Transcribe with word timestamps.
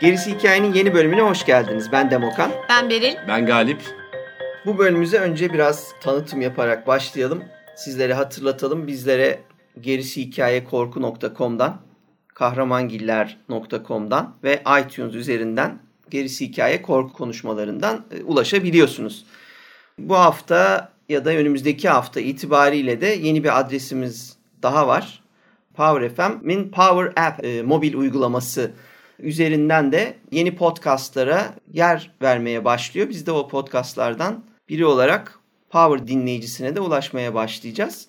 Gerisi 0.00 0.30
Hikayenin 0.34 0.72
yeni 0.72 0.94
bölümüne 0.94 1.20
hoş 1.20 1.44
geldiniz. 1.44 1.92
Ben 1.92 2.10
Demokan. 2.10 2.50
Ben 2.68 2.90
Beril. 2.90 3.14
Ben 3.28 3.46
Galip. 3.46 3.99
Bu 4.70 4.78
bölümümüze 4.78 5.18
önce 5.18 5.52
biraz 5.52 5.92
tanıtım 6.00 6.40
yaparak 6.40 6.86
başlayalım. 6.86 7.44
Sizlere 7.76 8.14
hatırlatalım. 8.14 8.86
Bizlere 8.86 9.40
gerisihikayekorku.com'dan, 9.80 11.80
kahramangiller.com'dan 12.34 14.36
ve 14.44 14.62
iTunes 14.80 15.14
üzerinden 15.14 15.78
Gerisi 16.10 16.46
Hikaye 16.46 16.82
Korku 16.82 17.12
konuşmalarından 17.12 18.04
e, 18.10 18.22
ulaşabiliyorsunuz. 18.22 19.24
Bu 19.98 20.16
hafta 20.16 20.92
ya 21.08 21.24
da 21.24 21.30
önümüzdeki 21.30 21.88
hafta 21.88 22.20
itibariyle 22.20 23.00
de 23.00 23.06
yeni 23.06 23.44
bir 23.44 23.60
adresimiz 23.60 24.36
daha 24.62 24.88
var. 24.88 25.22
Power 25.74 26.08
FM'in 26.08 26.70
Power 26.70 27.24
App 27.26 27.44
e, 27.44 27.62
mobil 27.62 27.94
uygulaması 27.94 28.70
üzerinden 29.18 29.92
de 29.92 30.16
yeni 30.32 30.56
podcastlara 30.56 31.54
yer 31.72 32.10
vermeye 32.22 32.64
başlıyor. 32.64 33.08
Biz 33.08 33.26
de 33.26 33.32
o 33.32 33.48
podcastlardan 33.48 34.49
biri 34.70 34.86
olarak 34.86 35.38
Power 35.70 36.08
dinleyicisine 36.08 36.76
de 36.76 36.80
ulaşmaya 36.80 37.34
başlayacağız. 37.34 38.08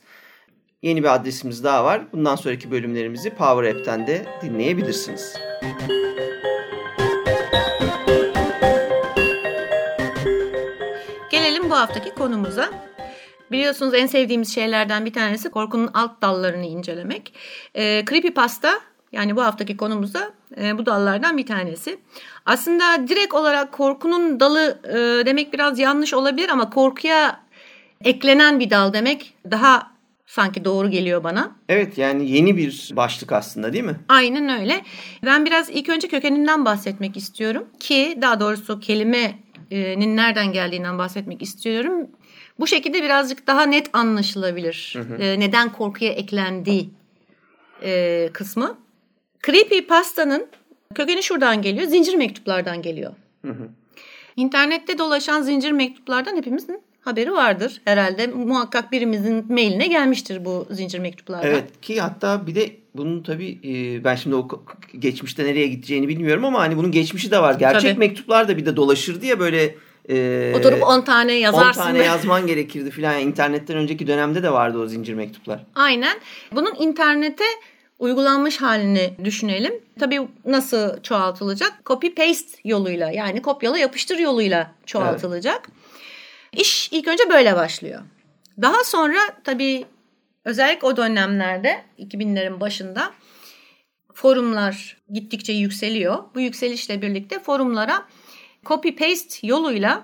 Yeni 0.82 1.04
bir 1.04 1.16
adresimiz 1.16 1.64
daha 1.64 1.84
var. 1.84 2.02
Bundan 2.14 2.36
sonraki 2.36 2.72
bölümlerimizi 2.72 3.30
Power 3.30 3.76
App'ten 3.76 4.08
de 4.08 4.26
dinleyebilirsiniz. 4.42 5.34
Gelelim 11.32 11.70
bu 11.70 11.76
haftaki 11.76 12.10
konumuza. 12.10 12.70
Biliyorsunuz 13.52 13.94
en 13.94 14.06
sevdiğimiz 14.06 14.56
şeylerden 14.56 15.06
bir 15.06 15.14
tanesi 15.14 15.52
korkunun 15.52 15.90
alt 15.94 16.22
dallarını 16.22 16.66
incelemek. 16.66 17.34
E, 17.76 18.06
Creepypasta 18.10 18.82
yani 19.12 19.36
bu 19.36 19.44
haftaki 19.44 19.78
konumuzda 19.78 20.32
e, 20.58 20.78
bu 20.78 20.86
dallardan 20.86 21.38
bir 21.38 21.46
tanesi. 21.46 22.00
Aslında 22.46 23.08
direkt 23.08 23.34
olarak 23.34 23.72
korkunun 23.72 24.40
dalı 24.40 24.80
e, 24.88 25.26
demek 25.26 25.54
biraz 25.54 25.80
yanlış 25.80 26.14
olabilir 26.14 26.50
ama 26.50 26.70
korkuya 26.70 27.40
eklenen 28.04 28.60
bir 28.60 28.70
dal 28.70 28.94
demek 28.94 29.34
daha 29.52 29.92
sanki 30.26 30.66
doğru 30.66 30.90
geliyor 30.90 31.24
bana. 31.24 31.56
Evet 31.70 31.98
yani 31.98 32.32
yeni 32.32 32.58
bir 32.58 32.92
başlık 32.94 33.32
aslında 33.32 33.74
değil 33.74 33.84
mi? 33.84 34.00
Aynen 34.10 34.60
öyle. 34.62 34.82
Ben 35.26 35.46
biraz 35.46 35.70
ilk 35.70 35.90
önce 35.90 36.08
kökeninden 36.08 36.66
bahsetmek 36.66 37.18
istiyorum 37.18 37.68
ki 37.80 38.18
daha 38.22 38.40
doğrusu 38.40 38.80
kelimenin 38.80 40.18
nereden 40.18 40.52
geldiğinden 40.52 40.98
bahsetmek 40.98 41.42
istiyorum. 41.42 42.08
Bu 42.60 42.68
şekilde 42.68 43.04
birazcık 43.04 43.48
daha 43.48 43.64
net 43.64 43.90
anlaşılabilir. 43.94 44.94
Hı 44.98 45.02
hı. 45.02 45.22
E, 45.24 45.40
neden 45.40 45.72
korkuya 45.72 46.12
eklendiği 46.12 46.90
e, 47.84 48.30
kısmı. 48.34 48.78
Creepy 49.46 49.80
pastanın 49.80 50.48
kökeni 50.96 51.24
şuradan 51.24 51.62
geliyor. 51.62 51.88
Zincir 51.88 52.16
mektuplardan 52.16 52.82
geliyor. 52.82 53.12
Hı 53.46 53.52
hı. 53.52 53.70
İnternette 54.36 54.98
dolaşan 54.98 55.42
zincir 55.42 55.72
mektuplardan 55.72 56.36
hepimizin 56.36 56.82
haberi 57.02 57.32
vardır. 57.32 57.82
Herhalde 57.86 58.28
muhakkak 58.28 58.92
birimizin 58.92 59.54
mailine 59.54 59.88
gelmiştir 59.88 60.46
bu 60.46 60.68
zincir 60.72 61.00
mektuplardan. 61.00 61.48
Evet 61.48 61.82
ki 61.82 62.02
hatta 62.02 62.48
bir 62.48 62.56
de 62.56 62.72
bunun 62.96 63.24
tabii 63.24 63.60
e, 63.64 64.04
ben 64.04 64.16
şimdi 64.16 64.36
o 64.36 64.48
geçmişte 65.00 65.46
nereye 65.46 65.68
gideceğini 65.68 66.08
bilmiyorum 66.08 66.46
ama 66.46 66.60
hani 66.60 66.78
bunun 66.78 66.92
geçmişi 66.92 67.32
de 67.32 67.40
var. 67.42 67.54
Gerçek 67.54 67.92
tabii. 67.92 68.00
mektuplar 68.00 68.48
da 68.48 68.58
bir 68.58 68.66
de 68.66 68.76
dolaşırdı 68.76 69.26
ya 69.26 69.40
böyle 69.40 69.76
e, 70.10 70.54
Oturup 70.56 70.84
10 70.84 71.02
tane 71.02 71.34
yazarsın. 71.34 71.82
10 71.82 71.86
tane 71.86 72.04
yazman 72.04 72.48
gerekirdi 72.48 72.92
filan. 72.92 73.20
İnternetten 73.20 73.78
önceki 73.78 74.08
dönemde 74.08 74.44
de 74.44 74.52
vardı 74.52 74.80
o 74.80 74.88
zincir 74.88 75.14
mektuplar. 75.14 75.66
Aynen. 75.76 76.20
Bunun 76.52 76.76
internete 76.80 77.44
uygulanmış 78.02 78.62
halini 78.62 79.14
düşünelim. 79.24 79.74
Tabii 80.00 80.22
nasıl 80.46 81.02
çoğaltılacak? 81.02 81.74
Copy 81.86 82.08
paste 82.08 82.60
yoluyla 82.64 83.12
yani 83.12 83.42
kopyala 83.42 83.78
yapıştır 83.78 84.18
yoluyla 84.18 84.72
çoğaltılacak. 84.86 85.70
Evet. 85.70 86.62
İş 86.62 86.90
ilk 86.92 87.08
önce 87.08 87.24
böyle 87.30 87.56
başlıyor. 87.56 88.02
Daha 88.62 88.84
sonra 88.84 89.20
tabii 89.44 89.86
özellikle 90.46 90.88
o 90.88 90.98
dönemlerde 90.98 91.84
2000'lerin 92.00 92.60
başında 92.60 93.12
forumlar 94.14 94.98
gittikçe 95.10 95.54
yükseliyor. 95.54 96.24
Bu 96.36 96.40
yükselişle 96.40 97.02
birlikte 97.02 97.40
forumlara 97.40 98.06
copy 98.66 98.90
paste 98.90 99.48
yoluyla 99.48 100.04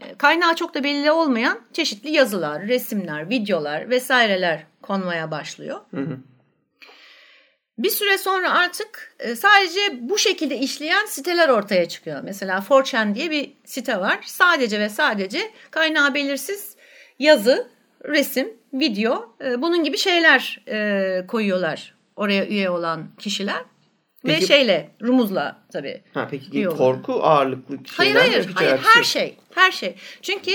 e, 0.00 0.14
kaynağı 0.14 0.54
çok 0.54 0.74
da 0.74 0.84
belli 0.84 1.10
olmayan 1.10 1.60
çeşitli 1.72 2.10
yazılar, 2.10 2.62
resimler, 2.62 3.30
videolar 3.30 3.90
vesaireler 3.90 4.66
konmaya 4.82 5.30
başlıyor. 5.30 5.80
Hı 5.90 6.00
hı. 6.00 6.18
Bir 7.78 7.90
süre 7.90 8.18
sonra 8.18 8.52
artık 8.52 9.14
e, 9.18 9.36
sadece 9.36 9.80
bu 10.00 10.18
şekilde 10.18 10.58
işleyen 10.58 11.06
siteler 11.06 11.48
ortaya 11.48 11.88
çıkıyor. 11.88 12.20
Mesela 12.24 12.58
4chan 12.58 13.14
diye 13.14 13.30
bir 13.30 13.52
site 13.64 14.00
var. 14.00 14.18
Sadece 14.24 14.80
ve 14.80 14.88
sadece 14.88 15.50
kaynağı 15.70 16.14
belirsiz 16.14 16.76
yazı, 17.18 17.68
resim, 18.04 18.48
video 18.72 19.36
e, 19.44 19.62
bunun 19.62 19.84
gibi 19.84 19.98
şeyler 19.98 20.60
e, 20.68 21.26
koyuyorlar 21.26 21.94
oraya 22.16 22.46
üye 22.46 22.70
olan 22.70 23.08
kişiler. 23.18 23.62
Peki, 24.24 24.42
Ve 24.42 24.46
şeyle 24.46 24.90
rumuzla 25.02 25.62
tabii. 25.72 26.02
Ha, 26.14 26.28
peki 26.30 26.64
korku 26.64 27.22
ağırlıklı 27.22 27.78
şeyler 27.96 28.20
Hayır 28.20 28.32
hayır, 28.32 28.50
hayır 28.54 28.80
her 28.82 29.02
şey. 29.02 29.36
Her 29.54 29.72
şey. 29.72 29.94
Çünkü 30.22 30.50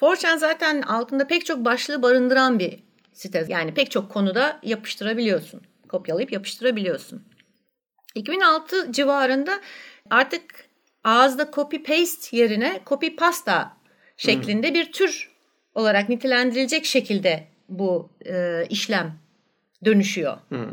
4chan 0.00 0.38
zaten 0.38 0.82
altında 0.82 1.26
pek 1.26 1.46
çok 1.46 1.64
başlığı 1.64 2.02
barındıran 2.02 2.58
bir 2.58 2.78
site. 3.12 3.46
Yani 3.48 3.74
pek 3.74 3.90
çok 3.90 4.10
konuda 4.10 4.60
yapıştırabiliyorsun 4.62 5.62
kopyalayıp 5.94 6.32
yapıştırabiliyorsun. 6.32 7.22
2006 8.14 8.92
civarında 8.92 9.60
artık 10.10 10.42
ağızda 11.04 11.50
copy 11.54 11.76
paste 11.76 12.36
yerine 12.36 12.80
copy 12.86 13.08
pasta 13.08 13.76
şeklinde 14.16 14.68
hmm. 14.68 14.74
bir 14.74 14.92
tür 14.92 15.30
olarak 15.74 16.08
nitelendirilecek 16.08 16.84
şekilde 16.84 17.48
bu 17.68 18.10
e, 18.26 18.64
işlem 18.68 19.18
dönüşüyor. 19.84 20.36
Hmm. 20.48 20.70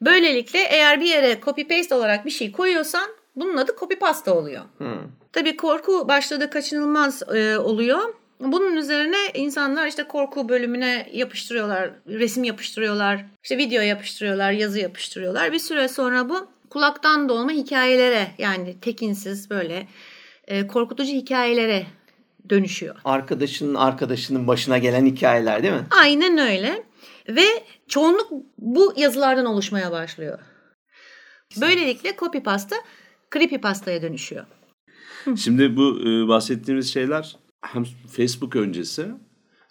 Böylelikle 0.00 0.58
eğer 0.58 1.00
bir 1.00 1.06
yere 1.06 1.40
copy 1.44 1.62
paste 1.62 1.94
olarak 1.94 2.26
bir 2.26 2.30
şey 2.30 2.52
koyuyorsan 2.52 3.10
bunun 3.36 3.56
adı 3.56 3.76
copy 3.80 3.94
pasta 3.94 4.34
oluyor. 4.34 4.64
Hmm. 4.78 5.02
Tabii 5.32 5.56
korku 5.56 6.08
başladı 6.08 6.50
kaçınılmaz 6.50 7.22
e, 7.34 7.58
oluyor. 7.58 8.14
Bunun 8.40 8.76
üzerine 8.76 9.16
insanlar 9.34 9.86
işte 9.86 10.04
korku 10.04 10.48
bölümüne 10.48 11.10
yapıştırıyorlar, 11.12 11.90
resim 12.08 12.44
yapıştırıyorlar, 12.44 13.24
işte 13.42 13.58
video 13.58 13.82
yapıştırıyorlar, 13.82 14.52
yazı 14.52 14.80
yapıştırıyorlar. 14.80 15.52
Bir 15.52 15.58
süre 15.58 15.88
sonra 15.88 16.28
bu 16.28 16.48
kulaktan 16.70 17.28
dolma 17.28 17.50
hikayelere 17.50 18.26
yani 18.38 18.80
tekinsiz 18.80 19.50
böyle 19.50 19.88
e, 20.46 20.66
korkutucu 20.66 21.12
hikayelere 21.12 21.86
dönüşüyor. 22.50 22.96
Arkadaşının 23.04 23.74
arkadaşının 23.74 24.46
başına 24.46 24.78
gelen 24.78 25.06
hikayeler 25.06 25.62
değil 25.62 25.74
mi? 25.74 25.86
Aynen 26.00 26.38
öyle. 26.38 26.82
Ve 27.28 27.44
çoğunluk 27.88 28.32
bu 28.58 28.94
yazılardan 28.96 29.46
oluşmaya 29.46 29.90
başlıyor. 29.90 30.38
Böylelikle 31.60 32.16
copypasta 32.16 32.76
creepypasta'ya 33.34 34.02
dönüşüyor. 34.02 34.44
Şimdi 35.36 35.76
bu 35.76 36.00
e, 36.00 36.28
bahsettiğimiz 36.28 36.92
şeyler 36.92 37.36
hem 37.72 37.84
Facebook 38.08 38.56
öncesi 38.56 39.10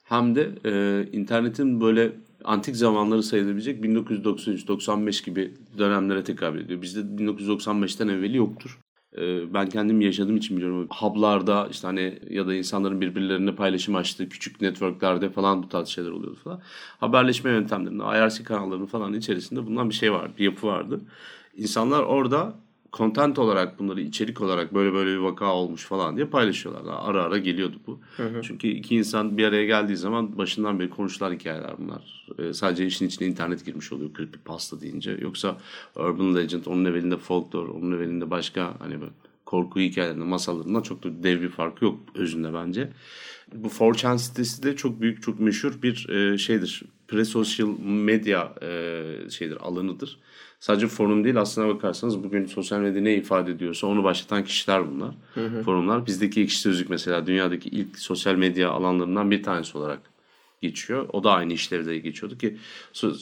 hem 0.04 0.36
de 0.36 0.52
e, 0.66 1.06
internetin 1.12 1.82
böyle 1.82 2.12
antik 2.44 2.76
zamanları 2.76 3.24
sayılabilecek 3.24 3.86
1993-95 3.86 5.26
gibi 5.26 5.54
dönemlere 5.78 6.24
tekabül 6.24 6.60
ediyor. 6.60 6.82
Bizde 6.82 7.00
1995'ten 7.00 8.08
evveli 8.08 8.38
yoktur. 8.38 8.80
E, 9.18 9.54
ben 9.54 9.70
kendim 9.70 10.02
yaşadığım 10.02 10.38
için 10.38 10.58
biliyorum. 10.58 10.88
Hub'larda 10.90 11.68
işte 11.72 11.88
hani 11.88 12.20
ya 12.30 12.48
da 12.48 12.56
insanların 12.56 13.02
birbirlerine 13.02 13.56
paylaşım 13.56 13.96
açtığı 13.96 14.30
küçük 14.30 14.62
networklerde 14.62 15.30
falan 15.30 15.64
bu 15.64 15.70
tarz 15.70 15.88
şeyler 15.88 16.12
oluyordu 16.12 16.38
falan. 16.44 16.62
Haberleşme 17.00 17.52
yöntemlerinde, 17.52 18.04
IRC 18.04 18.44
kanallarının 18.44 18.86
falan 18.86 19.14
içerisinde 19.14 19.66
bundan 19.66 19.90
bir 19.90 19.96
şey 19.96 20.14
vardı, 20.14 20.34
bir 20.38 20.46
yapı 20.46 20.68
vardı. 20.68 21.02
İnsanlar 21.58 22.04
orada 22.04 22.54
content 22.96 23.40
olarak 23.40 23.80
bunları 23.80 24.02
içerik 24.02 24.42
olarak 24.42 24.74
böyle 24.74 24.94
böyle 24.94 25.12
bir 25.12 25.18
vaka 25.18 25.54
olmuş 25.54 25.86
falan 25.86 26.16
diye 26.16 26.26
paylaşıyorlar. 26.26 26.94
Ara 27.00 27.24
ara 27.24 27.38
geliyordu 27.38 27.78
bu. 27.88 28.00
Hı 28.18 28.24
hı. 28.24 28.42
Çünkü 28.42 28.68
iki 28.68 28.96
insan 28.96 29.38
bir 29.38 29.44
araya 29.44 29.66
geldiği 29.66 29.98
zaman 29.98 30.38
başından 30.38 30.80
beri 30.80 30.90
konuşulan 30.90 31.34
hikayeler 31.34 31.74
bunlar. 31.78 32.28
Ee, 32.40 32.54
sadece 32.54 32.86
işin 32.86 33.08
içine 33.08 33.28
internet 33.28 33.66
girmiş 33.66 33.92
oluyor 33.92 34.10
creepy 34.18 34.38
pasta 34.46 34.82
deyince. 34.82 35.18
Yoksa 35.22 35.58
urban 35.96 36.36
legend 36.36 36.66
onun 36.66 36.86
evvelinde 36.86 37.18
folklore, 37.18 37.72
onun 37.72 37.92
evvelinde 37.92 38.30
başka 38.30 38.74
hani 38.80 38.96
korku 39.46 39.80
hikayelerinde, 39.80 40.24
masallarından 40.24 40.82
çok 40.82 41.04
da 41.04 41.24
dev 41.24 41.42
bir 41.42 41.50
farkı 41.50 41.86
yok 41.86 42.00
özünde 42.16 42.54
bence. 42.54 42.90
Bu 43.54 43.68
4chan 43.68 44.18
sitesi 44.18 44.64
de 44.64 44.76
çok 44.76 45.02
büyük, 45.02 45.24
çok 45.24 45.40
meşhur 45.40 45.82
bir 45.82 46.10
e, 46.10 46.38
şeydir. 46.38 46.84
Pre-social 47.08 47.80
medya 47.86 48.56
e, 48.62 49.30
şeydir, 49.30 49.58
alanıdır. 49.62 50.20
Sadece 50.66 50.88
forum 50.88 51.24
değil 51.24 51.42
aslına 51.42 51.68
bakarsanız 51.68 52.24
bugün 52.24 52.46
sosyal 52.46 52.80
medya 52.80 53.02
ne 53.02 53.16
ifade 53.16 53.52
ediyorsa 53.52 53.88
onu 53.88 54.04
başlatan 54.04 54.44
kişiler 54.44 54.92
bunlar. 54.92 55.16
Hı 55.34 55.46
hı. 55.46 55.64
Forumlar. 55.64 56.06
Bizdeki 56.06 56.42
ekşi 56.42 56.60
sözlük 56.60 56.90
mesela 56.90 57.28
dünyadaki 57.28 57.70
ilk 57.70 58.00
sosyal 58.00 58.36
medya 58.36 58.70
alanlarından 58.70 59.32
bir 59.32 59.44
tanesi 59.44 59.78
olarak 59.78 60.00
geçiyor. 60.62 61.10
O 61.14 61.24
da 61.24 61.32
aynı 61.32 61.54
işlevde 61.54 61.98
geçiyordu 61.98 62.38
ki 62.38 62.58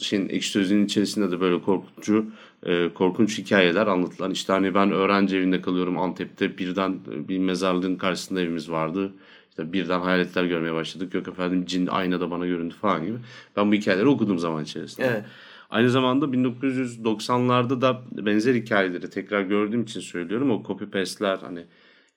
şeyin 0.02 0.28
ekşi 0.28 0.50
sözlüğün 0.50 0.84
içerisinde 0.84 1.30
de 1.30 1.40
böyle 1.40 1.62
korkutucu 1.62 2.26
e, 2.66 2.88
korkunç 2.94 3.38
hikayeler 3.38 3.86
anlatılan. 3.86 4.30
İşte 4.30 4.52
hani 4.52 4.74
ben 4.74 4.90
öğrenci 4.90 5.36
evinde 5.36 5.60
kalıyorum 5.60 5.98
Antep'te 5.98 6.58
birden 6.58 6.98
bir 7.06 7.38
mezarlığın 7.38 7.96
karşısında 7.96 8.40
evimiz 8.40 8.70
vardı. 8.70 9.12
İşte 9.50 9.72
birden 9.72 10.00
hayaletler 10.00 10.44
görmeye 10.44 10.74
başladık. 10.74 11.14
Yok 11.14 11.28
efendim 11.28 11.64
cin 11.66 11.86
aynada 11.86 12.30
bana 12.30 12.46
göründü 12.46 12.74
falan 12.80 13.06
gibi. 13.06 13.18
Ben 13.56 13.70
bu 13.70 13.74
hikayeleri 13.74 14.06
okudum 14.06 14.38
zaman 14.38 14.64
içerisinde. 14.64 15.06
Evet. 15.06 15.24
Aynı 15.70 15.90
zamanda 15.90 16.24
1990'larda 16.24 17.80
da 17.80 18.02
benzer 18.12 18.54
hikayeleri 18.54 19.10
tekrar 19.10 19.42
gördüğüm 19.42 19.82
için 19.82 20.00
söylüyorum. 20.00 20.50
O 20.50 20.64
copy 20.66 20.84
paste'ler 20.84 21.38
hani 21.38 21.64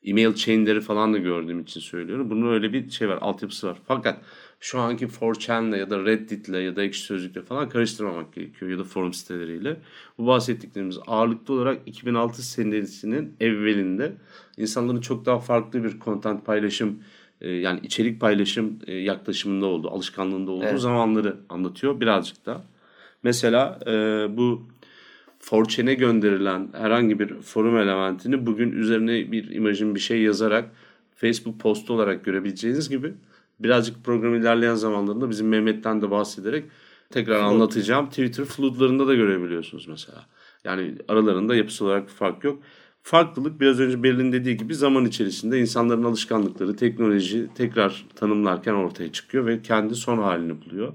email 0.03 0.33
chain'leri 0.33 0.81
falan 0.81 1.13
da 1.13 1.17
gördüğüm 1.17 1.59
için 1.59 1.79
söylüyorum. 1.79 2.29
Bunun 2.29 2.53
öyle 2.53 2.73
bir 2.73 2.89
şey 2.89 3.09
var, 3.09 3.17
altyapısı 3.21 3.67
var. 3.67 3.77
Fakat 3.87 4.21
şu 4.59 4.79
anki 4.79 5.07
4chan'le 5.07 5.77
ya 5.77 5.89
da 5.89 6.05
Reddit'le 6.05 6.49
ya 6.49 6.75
da 6.75 6.83
ekşi 6.83 7.01
sözlükle 7.01 7.41
falan 7.41 7.69
karıştırmamak 7.69 8.33
gerekiyor 8.33 8.71
ya 8.71 8.79
da 8.79 8.83
forum 8.83 9.13
siteleriyle. 9.13 9.77
Bu 10.17 10.27
bahsettiklerimiz 10.27 10.99
ağırlıklı 11.07 11.53
olarak 11.53 11.81
2006 11.85 12.43
senesinin 12.43 13.35
evvelinde 13.39 14.13
insanların 14.57 15.01
çok 15.01 15.25
daha 15.25 15.39
farklı 15.39 15.83
bir 15.83 15.99
content 15.99 16.45
paylaşım 16.45 16.99
e, 17.41 17.49
yani 17.49 17.79
içerik 17.83 18.21
paylaşım 18.21 18.79
e, 18.87 18.93
yaklaşımında 18.93 19.65
olduğu, 19.65 19.89
alışkanlığında 19.89 20.51
olduğu 20.51 20.65
evet. 20.65 20.79
zamanları 20.79 21.37
anlatıyor 21.49 21.99
birazcık 21.99 22.45
da. 22.45 22.63
Mesela 23.23 23.79
e, 23.87 23.91
bu 24.37 24.67
Fortune'e 25.39 25.93
gönderilen 25.93 26.69
herhangi 26.73 27.19
bir 27.19 27.41
forum 27.41 27.77
elementini 27.77 28.45
bugün 28.45 28.71
üzerine 28.71 29.31
bir 29.31 29.51
imajın 29.51 29.95
bir 29.95 29.99
şey 29.99 30.21
yazarak 30.21 30.69
Facebook 31.15 31.59
postu 31.59 31.93
olarak 31.93 32.25
görebileceğiniz 32.25 32.89
gibi 32.89 33.13
birazcık 33.59 34.03
program 34.03 34.35
ilerleyen 34.35 34.75
zamanlarında 34.75 35.29
bizim 35.29 35.47
Mehmet'ten 35.47 36.01
de 36.01 36.11
bahsederek 36.11 36.65
tekrar 37.09 37.39
Flood. 37.39 37.51
anlatacağım. 37.53 38.09
Twitter 38.09 38.45
floodlarında 38.45 39.07
da 39.07 39.15
görebiliyorsunuz 39.15 39.87
mesela. 39.87 40.25
Yani 40.63 40.95
aralarında 41.07 41.55
yapısı 41.55 41.85
olarak 41.85 42.07
bir 42.07 42.13
fark 42.13 42.43
yok. 42.43 42.59
Farklılık 43.03 43.61
biraz 43.61 43.79
önce 43.79 44.03
Berlin 44.03 44.31
dediği 44.31 44.57
gibi 44.57 44.75
zaman 44.75 45.05
içerisinde 45.05 45.59
insanların 45.59 46.03
alışkanlıkları, 46.03 46.75
teknoloji 46.75 47.47
tekrar 47.55 48.05
tanımlarken 48.15 48.73
ortaya 48.73 49.11
çıkıyor 49.11 49.45
ve 49.45 49.61
kendi 49.61 49.95
son 49.95 50.17
halini 50.17 50.65
buluyor. 50.65 50.93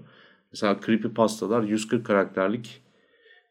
Mesela 0.53 0.81
creepypastalar 0.87 1.63
140 1.63 2.07
karakterlik 2.07 2.83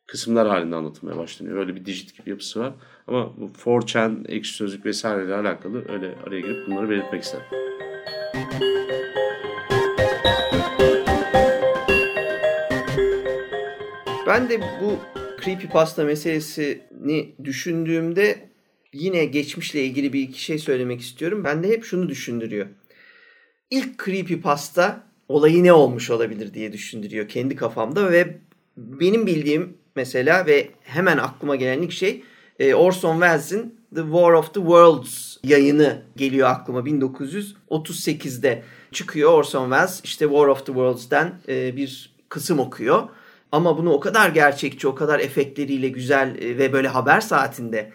kısımlar 0.08 0.48
halinde 0.48 0.76
anlatılmaya 0.76 1.18
başlanıyor. 1.18 1.58
Öyle 1.58 1.76
bir 1.76 1.86
dijit 1.86 2.18
gibi 2.18 2.30
yapısı 2.30 2.60
var. 2.60 2.74
Ama 3.08 3.38
bu 3.38 3.52
4chan, 3.66 4.28
ekşi 4.28 4.54
sözlük 4.54 4.86
vesaireyle 4.86 5.36
alakalı 5.36 5.92
öyle 5.92 6.16
araya 6.28 6.40
girip 6.42 6.68
bunları 6.68 6.90
belirtmek 6.90 7.24
istedim. 7.24 7.46
Ben 14.28 14.50
de 14.50 14.62
bu 14.62 15.00
creepypasta 15.44 16.04
meselesini 16.04 17.36
düşündüğümde 17.44 18.50
yine 18.94 19.26
geçmişle 19.26 19.84
ilgili 19.84 20.14
bir 20.14 20.20
iki 20.20 20.44
şey 20.44 20.60
söylemek 20.60 21.02
istiyorum. 21.02 21.44
Ben 21.44 21.64
de 21.64 21.68
hep 21.70 21.84
şunu 21.84 22.10
düşündürüyor. 22.10 22.68
İlk 23.70 24.06
creepypasta 24.06 25.11
olayı 25.32 25.64
ne 25.64 25.74
olmuş 25.74 26.10
olabilir 26.10 26.54
diye 26.54 26.74
düşündürüyor 26.74 27.28
kendi 27.28 27.56
kafamda 27.56 28.12
ve 28.12 28.38
benim 28.78 29.28
bildiğim 29.28 29.78
mesela 29.96 30.46
ve 30.46 30.70
hemen 30.82 31.18
aklıma 31.18 31.56
gelen 31.56 31.82
ilk 31.82 31.92
şey 31.92 32.24
e, 32.60 32.74
Orson 32.74 33.14
Welles'in 33.14 33.76
The 33.96 34.02
War 34.02 34.32
of 34.32 34.54
the 34.54 34.60
Worlds 34.60 35.38
yayını 35.44 36.02
geliyor 36.16 36.50
aklıma 36.50 36.80
1938'de 36.80 38.64
çıkıyor 38.92 39.32
Orson 39.32 39.64
Welles 39.64 40.02
işte 40.04 40.26
War 40.26 40.48
of 40.48 40.60
the 40.60 40.66
Worlds'den 40.66 41.34
e, 41.48 41.76
bir 41.76 42.14
kısım 42.30 42.60
okuyor. 42.60 43.04
Ama 43.52 43.78
bunu 43.78 43.92
o 43.92 44.00
kadar 44.00 44.30
gerçekçi, 44.30 44.88
o 44.88 44.96
kadar 44.96 45.20
efektleriyle 45.20 45.90
güzel 45.90 46.36
e, 46.42 46.58
ve 46.58 46.74
böyle 46.74 46.88
haber 46.88 47.22
saatinde 47.22 47.92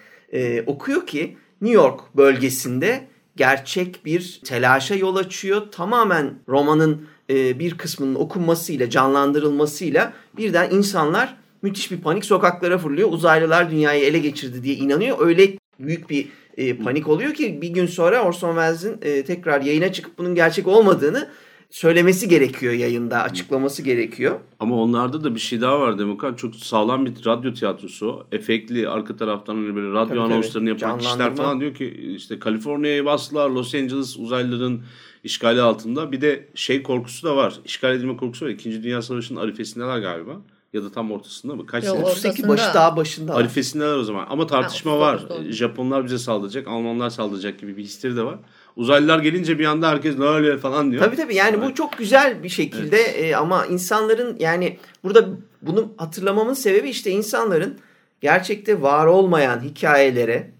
okuyor 0.66 1.06
ki 1.06 1.36
New 1.60 1.74
York 1.74 2.00
bölgesinde 2.16 3.06
gerçek 3.36 4.04
bir 4.04 4.40
telaşa 4.44 4.94
yol 4.94 5.16
açıyor. 5.16 5.62
Tamamen 5.72 6.34
romanın 6.48 7.08
bir 7.28 7.78
kısmının 7.78 8.14
okunmasıyla, 8.14 8.90
canlandırılmasıyla 8.90 10.12
birden 10.36 10.70
insanlar 10.70 11.36
müthiş 11.62 11.90
bir 11.90 12.00
panik 12.00 12.24
sokaklara 12.24 12.78
fırlıyor. 12.78 13.12
Uzaylılar 13.12 13.70
dünyayı 13.70 14.04
ele 14.04 14.18
geçirdi 14.18 14.62
diye 14.62 14.74
inanıyor. 14.74 15.16
Öyle 15.20 15.58
büyük 15.78 16.10
bir 16.10 16.28
e, 16.56 16.76
panik 16.76 17.08
oluyor 17.08 17.34
ki 17.34 17.58
bir 17.62 17.68
gün 17.68 17.86
sonra 17.86 18.22
Orson 18.22 18.48
Welles'in 18.48 18.98
e, 19.02 19.24
tekrar 19.24 19.60
yayına 19.60 19.92
çıkıp 19.92 20.18
bunun 20.18 20.34
gerçek 20.34 20.66
olmadığını 20.66 21.28
söylemesi 21.70 22.28
gerekiyor 22.28 22.72
yayında, 22.72 23.22
açıklaması 23.22 23.82
gerekiyor. 23.82 24.40
Ama 24.60 24.82
onlarda 24.82 25.24
da 25.24 25.34
bir 25.34 25.40
şey 25.40 25.60
daha 25.60 25.80
var 25.80 25.98
Demokrat. 25.98 26.38
Çok 26.38 26.54
sağlam 26.54 27.06
bir 27.06 27.12
radyo 27.26 27.52
tiyatrosu. 27.54 28.26
Efektli 28.32 28.88
arka 28.88 29.16
taraftan 29.16 29.54
hani 29.54 29.76
böyle 29.76 29.90
radyo 29.90 30.08
tabii, 30.08 30.20
anonslarını 30.20 30.68
tabii. 30.70 30.82
yapan 30.82 30.98
kişiler 30.98 31.36
falan 31.36 31.60
diyor 31.60 31.74
ki 31.74 32.14
işte 32.16 32.38
Kaliforniya'ya 32.38 33.04
bastılar, 33.04 33.50
Los 33.50 33.74
Angeles 33.74 34.16
uzaylıların 34.16 34.80
işgali 35.26 35.60
altında. 35.60 36.12
Bir 36.12 36.20
de 36.20 36.48
şey 36.54 36.82
korkusu 36.82 37.26
da 37.26 37.36
var. 37.36 37.54
İşgal 37.64 37.94
edilme 37.94 38.16
korkusu 38.16 38.44
var. 38.44 38.50
İkinci 38.50 38.82
Dünya 38.82 39.02
Savaşı'nın 39.02 39.40
arifesindeler 39.40 39.98
galiba 39.98 40.32
ya 40.72 40.82
da 40.82 40.92
tam 40.92 41.12
ortasında 41.12 41.54
mı? 41.54 41.66
Kaç 41.66 41.84
Yok, 41.84 41.96
sene? 41.96 42.06
38 42.06 42.48
başı 42.48 42.74
daha 42.74 42.96
başında. 42.96 43.34
Arifesindeler 43.34 43.96
o 43.96 44.04
zaman. 44.04 44.26
Ama 44.30 44.46
tartışma 44.46 44.92
ha, 44.92 44.98
var. 44.98 45.20
Japonlar 45.50 46.04
bize 46.04 46.18
saldıracak, 46.18 46.68
Almanlar 46.68 47.10
saldıracak 47.10 47.58
gibi 47.58 47.76
bir 47.76 47.82
hisleri 47.82 48.16
de 48.16 48.22
var. 48.22 48.38
Uzaylılar 48.76 49.18
gelince 49.18 49.58
bir 49.58 49.64
anda 49.64 49.88
herkes 49.88 50.18
ne 50.18 50.24
öyle 50.24 50.58
falan 50.58 50.90
diyor. 50.90 51.02
Tabii 51.04 51.16
tabii 51.16 51.34
yani 51.34 51.56
evet. 51.58 51.68
bu 51.70 51.74
çok 51.74 51.98
güzel 51.98 52.42
bir 52.42 52.48
şekilde 52.48 52.96
evet. 52.96 53.32
e, 53.32 53.36
ama 53.36 53.66
insanların 53.66 54.36
yani 54.40 54.78
burada 55.04 55.28
bunu 55.62 55.92
hatırlamamın 55.96 56.54
sebebi 56.54 56.88
işte 56.88 57.10
insanların 57.10 57.78
gerçekte 58.20 58.82
var 58.82 59.06
olmayan 59.06 59.60
hikayelere 59.60 60.55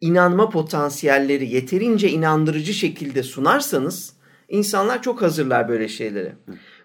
inanma 0.00 0.48
potansiyelleri 0.48 1.50
yeterince 1.54 2.08
inandırıcı 2.08 2.74
şekilde 2.74 3.22
sunarsanız 3.22 4.12
insanlar 4.48 5.02
çok 5.02 5.22
hazırlar 5.22 5.68
böyle 5.68 5.88
şeylere. 5.88 6.32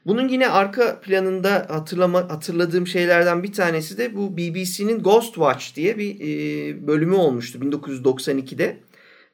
Bunun 0.06 0.28
yine 0.28 0.50
arka 0.50 1.00
planında 1.00 1.66
hatırlama, 1.70 2.20
hatırladığım 2.30 2.88
şeylerden 2.88 3.44
bir 3.44 3.54
tanesi 3.54 3.98
de 3.98 4.16
bu 4.16 4.38
BBC'nin 4.38 5.00
Ghost 5.04 5.34
Watch 5.34 5.76
diye 5.76 5.98
bir 5.98 6.20
e, 6.20 6.88
bölümü 6.88 7.16
olmuştu 7.16 7.60
1992'de. 7.60 8.78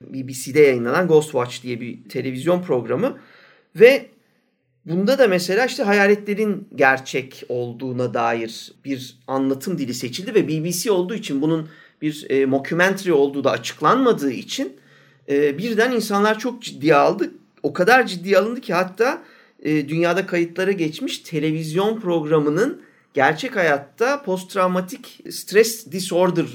BBC'de 0.01 0.59
yayınlanan 0.59 1.07
Ghost 1.07 1.31
Watch 1.31 1.63
diye 1.63 1.81
bir 1.81 2.09
televizyon 2.09 2.61
programı 2.61 3.17
ve 3.75 4.05
bunda 4.85 5.19
da 5.19 5.27
mesela 5.27 5.65
işte 5.65 5.83
hayaletlerin 5.83 6.67
gerçek 6.75 7.43
olduğuna 7.49 8.13
dair 8.13 8.71
bir 8.85 9.17
anlatım 9.27 9.77
dili 9.77 9.93
seçildi 9.93 10.35
ve 10.35 10.47
BBC 10.47 10.91
olduğu 10.91 11.15
için 11.15 11.41
bunun 11.41 11.69
bir 12.01 12.25
e, 12.29 12.45
mockumentary 12.45 13.11
olduğu 13.11 13.43
da 13.43 13.51
açıklanmadığı 13.51 14.31
için 14.31 14.77
e, 15.29 15.57
birden 15.57 15.91
insanlar 15.91 16.39
çok 16.39 16.61
ciddiye 16.61 16.95
aldı. 16.95 17.31
O 17.63 17.73
kadar 17.73 18.07
ciddiye 18.07 18.37
alındı 18.37 18.61
ki 18.61 18.73
hatta 18.73 19.21
e, 19.63 19.89
dünyada 19.89 20.25
kayıtlara 20.25 20.71
geçmiş 20.71 21.17
televizyon 21.17 21.99
programının 21.99 22.81
gerçek 23.13 23.55
hayatta 23.55 24.23
posttraumatik 24.23 25.19
stres 25.29 25.91
disorder 25.91 26.45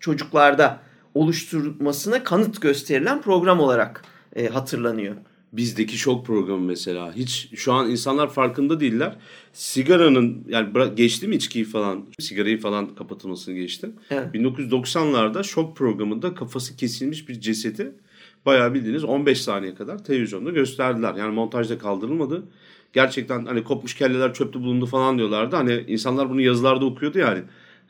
çocuklarda 0.00 0.80
oluşturmasına 1.14 2.24
kanıt 2.24 2.62
gösterilen 2.62 3.22
program 3.22 3.60
olarak 3.60 4.04
e, 4.36 4.48
hatırlanıyor. 4.48 5.16
Bizdeki 5.56 5.98
şok 5.98 6.26
programı 6.26 6.66
mesela. 6.66 7.12
Hiç 7.12 7.48
şu 7.54 7.72
an 7.72 7.90
insanlar 7.90 8.30
farkında 8.30 8.80
değiller. 8.80 9.16
Sigaranın 9.52 10.44
yani 10.48 10.94
geçti 10.94 11.28
mi 11.28 11.36
içkiyi 11.36 11.64
falan, 11.64 12.06
sigarayı 12.18 12.60
falan 12.60 12.94
kapatılmasını 12.94 13.54
geçti. 13.54 13.90
Evet. 14.10 14.34
1990'larda 14.34 15.44
şok 15.44 15.76
programında 15.76 16.34
kafası 16.34 16.76
kesilmiş 16.76 17.28
bir 17.28 17.40
cesedi 17.40 17.92
bayağı 18.46 18.74
bildiğiniz 18.74 19.04
15 19.04 19.40
saniye 19.40 19.74
kadar 19.74 20.04
televizyonda 20.04 20.50
gösterdiler. 20.50 21.14
Yani 21.14 21.34
montajda 21.34 21.78
kaldırılmadı. 21.78 22.42
Gerçekten 22.92 23.46
hani 23.46 23.64
kopmuş 23.64 23.94
kelleler 23.94 24.34
çöpte 24.34 24.60
bulundu 24.60 24.86
falan 24.86 25.18
diyorlardı. 25.18 25.56
Hani 25.56 25.84
insanlar 25.88 26.30
bunu 26.30 26.40
yazılarda 26.40 26.84
okuyordu 26.84 27.18
yani. 27.18 27.42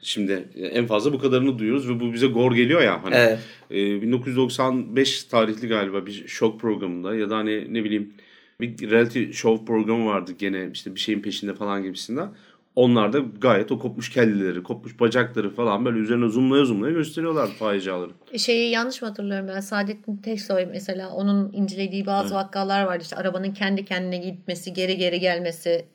Şimdi 0.03 0.49
en 0.73 0.87
fazla 0.87 1.13
bu 1.13 1.19
kadarını 1.19 1.59
duyuyoruz 1.59 1.89
ve 1.89 2.01
bu 2.01 2.13
bize 2.13 2.27
gor 2.27 2.53
geliyor 2.53 2.83
ya. 2.83 3.05
Hani 3.05 3.15
evet. 3.15 3.39
e, 3.71 4.03
1995 4.03 5.25
tarihli 5.25 5.69
galiba 5.69 6.07
bir 6.07 6.27
şok 6.27 6.61
programında 6.61 7.15
ya 7.15 7.31
da 7.31 7.37
hani 7.37 7.75
ne 7.75 7.85
bileyim 7.85 8.13
bir 8.61 8.91
reality 8.91 9.33
show 9.33 9.65
programı 9.65 10.07
vardı 10.07 10.33
gene 10.39 10.71
işte 10.73 10.95
bir 10.95 11.01
şeyin 11.01 11.21
peşinde 11.21 11.55
falan 11.55 11.83
gibisinden. 11.83 12.29
onlar 12.77 13.13
da 13.13 13.19
gayet 13.41 13.73
o 13.73 13.79
kopmuş 13.79 14.11
kelleleri, 14.11 14.63
kopmuş 14.63 15.01
bacakları 15.01 15.51
falan 15.51 15.85
böyle 15.85 15.99
üzerine 15.99 16.29
zoomlaya 16.29 16.65
zoomlaya 16.65 16.93
gösteriyorlar 16.93 17.49
faciaları. 17.49 18.11
Şeyi 18.37 18.71
yanlış 18.71 19.03
mı 19.03 19.09
hatırlıyorum 19.09 19.49
ben? 19.49 19.61
Saadettin 19.61 20.17
Teksoy 20.17 20.67
mesela 20.67 21.11
onun 21.11 21.53
incelediği 21.53 22.07
bazı 22.07 22.35
evet. 22.35 22.45
vakalar 22.45 22.85
vardı. 22.85 23.03
İşte 23.03 23.17
arabanın 23.17 23.53
kendi 23.53 23.85
kendine 23.85 24.17
gitmesi, 24.17 24.73
geri 24.73 24.97
geri 24.97 25.21
gelmesi. 25.21 25.87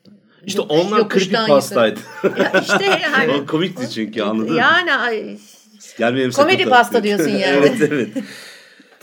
İşte 0.46 0.60
yok, 0.60 0.70
onlar 0.70 1.08
creepypastaydı. 1.08 2.00
ya 2.38 2.60
işte 2.60 2.84
yani. 3.02 3.32
o 3.32 3.46
komikti 3.46 3.90
çünkü 3.90 4.22
anladın 4.22 4.54
Yani 4.54 4.94
ay, 4.94 5.38
Gelmeyelim 5.98 6.32
komedi 6.32 6.64
pasta 6.64 7.02
diyorsun 7.02 7.30
yani. 7.30 7.42
evet 7.56 7.80
evet. 7.80 8.08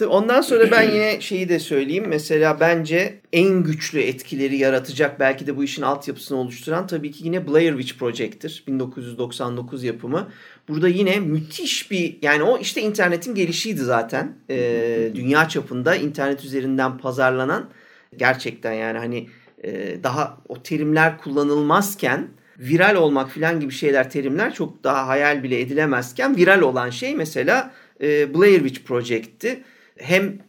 Ondan 0.08 0.42
sonra 0.42 0.72
ben 0.72 0.92
yine 0.92 1.22
şeyi 1.22 1.50
de 1.50 1.60
söyleyeyim. 1.60 2.06
Mesela 2.08 2.60
bence 2.60 3.20
en 3.34 3.64
güçlü 3.64 4.00
etkileri 4.00 4.58
yaratacak 4.58 5.20
belki 5.20 5.48
de 5.48 5.58
bu 5.58 5.64
işin 5.64 5.82
altyapısını 5.82 6.38
oluşturan 6.38 6.88
tabii 6.88 7.12
ki 7.12 7.26
yine 7.26 7.48
Blair 7.48 7.72
Witch 7.78 8.00
Project'tir. 8.00 8.64
1999 8.68 9.84
yapımı. 9.84 10.28
Burada 10.68 10.88
yine 10.88 11.20
müthiş 11.20 11.92
bir 11.92 12.18
yani 12.22 12.44
o 12.44 12.58
işte 12.60 12.82
internetin 12.82 13.36
gelişiydi 13.36 13.82
zaten. 13.82 14.36
Ee, 14.50 15.12
dünya 15.16 15.50
çapında 15.50 15.96
internet 15.96 16.46
üzerinden 16.46 16.98
pazarlanan 16.98 17.70
gerçekten 18.18 18.74
yani 18.74 18.98
hani 18.98 19.28
e, 19.64 20.04
daha 20.04 20.38
o 20.48 20.64
terimler 20.64 21.18
kullanılmazken 21.18 22.28
viral 22.60 22.96
olmak 22.96 23.32
filan 23.32 23.60
gibi 23.60 23.74
şeyler 23.74 24.10
terimler 24.10 24.54
çok 24.54 24.84
daha 24.84 25.08
hayal 25.08 25.44
bile 25.44 25.62
edilemezken 25.62 26.38
viral 26.38 26.62
olan 26.62 26.90
şey 26.90 27.16
mesela 27.16 27.72
e, 28.02 28.34
Blair 28.34 28.60
Witch 28.60 28.88
Project'ti 28.88 29.64
hem 29.98 30.40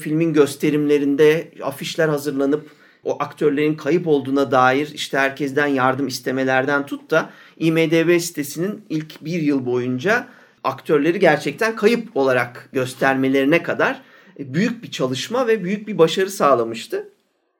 filmin 0.00 0.32
gösterimlerinde 0.32 1.48
afişler 1.62 2.08
hazırlanıp 2.08 2.70
o 3.04 3.16
aktörlerin 3.20 3.74
kayıp 3.74 4.06
olduğuna 4.06 4.50
dair 4.50 4.90
işte 4.94 5.18
herkesten 5.18 5.66
yardım 5.66 6.06
istemelerden 6.06 6.86
tut 6.86 7.10
da 7.10 7.30
IMDB 7.58 8.20
sitesinin 8.20 8.84
ilk 8.88 9.24
bir 9.24 9.42
yıl 9.42 9.66
boyunca 9.66 10.26
aktörleri 10.64 11.18
gerçekten 11.18 11.76
kayıp 11.76 12.16
olarak 12.16 12.68
göstermelerine 12.72 13.62
kadar 13.62 14.02
e, 14.38 14.54
büyük 14.54 14.82
bir 14.82 14.90
çalışma 14.90 15.46
ve 15.46 15.64
büyük 15.64 15.88
bir 15.88 15.98
başarı 15.98 16.30
sağlamıştı. 16.30 17.08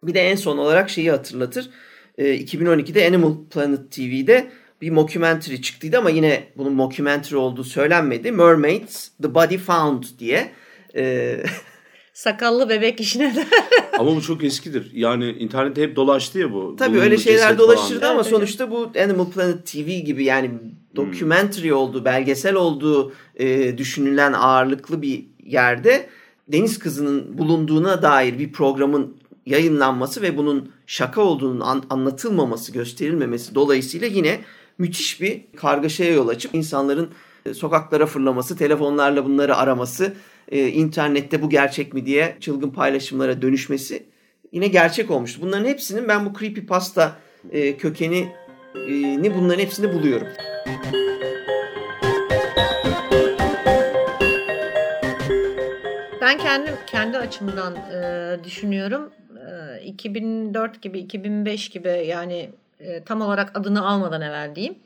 Bir 0.03 0.15
de 0.15 0.21
en 0.21 0.37
son 0.37 0.59
olarak 0.59 0.91
şeyi 0.91 1.11
hatırlatır. 1.11 1.71
2012'de 2.19 3.01
e, 3.01 3.09
Animal 3.09 3.35
Planet 3.51 3.91
TV'de 3.91 4.51
bir 4.81 4.91
mockumentary 4.91 5.61
çıktıydı 5.61 5.99
ama 5.99 6.11
yine 6.11 6.45
bunun 6.57 6.73
mockumentary 6.73 7.37
olduğu 7.37 7.65
söylenmedi. 7.65 8.33
Mermaids 8.33 9.09
The 9.23 9.35
Body 9.35 9.59
Found 9.59 10.05
diye 10.19 10.53
ee... 10.95 11.43
Sakallı 12.13 12.69
bebek 12.69 13.01
işine 13.01 13.37
de. 13.37 13.47
ama 13.99 14.17
bu 14.17 14.23
çok 14.23 14.45
eskidir. 14.45 14.91
Yani 14.95 15.31
internette 15.31 15.83
hep 15.83 15.97
dolaştı 15.97 16.39
ya 16.39 16.53
bu. 16.53 16.77
Tabii 16.79 17.01
öyle 17.01 17.19
şeyler 17.19 17.59
dolaşırdı 17.59 18.01
falan. 18.01 18.13
ama 18.13 18.25
sonuçta 18.25 18.71
bu 18.71 18.93
Animal 19.05 19.31
Planet 19.31 19.67
TV 19.67 19.89
gibi 19.89 20.25
yani 20.25 20.51
documentary 20.97 21.69
hmm. 21.69 21.77
olduğu, 21.77 22.05
belgesel 22.05 22.55
olduğu 22.55 23.13
e, 23.37 23.79
düşünülen 23.79 24.33
ağırlıklı 24.33 25.03
bir 25.03 25.25
yerde 25.45 26.09
deniz 26.49 26.79
kızının 26.79 27.39
bulunduğuna 27.39 28.03
dair 28.03 28.39
bir 28.39 28.53
programın 28.53 29.17
yayınlanması 29.47 30.23
ve 30.23 30.37
bunun 30.37 30.73
şaka 30.87 31.21
olduğunun 31.21 31.61
an, 31.61 31.83
anlatılmaması, 31.91 32.73
gösterilmemesi 32.73 33.55
dolayısıyla 33.55 34.07
yine 34.07 34.41
müthiş 34.79 35.21
bir 35.21 35.41
kargaşaya 35.57 36.13
yol 36.13 36.29
açıp 36.29 36.55
insanların 36.55 37.11
e, 37.47 37.55
sokaklara 37.55 38.07
fırlaması, 38.07 38.57
telefonlarla 38.57 39.25
bunları 39.25 39.57
araması 39.57 40.15
e, 40.49 40.69
internette 40.69 41.43
bu 41.43 41.51
gerçek 41.51 41.95
mi 41.95 42.07
diye 42.07 42.37
çılgın 42.41 42.71
paylaşımlara 42.71 43.43
dönüşmesi 43.43 44.07
yine 44.53 44.67
gerçek 44.67 45.11
olmuştu. 45.11 45.41
Bunların 45.43 45.65
hepsinin 45.65 46.09
ben 46.09 46.27
bu 46.27 46.39
creepypasta 46.39 47.17
e, 47.51 47.77
kökeni 47.77 48.29
ni 49.23 49.35
bunların 49.35 49.61
hepsini 49.61 49.95
buluyorum. 49.95 50.27
Ben 56.21 56.39
kendim 56.39 56.75
kendi 56.87 57.19
açımdan 57.19 57.77
e, 57.77 58.45
düşünüyorum. 58.45 59.11
E, 59.49 59.83
2004 59.83 60.83
gibi 60.83 60.99
2005 60.99 61.69
gibi 61.69 61.89
yani 61.89 62.51
e, 62.81 63.05
tam 63.05 63.21
olarak 63.21 63.59
adını 63.59 63.87
almadan 63.89 64.23
evvel 64.23 64.55
diyeyim. 64.55 64.79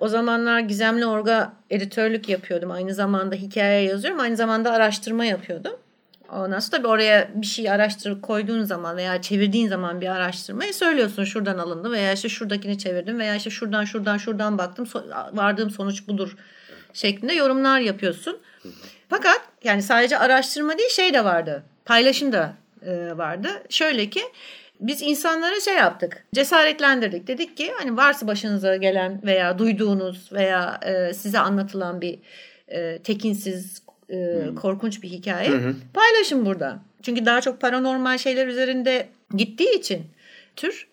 O 0.00 0.08
zamanlar 0.08 0.60
Gizemli 0.60 1.06
Orga 1.06 1.52
editörlük 1.70 2.28
yapıyordum. 2.28 2.70
Aynı 2.70 2.94
zamanda 2.94 3.34
hikaye 3.34 3.82
yazıyorum. 3.82 4.20
Aynı 4.20 4.36
zamanda 4.36 4.72
araştırma 4.72 5.24
yapıyordum. 5.24 5.72
Ondan 6.32 6.58
sonra 6.58 6.76
tabii 6.76 6.86
oraya 6.86 7.30
bir 7.34 7.46
şey 7.46 7.70
araştırıp 7.70 8.22
koyduğun 8.22 8.62
zaman 8.62 8.96
veya 8.96 9.22
çevirdiğin 9.22 9.68
zaman 9.68 10.00
bir 10.00 10.06
araştırmayı 10.06 10.74
söylüyorsun. 10.74 11.24
Şuradan 11.24 11.58
alındı 11.58 11.90
veya 11.90 12.12
işte 12.12 12.28
şuradakini 12.28 12.78
çevirdim 12.78 13.18
veya 13.18 13.34
işte 13.34 13.50
şuradan 13.50 13.84
şuradan 13.84 14.16
şuradan 14.16 14.58
baktım. 14.58 14.88
Vardığım 15.32 15.70
sonuç 15.70 16.08
budur 16.08 16.36
şeklinde 16.92 17.32
yorumlar 17.32 17.80
yapıyorsun. 17.80 18.38
Fakat 19.08 19.40
yani 19.64 19.82
sadece 19.82 20.18
araştırma 20.18 20.78
değil 20.78 20.90
şey 20.90 21.14
de 21.14 21.24
vardı. 21.24 21.62
Paylaşım 21.84 22.32
da 22.32 22.54
vardı. 23.16 23.48
Şöyle 23.70 24.10
ki 24.10 24.22
biz 24.82 25.02
insanlara 25.02 25.60
şey 25.60 25.74
yaptık. 25.74 26.24
Cesaretlendirdik. 26.34 27.26
Dedik 27.26 27.56
ki 27.56 27.72
hani 27.78 27.96
varsa 27.96 28.26
başınıza 28.26 28.76
gelen 28.76 29.20
veya 29.24 29.58
duyduğunuz 29.58 30.32
veya 30.32 30.80
e, 30.86 31.14
size 31.14 31.38
anlatılan 31.38 32.00
bir 32.00 32.18
e, 32.68 32.98
tekinsiz 32.98 33.82
e, 34.08 34.16
hmm. 34.16 34.54
korkunç 34.54 35.02
bir 35.02 35.08
hikaye 35.08 35.48
hı 35.48 35.74
paylaşın 35.94 36.46
burada. 36.46 36.78
Çünkü 37.02 37.26
daha 37.26 37.40
çok 37.40 37.60
paranormal 37.60 38.18
şeyler 38.18 38.46
üzerinde 38.46 39.08
gittiği 39.36 39.78
için 39.78 40.02
tür 40.56 40.88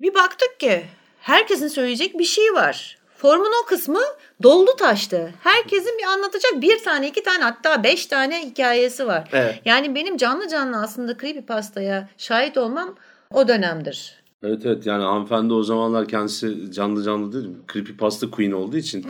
bir 0.00 0.14
baktık 0.14 0.60
ki 0.60 0.82
herkesin 1.20 1.68
söyleyecek 1.68 2.18
bir 2.18 2.24
şey 2.24 2.54
var. 2.54 2.98
Formun 3.22 3.52
o 3.64 3.66
kısmı 3.66 4.00
doldu 4.42 4.70
taştı. 4.78 5.34
Herkesin 5.40 5.98
bir 5.98 6.04
anlatacak 6.04 6.62
bir 6.62 6.84
tane, 6.84 7.08
iki 7.08 7.22
tane 7.22 7.44
hatta 7.44 7.84
beş 7.84 8.06
tane 8.06 8.46
hikayesi 8.46 9.06
var. 9.06 9.28
Evet. 9.32 9.60
Yani 9.64 9.94
benim 9.94 10.16
canlı 10.16 10.48
canlı 10.48 10.76
aslında 10.76 11.18
Creepypasta'ya 11.18 12.08
şahit 12.18 12.58
olmam 12.58 12.94
o 13.30 13.48
dönemdir. 13.48 14.14
Evet 14.42 14.66
evet 14.66 14.86
yani 14.86 15.02
hanımefendi 15.04 15.52
o 15.52 15.62
zamanlar 15.62 16.08
kendisi 16.08 16.72
canlı 16.72 17.02
canlı 17.02 17.32
değil 17.32 17.46
mi? 17.46 17.56
Creepypasta 17.72 18.30
Queen 18.30 18.52
olduğu 18.52 18.76
için. 18.76 19.06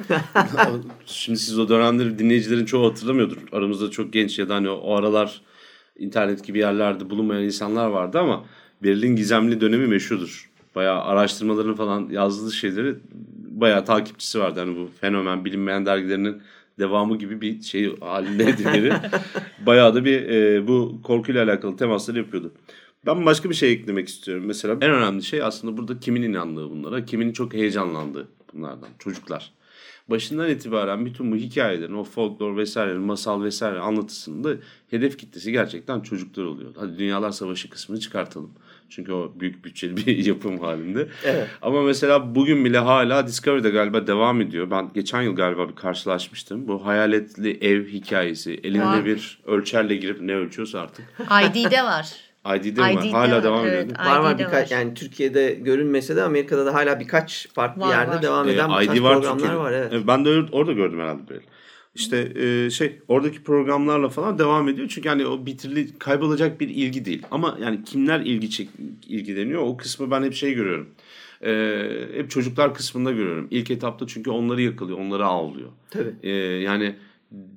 Şimdi 1.07 1.38
siz 1.38 1.59
o 1.59 1.69
dönemleri 1.69 2.19
dinleyicilerin 2.19 2.64
çoğu 2.64 2.90
hatırlamıyordur. 2.90 3.37
Aramızda 3.52 3.90
çok 3.90 4.12
genç 4.12 4.38
ya 4.38 4.49
da 4.49 4.54
hani 4.54 4.71
o 4.71 4.95
aralar 4.97 5.42
internet 5.99 6.45
gibi 6.45 6.59
yerlerde 6.59 7.11
bulunmayan 7.11 7.45
insanlar 7.45 7.87
vardı 7.87 8.19
ama 8.19 8.45
Berlin 8.83 9.16
gizemli 9.16 9.61
dönemi 9.61 9.87
meşhurdur. 9.87 10.51
Bayağı 10.75 11.02
araştırmalarını 11.02 11.76
falan 11.76 12.09
yazdığı 12.11 12.52
şeyleri 12.52 12.97
bayağı 13.50 13.85
takipçisi 13.85 14.38
vardı. 14.38 14.61
Hani 14.61 14.76
bu 14.76 14.91
fenomen 15.00 15.45
bilinmeyen 15.45 15.87
dergilerinin 15.87 16.43
devamı 16.79 17.19
gibi 17.19 17.41
bir 17.41 17.62
şey 17.62 17.97
halindeydi 18.00 18.64
biri. 18.64 18.93
bayağı 19.67 19.95
da 19.95 20.05
bir 20.05 20.23
e, 20.23 20.69
bu 20.69 21.00
korkuyla 21.02 21.45
alakalı 21.45 21.76
temasları 21.76 22.19
yapıyordu. 22.19 22.52
Ben 23.07 23.26
başka 23.26 23.50
bir 23.50 23.55
şey 23.55 23.73
eklemek 23.73 24.09
istiyorum. 24.09 24.45
Mesela 24.47 24.75
en 24.81 24.91
önemli 24.91 25.23
şey 25.23 25.43
aslında 25.43 25.76
burada 25.76 26.00
kimin 26.00 26.23
inandığı 26.23 26.71
bunlara, 26.71 27.05
kimin 27.05 27.33
çok 27.33 27.55
heyecanlandığı 27.55 28.29
bunlardan. 28.55 28.88
Çocuklar. 28.99 29.52
Başından 30.11 30.50
itibaren 30.50 31.07
bütün 31.07 31.33
bu 31.33 31.37
hikayelerin, 31.37 31.95
o 31.95 32.05
folklor 32.05 32.57
vesaire, 32.57 32.95
masal 32.95 33.43
vesaire 33.43 33.79
anlatısında 33.79 34.57
hedef 34.91 35.19
kitlesi 35.19 35.52
gerçekten 35.52 36.00
çocuklar 36.00 36.45
oluyor. 36.45 36.71
Hadi 36.79 36.99
Dünyalar 36.99 37.31
Savaşı 37.31 37.71
kısmını 37.71 38.00
çıkartalım. 38.00 38.50
Çünkü 38.94 39.12
o 39.12 39.32
büyük 39.40 39.64
bütçeli 39.64 39.96
bir 40.06 40.26
yapım 40.26 40.58
halinde. 40.58 41.08
Evet. 41.25 41.49
Ama 41.62 41.82
mesela 41.82 42.34
bugün 42.34 42.64
bile 42.64 42.78
hala 42.78 43.26
Discovery'de 43.26 43.70
galiba 43.70 44.06
devam 44.06 44.40
ediyor. 44.40 44.70
Ben 44.70 44.90
geçen 44.94 45.22
yıl 45.22 45.37
galiba 45.37 45.68
bir 45.68 45.75
karşılaşmıştım. 45.75 46.68
Bu 46.68 46.87
hayaletli 46.87 47.58
ev 47.61 47.87
hikayesi. 47.87 48.61
Elinde 48.64 48.84
var. 48.84 49.04
bir 49.04 49.40
ölçerle 49.46 49.96
girip 49.96 50.20
ne 50.20 50.34
ölçüyorsa 50.34 50.80
artık. 50.80 51.04
ID'de 51.20 51.82
var. 51.82 52.12
ID'de 52.56 52.80
mi 52.80 52.96
var? 52.96 53.08
Hala 53.08 53.37
var. 53.37 53.44
devam 53.44 53.66
evet, 53.66 53.84
ediyor. 53.84 53.99
Var 54.06 54.18
var 54.18 54.38
birkaç 54.38 54.72
var. 54.72 54.76
yani 54.76 54.94
Türkiye'de 54.94 55.54
görünmese 55.54 56.16
de 56.16 56.22
Amerika'da 56.22 56.66
da 56.66 56.75
hala 56.75 57.00
birkaç 57.00 57.49
farklı 57.54 57.82
var, 57.82 57.88
yerde 57.88 58.14
var. 58.14 58.22
devam 58.22 58.49
eden 58.49 58.70
ee, 58.70 58.84
ID 58.84 59.02
var 59.02 59.14
programlar 59.14 59.38
çünkü, 59.38 59.56
var. 59.56 59.72
Evet. 59.72 59.92
Ben 60.06 60.25
de 60.25 60.30
orada 60.52 60.72
gördüm 60.72 61.00
herhalde 61.00 61.28
böyle. 61.28 61.42
İşte 61.94 62.32
e, 62.34 62.70
şey 62.70 62.99
oradaki 63.08 63.42
programlarla 63.42 64.08
falan 64.08 64.38
devam 64.38 64.68
ediyor. 64.68 64.88
Çünkü 64.88 65.08
hani 65.08 65.26
o 65.26 65.46
bitirili 65.46 65.99
kaybolacak 65.99 66.61
bir 66.61 66.68
ilgi 66.68 67.04
değil. 67.04 67.22
Ama 67.30 67.58
yani 67.62 67.84
kimler 67.84 68.20
ilgi 68.20 68.50
çek, 68.50 68.68
ilgileniyor 69.08 69.62
o 69.62 69.76
kısmı 69.76 70.11
ben 70.11 70.22
hep 70.22 70.34
şey 70.34 70.54
görüyorum. 70.54 70.88
E, 71.44 71.82
hep 72.14 72.30
çocuklar 72.30 72.75
kısmında 72.75 73.12
görüyorum. 73.12 73.49
İlk 73.50 73.70
etapta 73.70 74.06
çünkü 74.06 74.30
onları 74.30 74.62
yakalıyor, 74.62 74.99
onları 74.99 75.26
avlıyor. 75.26 75.68
Tabii. 75.90 76.14
E, 76.22 76.30
yani 76.40 76.96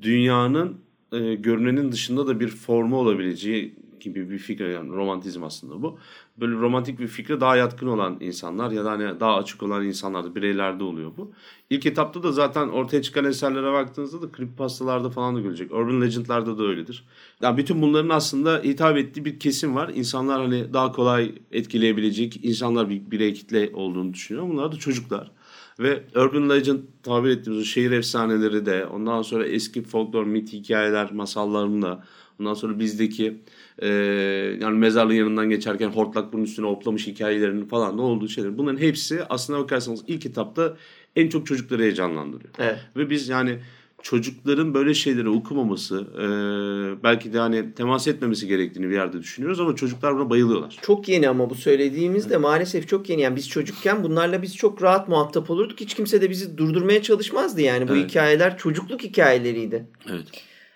dünyanın 0.02 0.78
e, 1.12 1.36
görünenin 1.36 1.92
dışında 1.92 2.28
da 2.28 2.40
bir 2.40 2.48
formu 2.48 2.98
olabileceği 2.98 3.76
gibi 4.06 4.30
bir 4.30 4.38
fikre 4.38 4.72
yani 4.72 4.90
romantizm 4.90 5.44
aslında 5.44 5.82
bu. 5.82 6.00
Böyle 6.38 6.54
romantik 6.54 7.00
bir 7.00 7.08
fikre 7.08 7.42
daha 7.42 7.56
yatkın 7.56 7.88
olan 7.88 8.18
insanlar 8.20 8.72
ya 8.72 8.86
da 8.86 8.92
hani 8.92 9.20
daha 9.20 9.36
açık 9.36 9.64
olan 9.64 9.86
insanlarda 9.86 10.36
bireylerde 10.36 10.84
oluyor 10.84 11.12
bu. 11.18 11.32
İlk 11.70 11.86
etapta 11.86 12.24
da 12.24 12.32
zaten 12.32 12.70
ortaya 12.70 13.02
çıkan 13.02 13.26
eserlere 13.26 13.74
baktığınızda 13.74 14.22
da 14.22 14.38
creepypastalarda 14.38 15.10
falan 15.10 15.36
da 15.36 15.40
görecek. 15.40 15.72
Urban 15.72 16.02
Legend'larda 16.02 16.58
da 16.58 16.64
öyledir. 16.64 17.06
Yani 17.42 17.58
bütün 17.58 17.82
bunların 17.82 18.10
aslında 18.10 18.62
hitap 18.64 18.98
ettiği 18.98 19.26
bir 19.26 19.40
kesim 19.40 19.76
var. 19.76 19.92
İnsanlar 19.96 20.42
hani 20.42 20.74
daha 20.74 20.92
kolay 20.92 21.36
etkileyebilecek 21.52 22.40
insanlar 22.46 22.90
bir 22.90 23.12
birey 23.12 23.34
kitle 23.34 23.72
olduğunu 23.74 24.14
düşünüyor. 24.14 24.50
Bunlar 24.50 24.72
da 24.72 24.76
çocuklar. 24.76 25.32
Ve 25.80 26.04
Urban 26.16 26.50
Legend 26.50 26.80
tabir 27.04 27.30
ettiğimiz 27.30 27.68
şehir 27.68 27.92
efsaneleri 27.92 28.66
de 28.66 28.86
ondan 28.86 29.22
sonra 29.22 29.46
eski 29.46 29.84
folklor, 29.84 30.26
mit 30.26 30.54
hikayeler, 30.54 31.12
masallarında 31.12 32.04
ondan 32.40 32.54
sonra 32.54 32.80
bizdeki 32.80 33.38
e, 33.80 33.88
yani 34.62 34.78
mezarlığın 34.78 35.14
yanından 35.14 35.50
geçerken 35.50 35.90
hortlak 35.90 36.34
bunun 36.34 36.44
üstüne 36.44 36.66
hoplamış 36.66 37.08
hikayelerinin 37.08 37.66
falan 37.66 37.98
da 37.98 38.02
olduğu 38.02 38.28
şeyler. 38.28 38.58
Bunların 38.58 38.78
hepsi 38.78 39.24
aslında 39.30 39.60
bakarsanız 39.60 40.04
ilk 40.08 40.26
etapta 40.26 40.78
en 41.16 41.30
çok 41.30 41.48
çocukları 41.48 41.82
heyecanlandırıyor. 41.82 42.54
Evet. 42.60 42.80
Ve 42.98 43.10
biz 43.10 43.30
yani 43.30 43.60
çocukların 44.02 44.74
böyle 44.74 44.94
şeyleri 44.94 45.30
okumaması 45.30 46.08
e, 46.18 46.24
belki 47.04 47.34
de 47.34 47.40
hani 47.40 47.74
temas 47.74 48.08
etmemesi 48.08 48.48
gerektiğini 48.48 48.90
bir 48.90 48.94
yerde 48.94 49.20
düşünüyoruz 49.20 49.60
ama 49.60 49.76
çocuklar 49.76 50.16
buna 50.16 50.30
bayılıyorlar. 50.30 50.78
Çok 50.82 51.10
yeni 51.10 51.30
ama 51.30 51.50
bu 51.50 51.56
söylediğimiz 51.56 52.30
de 52.30 52.38
maalesef 52.38 52.88
çok 52.88 53.10
yeni. 53.10 53.22
Yani 53.22 53.36
biz 53.36 53.50
çocukken 53.50 54.04
bunlarla 54.04 54.42
biz 54.42 54.56
çok 54.56 54.82
rahat 54.84 55.10
muhatap 55.10 55.50
olurduk. 55.50 55.80
Hiç 55.80 55.94
kimse 55.94 56.22
de 56.22 56.30
bizi 56.30 56.58
durdurmaya 56.58 57.02
çalışmazdı 57.02 57.62
yani. 57.62 57.88
Bu 57.88 57.96
Evet. 57.96 58.10
hikayeler 58.10 58.58
çocukluk 58.58 59.04
hikayeleriydi. 59.04 59.86
Evet. 60.10 60.28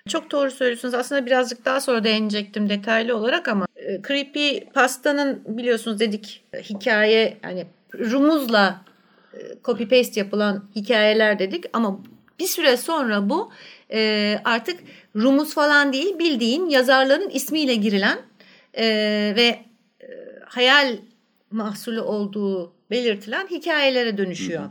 Çok 0.09 0.31
doğru 0.31 0.51
söylüyorsunuz. 0.51 0.93
Aslında 0.93 1.25
birazcık 1.25 1.65
daha 1.65 1.81
sonra 1.81 2.03
değinecektim 2.03 2.69
detaylı 2.69 3.17
olarak 3.17 3.47
ama 3.47 3.65
e, 3.75 4.01
Creepy 4.07 4.59
Pasta'nın 4.59 5.43
biliyorsunuz 5.47 5.99
dedik 5.99 6.43
e, 6.53 6.61
hikaye 6.61 7.37
yani 7.43 7.67
rumuzla 7.93 8.81
e, 9.33 9.37
copy 9.63 9.83
paste 9.83 10.19
yapılan 10.19 10.63
hikayeler 10.75 11.39
dedik 11.39 11.65
ama 11.73 11.99
bir 12.39 12.47
süre 12.47 12.77
sonra 12.77 13.29
bu 13.29 13.51
artık 14.45 14.79
rumuz 15.15 15.53
falan 15.53 15.93
değil 15.93 16.19
bildiğin 16.19 16.69
yazarların 16.69 17.29
ismiyle 17.29 17.75
girilen 17.75 18.19
ve 19.35 19.59
hayal 20.45 20.97
mahsulü 21.51 21.99
olduğu 21.99 22.73
belirtilen 22.91 23.47
hikayelere 23.47 24.17
dönüşüyor. 24.17 24.69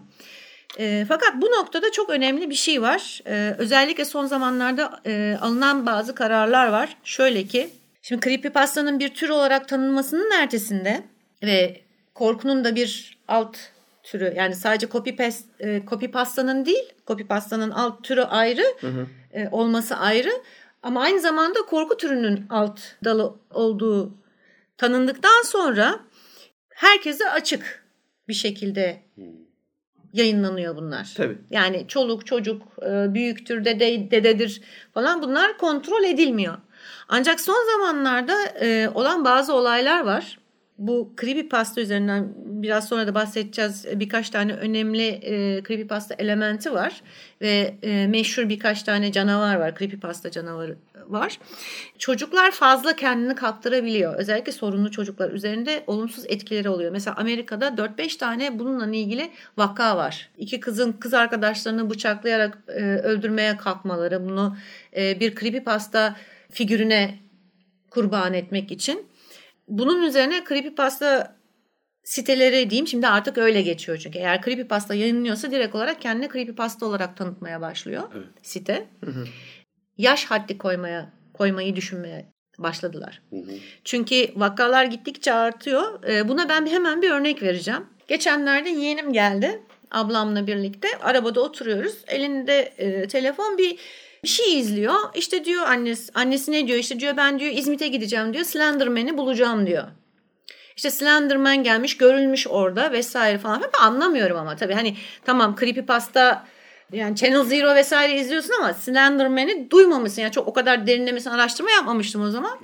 E, 0.78 1.04
fakat 1.08 1.34
bu 1.42 1.46
noktada 1.46 1.92
çok 1.92 2.10
önemli 2.10 2.50
bir 2.50 2.54
şey 2.54 2.82
var. 2.82 3.20
E, 3.26 3.54
özellikle 3.58 4.04
son 4.04 4.26
zamanlarda 4.26 5.00
e, 5.06 5.38
alınan 5.40 5.86
bazı 5.86 6.14
kararlar 6.14 6.68
var. 6.68 6.96
Şöyle 7.04 7.44
ki, 7.46 7.70
şimdi 8.02 8.24
creepypasta'nın 8.24 8.98
bir 8.98 9.14
tür 9.14 9.28
olarak 9.28 9.68
tanınmasının 9.68 10.30
ertesinde 10.30 11.02
ve 11.42 11.80
korkunun 12.14 12.64
da 12.64 12.74
bir 12.76 13.18
alt 13.28 13.56
türü 14.02 14.34
yani 14.36 14.56
sadece 14.56 14.88
copy 14.88 15.10
paste, 15.10 15.44
e, 15.60 15.82
copypasta'nın 15.86 16.66
değil, 16.66 16.92
copypasta'nın 17.06 17.70
alt 17.70 18.04
türü 18.04 18.22
ayrı, 18.22 18.64
e, 19.32 19.48
olması 19.48 19.96
ayrı 19.96 20.30
ama 20.82 21.02
aynı 21.02 21.20
zamanda 21.20 21.62
korku 21.62 21.96
türünün 21.96 22.46
alt 22.50 22.80
dalı 23.04 23.34
olduğu 23.50 24.14
tanındıktan 24.76 25.42
sonra 25.44 26.00
herkese 26.68 27.30
açık 27.30 27.84
bir 28.28 28.34
şekilde 28.34 29.02
yayınlanıyor 30.12 30.76
bunlar. 30.76 31.12
Tabii. 31.16 31.38
Yani 31.50 31.84
çoluk 31.88 32.26
çocuk 32.26 32.62
e, 32.82 33.14
büyüktür 33.14 33.64
dede, 33.64 34.10
dededir 34.10 34.62
falan 34.94 35.22
bunlar 35.22 35.58
kontrol 35.58 36.04
edilmiyor. 36.04 36.54
Ancak 37.08 37.40
son 37.40 37.66
zamanlarda 37.72 38.44
e, 38.60 38.88
olan 38.94 39.24
bazı 39.24 39.54
olaylar 39.54 40.04
var. 40.04 40.38
Bu 40.78 41.12
creepypasta 41.20 41.80
üzerinden 41.80 42.34
biraz 42.36 42.88
sonra 42.88 43.06
da 43.06 43.14
bahsedeceğiz. 43.14 43.86
Birkaç 43.94 44.30
tane 44.30 44.52
önemli 44.52 45.06
e, 45.06 45.62
creepypasta 45.62 46.14
elementi 46.18 46.72
var. 46.72 47.02
Ve 47.40 47.74
e, 47.82 48.06
meşhur 48.06 48.48
birkaç 48.48 48.82
tane 48.82 49.12
canavar 49.12 49.56
var. 49.56 49.74
Creepypasta 49.78 50.30
canavarı 50.30 50.76
var. 51.12 51.38
Çocuklar 51.98 52.50
fazla 52.50 52.96
kendini 52.96 53.34
kaptırabiliyor. 53.34 54.14
Özellikle 54.14 54.52
sorunlu 54.52 54.90
çocuklar 54.90 55.30
üzerinde 55.30 55.84
olumsuz 55.86 56.24
etkileri 56.28 56.68
oluyor. 56.68 56.92
Mesela 56.92 57.16
Amerika'da 57.16 57.68
4-5 57.68 58.18
tane 58.18 58.58
bununla 58.58 58.96
ilgili 58.96 59.30
vaka 59.56 59.96
var. 59.96 60.30
İki 60.38 60.60
kızın 60.60 60.92
kız 60.92 61.14
arkadaşlarını 61.14 61.90
bıçaklayarak 61.90 62.58
e, 62.68 62.82
öldürmeye 62.82 63.56
kalkmaları. 63.56 64.24
Bunu 64.24 64.56
e, 64.96 65.20
bir 65.20 65.34
creepypasta 65.34 66.16
figürüne 66.50 67.18
kurban 67.90 68.34
etmek 68.34 68.72
için. 68.72 69.06
Bunun 69.68 70.02
üzerine 70.02 70.44
creepypasta 70.48 71.38
siteleri 72.08 72.70
diyeyim 72.70 72.86
şimdi 72.86 73.08
artık 73.08 73.38
öyle 73.38 73.62
geçiyor 73.62 73.98
çünkü 73.98 74.18
eğer 74.18 74.42
creepypasta 74.42 74.94
yayınlıyorsa 74.94 75.50
direkt 75.50 75.74
olarak 75.74 76.00
kendini 76.00 76.28
creepypasta 76.32 76.86
olarak 76.86 77.16
tanıtmaya 77.16 77.60
başlıyor 77.60 78.02
Evet. 78.16 78.26
site. 78.42 78.86
Yaş 79.98 80.24
haddi 80.24 80.58
koymaya 80.58 81.10
koymayı 81.34 81.76
düşünmeye 81.76 82.26
başladılar. 82.58 83.22
Çünkü 83.84 84.28
vakalar 84.36 84.84
gittikçe 84.84 85.32
artıyor. 85.32 86.04
Ee, 86.08 86.28
Buna 86.28 86.48
ben 86.48 86.66
hemen 86.66 87.02
bir 87.02 87.10
örnek 87.10 87.42
vereceğim. 87.42 87.86
Geçenlerde 88.08 88.68
yeğenim 88.68 89.12
geldi 89.12 89.62
ablamla 89.90 90.46
birlikte. 90.46 90.88
Arabada 91.02 91.40
oturuyoruz. 91.40 91.94
Elinde 92.06 92.58
e, 92.78 93.08
telefon 93.08 93.58
bir 93.58 93.78
bir 94.22 94.28
şey 94.28 94.58
izliyor. 94.58 94.94
İşte 95.14 95.44
diyor 95.44 95.62
annesi, 95.66 96.12
annesi 96.14 96.52
ne 96.52 96.66
diyor? 96.66 96.78
İşte 96.78 97.00
diyor 97.00 97.16
ben 97.16 97.38
diyor 97.38 97.52
İzmit'e 97.54 97.88
gideceğim 97.88 98.34
diyor. 98.34 98.44
Slenderman'i 98.44 99.18
bulacağım 99.18 99.66
diyor. 99.66 99.84
İşte 100.76 100.90
Slenderman 100.90 101.62
gelmiş 101.62 101.96
görülmüş 101.96 102.46
orada 102.46 102.92
vesaire 102.92 103.38
falan. 103.38 103.62
Ben 103.62 103.86
anlamıyorum 103.86 104.36
ama 104.36 104.56
tabii 104.56 104.74
hani 104.74 104.96
tamam 105.24 105.56
creepypasta 105.60 106.46
yani 106.92 107.16
Channel 107.16 107.44
Zero 107.44 107.74
vesaire 107.74 108.14
izliyorsun 108.14 108.52
ama 108.52 108.74
Slenderman'i 108.74 109.70
duymamışsın. 109.70 110.22
Yani 110.22 110.32
çok 110.32 110.48
o 110.48 110.52
kadar 110.52 110.86
derinlemesine 110.86 111.32
araştırma 111.32 111.70
yapmamıştım 111.70 112.22
o 112.22 112.30
zaman. 112.30 112.58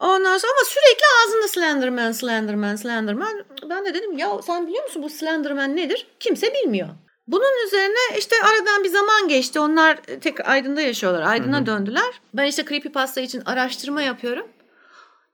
Ondan 0.00 0.38
sonra 0.38 0.52
ama 0.52 0.64
sürekli 0.64 1.04
ağzında 1.24 1.48
Slenderman, 1.48 2.12
Slenderman, 2.12 2.76
Slenderman. 2.76 3.44
Ben 3.70 3.84
de 3.84 3.94
dedim 3.94 4.18
ya 4.18 4.42
sen 4.42 4.66
biliyor 4.66 4.84
musun 4.84 5.02
bu 5.02 5.10
Slenderman 5.10 5.76
nedir? 5.76 6.06
Kimse 6.20 6.54
bilmiyor. 6.54 6.88
Bunun 7.26 7.66
üzerine 7.66 8.18
işte 8.18 8.36
aradan 8.42 8.84
bir 8.84 8.88
zaman 8.88 9.28
geçti. 9.28 9.60
Onlar 9.60 9.96
tek 10.20 10.48
Aydın'da 10.48 10.80
yaşıyorlar. 10.80 11.22
Aydın'a 11.22 11.66
döndüler. 11.66 12.20
Ben 12.34 12.46
işte 12.46 12.64
Creepypasta 12.64 13.20
için 13.20 13.42
araştırma 13.46 14.02
yapıyorum. 14.02 14.46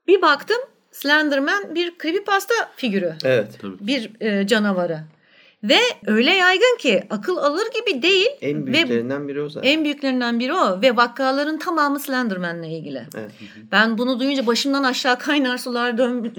Bir 0.07 0.21
baktım 0.21 0.57
Slenderman 0.91 1.75
bir 1.75 1.97
creepypasta 1.97 2.53
figürü. 2.75 3.15
Evet. 3.23 3.47
Bir 3.63 4.21
e, 4.21 4.47
canavarı. 4.47 4.99
Ve 5.63 5.77
öyle 6.07 6.31
yaygın 6.31 6.77
ki 6.79 7.03
akıl 7.09 7.37
alır 7.37 7.67
gibi 7.75 8.01
değil. 8.01 8.27
En 8.41 8.67
Ve 8.67 8.73
büyüklerinden 8.73 9.27
biri 9.27 9.41
o 9.41 9.49
zaten. 9.49 9.69
en 9.69 9.83
büyüklerinden 9.83 10.39
biri 10.39 10.53
o 10.53 10.81
ve 10.81 10.95
vakaların 10.97 11.59
tamamı 11.59 11.99
Slenderman'le 11.99 12.63
ilgili. 12.63 13.03
Evet. 13.17 13.31
Ben 13.71 13.97
bunu 13.97 14.19
duyunca 14.19 14.47
başımdan 14.47 14.83
aşağı 14.83 15.19
kaynar 15.19 15.57
sular 15.57 15.97
dön, 15.97 16.35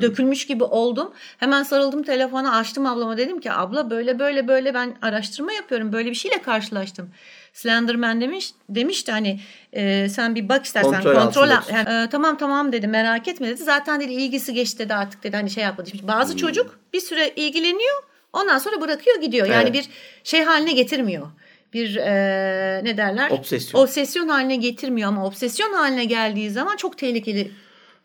dökülmüş 0.00 0.46
gibi 0.46 0.64
oldum. 0.64 1.12
Hemen 1.38 1.62
sarıldım 1.62 2.02
telefona 2.02 2.56
açtım 2.56 2.86
ablama 2.86 3.16
dedim 3.16 3.40
ki 3.40 3.52
abla 3.52 3.90
böyle 3.90 4.18
böyle 4.18 4.48
böyle 4.48 4.74
ben 4.74 4.94
araştırma 5.02 5.52
yapıyorum. 5.52 5.92
Böyle 5.92 6.10
bir 6.10 6.14
şeyle 6.14 6.42
karşılaştım. 6.42 7.10
Slenderman 7.52 8.20
demiş 8.20 8.50
demişti 8.68 9.12
hani 9.12 9.40
e, 9.72 10.08
sen 10.08 10.34
bir 10.34 10.48
bak 10.48 10.64
istersen 10.64 10.92
Kontrol 10.92 11.14
kontrol, 11.14 11.42
al- 11.50 11.62
yani, 11.72 12.04
e, 12.04 12.08
tamam 12.10 12.36
tamam 12.36 12.72
dedi 12.72 12.86
merak 12.86 13.28
etme 13.28 13.48
dedi. 13.48 13.62
Zaten 13.62 14.00
dedi 14.00 14.12
ilgisi 14.12 14.54
geçti 14.54 14.78
dedi 14.78 14.94
artık 14.94 15.22
dedi 15.22 15.36
hani 15.36 15.50
şey 15.50 15.64
yapmadı. 15.64 15.90
Şimdi 15.90 16.08
bazı 16.08 16.36
çocuk 16.36 16.78
bir 16.92 17.00
süre 17.00 17.28
ilgileniyor 17.36 18.02
ondan 18.32 18.58
sonra 18.58 18.80
bırakıyor 18.80 19.20
gidiyor. 19.20 19.46
Yani 19.46 19.62
Evet. 19.62 19.74
bir 19.74 19.88
şey 20.24 20.42
haline 20.42 20.72
getirmiyor. 20.72 21.26
Bir 21.72 21.96
e, 21.96 22.80
ne 22.84 22.96
derler? 22.96 23.30
Obsesyon. 23.30 23.82
Obsesyon 23.82 24.28
haline 24.28 24.56
getirmiyor 24.56 25.08
ama 25.08 25.26
obsesyon 25.26 25.72
haline 25.72 26.04
geldiği 26.04 26.50
zaman 26.50 26.76
çok 26.76 26.98
tehlikeli 26.98 27.50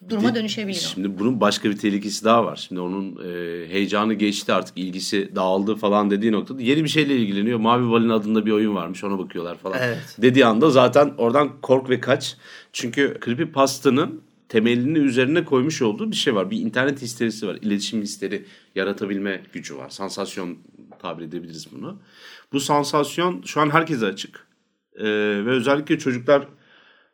duruma 0.09 0.35
dönüşebiliyor. 0.35 0.81
Şimdi 0.93 1.19
bunun 1.19 1.41
başka 1.41 1.69
bir 1.69 1.77
tehlikesi 1.77 2.25
daha 2.25 2.45
var. 2.45 2.65
Şimdi 2.67 2.81
onun 2.81 3.11
e, 3.15 3.29
heyecanı 3.69 4.13
geçti 4.13 4.53
artık 4.53 4.77
ilgisi 4.77 5.35
dağıldı 5.35 5.75
falan 5.75 6.11
dediği 6.11 6.31
noktada 6.31 6.61
yeni 6.61 6.83
bir 6.83 6.89
şeyle 6.89 7.15
ilgileniyor. 7.15 7.59
Mavi 7.59 7.91
Balina 7.91 8.15
adında 8.15 8.45
bir 8.45 8.51
oyun 8.51 8.75
varmış 8.75 9.03
ona 9.03 9.19
bakıyorlar 9.19 9.57
falan. 9.57 9.77
Evet. 9.81 10.15
Dediği 10.17 10.45
anda 10.45 10.69
zaten 10.69 11.13
oradan 11.17 11.61
kork 11.61 11.89
ve 11.89 11.99
kaç. 11.99 12.37
Çünkü 12.73 13.17
Creepypasta'nın 13.25 14.21
temelini 14.53 14.97
üzerine 14.97 15.45
koymuş 15.45 15.81
olduğu 15.81 16.11
bir 16.11 16.15
şey 16.15 16.35
var. 16.35 16.51
Bir 16.51 16.57
internet 16.57 17.01
histerisi 17.01 17.47
var. 17.47 17.57
İletişim 17.61 18.01
histeri 18.01 18.45
yaratabilme 18.75 19.41
gücü 19.53 19.77
var. 19.77 19.89
Sansasyon 19.89 20.57
tabir 20.99 21.23
edebiliriz 21.23 21.67
bunu. 21.71 21.99
Bu 22.51 22.59
sansasyon 22.59 23.41
şu 23.45 23.61
an 23.61 23.69
herkese 23.69 24.05
açık. 24.05 24.47
E, 24.95 25.05
ve 25.45 25.49
özellikle 25.49 25.99
çocuklar 25.99 26.47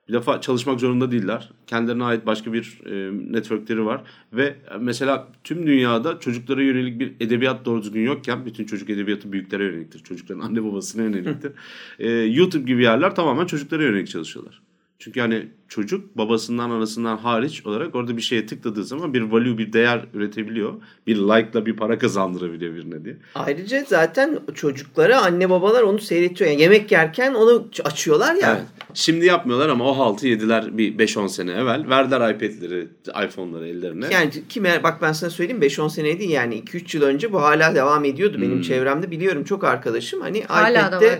bir 0.08 0.14
defa 0.14 0.42
çalışmak 0.42 0.80
zorunda 0.80 1.12
değiller. 1.12 1.50
Kendilerine 1.68 2.04
ait 2.04 2.26
başka 2.26 2.54
bir 2.54 2.80
e, 2.86 3.12
networkleri 3.34 3.86
var. 3.86 4.04
Ve 4.34 4.56
mesela 4.80 5.28
tüm 5.44 5.68
dünyada 5.68 6.20
çocuklara 6.20 6.62
yönelik 6.62 7.00
bir 7.00 7.14
edebiyat 7.20 7.66
doğru 7.66 7.84
düzgün 7.84 8.02
yokken 8.02 8.46
bütün 8.46 8.66
çocuk 8.66 8.90
edebiyatı 8.90 9.32
büyüklere 9.32 9.64
yöneliktir. 9.64 10.00
Çocukların 10.00 10.42
anne 10.42 10.64
babasına 10.64 11.04
yöneliktir. 11.04 11.52
E, 12.00 12.10
YouTube 12.10 12.64
gibi 12.64 12.84
yerler 12.84 13.16
tamamen 13.16 13.46
çocuklara 13.46 13.84
yönelik 13.84 14.08
çalışıyorlar. 14.08 14.69
Çünkü 15.00 15.20
hani 15.20 15.48
çocuk 15.68 16.18
babasından 16.18 16.70
anasından 16.70 17.18
hariç 17.18 17.66
olarak 17.66 17.96
orada 17.96 18.18
bir 18.18 18.22
şeye 18.22 18.46
tıkladığı 18.46 18.84
zaman 18.84 19.14
bir 19.14 19.22
value 19.22 19.58
bir 19.58 19.74
değer 19.74 20.02
üretebiliyor. 20.14 20.74
Bir 21.08 21.16
like'la 21.16 21.66
bir 21.66 21.76
para 21.76 21.98
kazandırabiliyor 22.00 22.76
birine 22.76 23.06
diye. 23.06 23.18
Ayrıca 23.36 23.84
zaten 23.88 24.40
çocuklara 24.56 25.22
anne 25.22 25.50
babalar 25.50 25.84
onu 25.84 26.00
seyretiyor. 26.00 26.50
Yani 26.50 26.62
yemek 26.62 26.92
yerken 26.92 27.34
onu 27.34 27.68
açıyorlar 27.84 28.36
ya. 28.36 28.52
Evet. 28.56 28.66
Şimdi 28.94 29.26
yapmıyorlar 29.26 29.70
ama 29.70 29.90
o 29.92 29.98
haltı 29.98 30.28
yediler 30.28 30.78
bir 30.78 30.98
5-10 30.98 31.30
sene 31.30 31.52
evvel. 31.52 31.90
Verdiler 31.90 32.34
iPad'leri, 32.34 32.88
iPhone'ları 33.26 33.68
ellerine. 33.68 34.06
Yani 34.12 34.30
kime 34.50 34.84
bak 34.84 35.02
ben 35.02 35.12
sana 35.12 35.30
söyleyeyim 35.30 35.62
5-10 35.62 35.90
sene 35.90 36.20
değil 36.20 36.30
yani 36.30 36.56
2-3 36.64 36.98
yıl 36.98 37.04
önce 37.04 37.34
bu 37.34 37.42
hala 37.42 37.76
devam 37.76 38.06
ediyordu. 38.06 38.38
Benim 38.42 38.56
Hmm. 38.56 38.62
çevremde 38.62 39.12
biliyorum 39.12 39.44
çok 39.44 39.64
arkadaşım 39.64 40.22
hani 40.22 40.44
Hala 40.44 40.88
iPad'de 40.88 41.20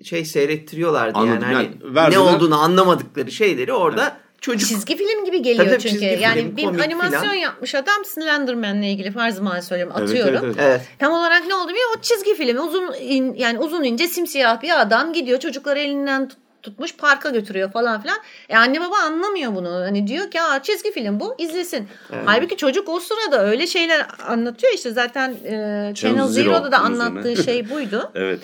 e, 0.00 0.04
şey 0.04 0.24
seyrettiriyorlardı 0.24 1.18
Anladım. 1.18 1.42
yani, 1.42 1.54
hani 1.54 1.64
Yani 1.84 1.94
verdiler. 1.94 2.10
ne 2.10 2.18
olduğunu 2.18 2.60
anlamadıkları 2.80 3.32
şeyleri 3.32 3.72
orada 3.72 4.16
çocuk 4.40 4.68
Çizgi 4.68 4.96
film 4.96 5.24
gibi 5.24 5.42
geliyor 5.42 5.66
Tabii 5.68 5.78
çünkü. 5.78 5.98
film, 5.98 6.20
yani 6.20 6.56
bir 6.56 6.64
animasyon 6.64 7.20
filan. 7.20 7.34
yapmış 7.34 7.74
adam 7.74 8.04
Slenderman'le 8.04 8.82
ilgili 8.82 9.10
farz 9.10 9.38
mal 9.40 9.60
söylüyorum 9.62 9.94
Evet, 9.98 10.08
atıyorum. 10.10 10.34
evet, 10.34 10.42
evet. 10.44 10.56
evet 10.58 10.80
Tam 10.98 11.12
olarak 11.12 11.46
ne 11.46 11.54
oldu 11.54 11.68
biliyor? 11.68 11.88
O 11.98 12.00
çizgi 12.00 12.34
filmi 12.34 12.60
uzun 12.60 12.92
in- 13.00 13.34
yani 13.34 13.58
uzun 13.58 13.84
ince 13.84 14.08
simsiyah 14.08 14.62
bir 14.62 14.80
adam 14.80 15.12
gidiyor 15.12 15.38
çocukları 15.38 15.78
elinden 15.78 16.28
tut- 16.28 16.38
tutmuş 16.62 16.96
parka 16.96 17.30
götürüyor 17.30 17.72
falan 17.72 18.02
filan. 18.02 18.18
E 18.48 18.56
anne 18.56 18.80
baba 18.80 18.96
anlamıyor 18.96 19.54
bunu. 19.54 19.68
Hani 19.72 20.06
diyor 20.06 20.30
ki 20.30 20.42
Aa, 20.42 20.62
çizgi 20.62 20.92
film 20.92 21.20
bu 21.20 21.34
izlesin. 21.38 21.88
Evet. 22.12 22.22
Halbuki 22.26 22.56
çocuk 22.56 22.88
o 22.88 23.00
sırada 23.00 23.44
öyle 23.46 23.66
şeyler 23.66 24.06
anlatıyor 24.28 24.72
işte 24.74 24.90
zaten 24.90 25.30
e, 25.30 25.50
Channel 25.50 25.94
Channel 25.94 26.26
Zero 26.28 26.50
Zero'da 26.50 26.72
da 26.72 26.78
anlattığı 26.78 27.42
şey 27.44 27.70
buydu. 27.70 28.10
Evet. 28.14 28.40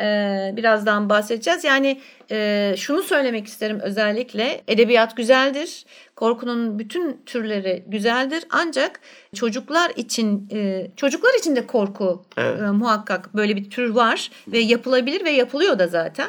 Ee, 0.00 0.52
birazdan 0.56 1.08
bahsedeceğiz. 1.08 1.64
Yani 1.64 2.00
e, 2.30 2.74
şunu 2.76 3.02
söylemek 3.02 3.46
isterim 3.46 3.80
özellikle 3.80 4.60
edebiyat 4.68 5.16
güzeldir. 5.16 5.86
Korkunun 6.16 6.78
bütün 6.78 7.20
türleri 7.26 7.84
güzeldir. 7.86 8.44
Ancak 8.50 9.00
çocuklar 9.34 9.92
için 9.96 10.48
e, 10.52 10.86
çocuklar 10.96 11.34
için 11.38 11.56
de 11.56 11.66
korku 11.66 12.24
Evet. 12.36 12.60
e, 12.60 12.64
muhakkak 12.64 13.34
böyle 13.34 13.56
bir 13.56 13.70
tür 13.70 13.90
var 13.90 14.30
ve 14.48 14.58
yapılabilir 14.58 15.24
ve 15.24 15.30
yapılıyor 15.30 15.78
da 15.78 15.86
zaten. 15.88 16.28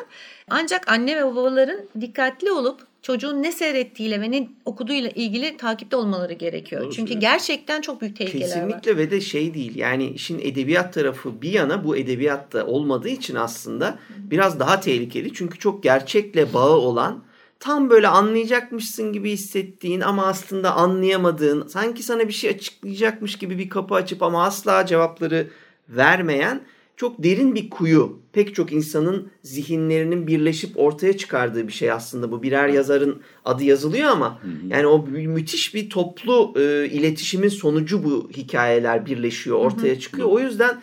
Ancak 0.49 0.91
anne 0.91 1.17
ve 1.17 1.25
babaların 1.25 1.79
dikkatli 2.01 2.51
olup 2.51 2.81
çocuğun 3.07 3.43
ne 3.43 3.51
seyrettiğiyle 3.51 4.21
ve 4.21 4.31
ne 4.31 4.49
okuduğuyla 4.65 5.09
ilgili 5.09 5.57
takipte 5.57 5.95
olmaları 5.95 6.33
gerekiyor. 6.33 6.81
Doğru 6.81 6.91
Çünkü 6.91 7.13
gerçekten 7.13 7.81
çok 7.81 8.01
büyük 8.01 8.15
tehlikeler 8.15 8.47
var. 8.47 8.53
Kesinlikle 8.53 8.97
ve 8.97 9.11
de 9.11 9.21
şey 9.21 9.53
değil 9.53 9.75
yani 9.75 10.09
işin 10.09 10.39
edebiyat 10.39 10.93
tarafı 10.93 11.41
bir 11.41 11.51
yana 11.51 11.83
bu 11.83 11.97
edebiyatta 11.97 12.65
olmadığı 12.65 13.09
için 13.09 13.35
aslında 13.35 13.99
biraz 14.17 14.59
daha 14.59 14.79
tehlikeli. 14.79 15.33
Çünkü 15.33 15.59
çok 15.59 15.83
gerçekle 15.83 16.53
bağı 16.53 16.75
olan 16.75 17.23
tam 17.59 17.89
böyle 17.89 18.07
anlayacakmışsın 18.07 19.13
gibi 19.13 19.31
hissettiğin 19.31 20.01
ama 20.01 20.25
aslında 20.25 20.75
anlayamadığın 20.75 21.67
sanki 21.67 22.03
sana 22.03 22.27
bir 22.27 22.33
şey 22.33 22.49
açıklayacakmış 22.49 23.35
gibi 23.35 23.57
bir 23.57 23.69
kapı 23.69 23.95
açıp 23.95 24.23
ama 24.23 24.43
asla 24.43 24.85
cevapları 24.85 25.47
vermeyen 25.89 26.61
çok 26.97 27.23
derin 27.23 27.55
bir 27.55 27.69
kuyu. 27.69 28.19
Pek 28.33 28.55
çok 28.55 28.71
insanın 28.71 29.31
zihinlerinin 29.43 30.27
birleşip 30.27 30.79
ortaya 30.79 31.17
çıkardığı 31.17 31.67
bir 31.67 31.73
şey 31.73 31.91
aslında 31.91 32.31
bu. 32.31 32.43
Birer 32.43 32.67
yazarın 32.67 33.21
adı 33.45 33.63
yazılıyor 33.63 34.09
ama 34.09 34.39
yani 34.67 34.87
o 34.87 35.07
mü- 35.07 35.27
müthiş 35.27 35.75
bir 35.75 35.89
toplu 35.89 36.53
e, 36.55 36.85
iletişimin 36.85 37.49
sonucu 37.49 38.03
bu 38.03 38.29
hikayeler 38.37 39.05
birleşiyor, 39.05 39.57
ortaya 39.57 39.99
çıkıyor. 39.99 40.27
O 40.27 40.39
yüzden 40.39 40.81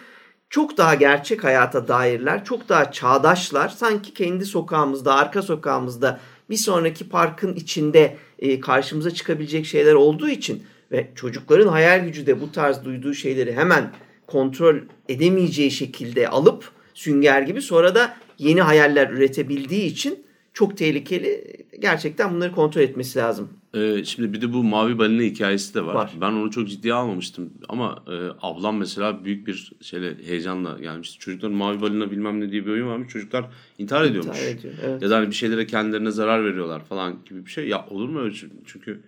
çok 0.51 0.77
daha 0.77 0.95
gerçek 0.95 1.45
hayata 1.45 1.89
dairler, 1.89 2.45
çok 2.45 2.69
daha 2.69 2.93
çağdaşlar. 2.93 3.69
Sanki 3.69 4.15
kendi 4.15 4.47
sokağımızda, 4.47 5.15
arka 5.15 5.43
sokağımızda 5.43 6.21
bir 6.51 6.57
sonraki 6.57 7.09
parkın 7.09 7.55
içinde 7.55 8.17
e, 8.39 8.61
karşımıza 8.61 9.11
çıkabilecek 9.11 9.67
şeyler 9.67 9.95
olduğu 9.95 10.29
için 10.29 10.63
ve 10.93 11.11
çocukların 11.15 11.69
hayal 11.69 12.05
gücü 12.05 12.27
de 12.27 12.41
bu 12.41 12.53
tarz 12.53 12.85
duyduğu 12.85 13.15
şeyleri 13.15 13.53
hemen 13.53 13.93
kontrol 14.27 14.77
edemeyeceği 15.09 15.71
şekilde 15.71 16.29
alıp 16.29 16.71
sünger 16.95 17.43
gibi 17.43 17.63
sonra 17.63 17.95
da 17.95 18.17
yeni 18.39 18.61
hayaller 18.61 19.11
üretebildiği 19.11 19.85
için 19.85 20.25
çok 20.53 20.77
tehlikeli. 20.77 21.45
Gerçekten 21.81 22.35
bunları 22.35 22.53
kontrol 22.53 22.83
etmesi 22.83 23.19
lazım. 23.19 23.49
Ee, 23.75 24.05
şimdi 24.05 24.33
bir 24.33 24.41
de 24.41 24.53
bu 24.53 24.65
mavi 24.65 24.99
balina 24.99 25.23
hikayesi 25.23 25.75
de 25.75 25.87
var. 25.87 25.95
Var. 25.95 26.13
Ben 26.21 26.33
onu 26.33 26.51
çok 26.51 26.69
ciddiye 26.69 26.95
almamıştım 26.95 27.53
ama 27.69 28.05
e, 28.09 28.13
ablam 28.43 28.77
mesela 28.77 29.25
büyük 29.25 29.47
bir 29.47 29.73
şeyle 29.81 30.15
heyecanla 30.27 30.79
gelmişti. 30.79 31.19
Çocukların 31.19 31.57
mavi 31.57 31.81
balina 31.81 32.11
bilmem 32.11 32.41
ne 32.41 32.51
diye 32.53 32.67
bir 32.67 32.71
oyun 32.71 32.89
varmış. 32.89 33.13
Çocuklar 33.13 33.45
intihar 33.79 34.05
ediyormuş. 34.05 34.39
İntihar 34.39 34.53
ediyor, 34.59 34.75
evet. 34.85 35.03
Ya 35.03 35.11
da 35.11 35.17
hani 35.17 35.29
bir 35.31 35.35
şeylere 35.35 35.67
kendilerine 35.67 36.11
zarar 36.11 36.45
veriyorlar 36.45 36.85
falan 36.85 37.17
gibi 37.29 37.47
bir 37.47 37.51
şey. 37.51 37.69
Ya 37.69 37.87
olur 37.91 38.09
mu 38.09 38.21
öyle? 38.21 38.35
Çünkü 38.67 39.01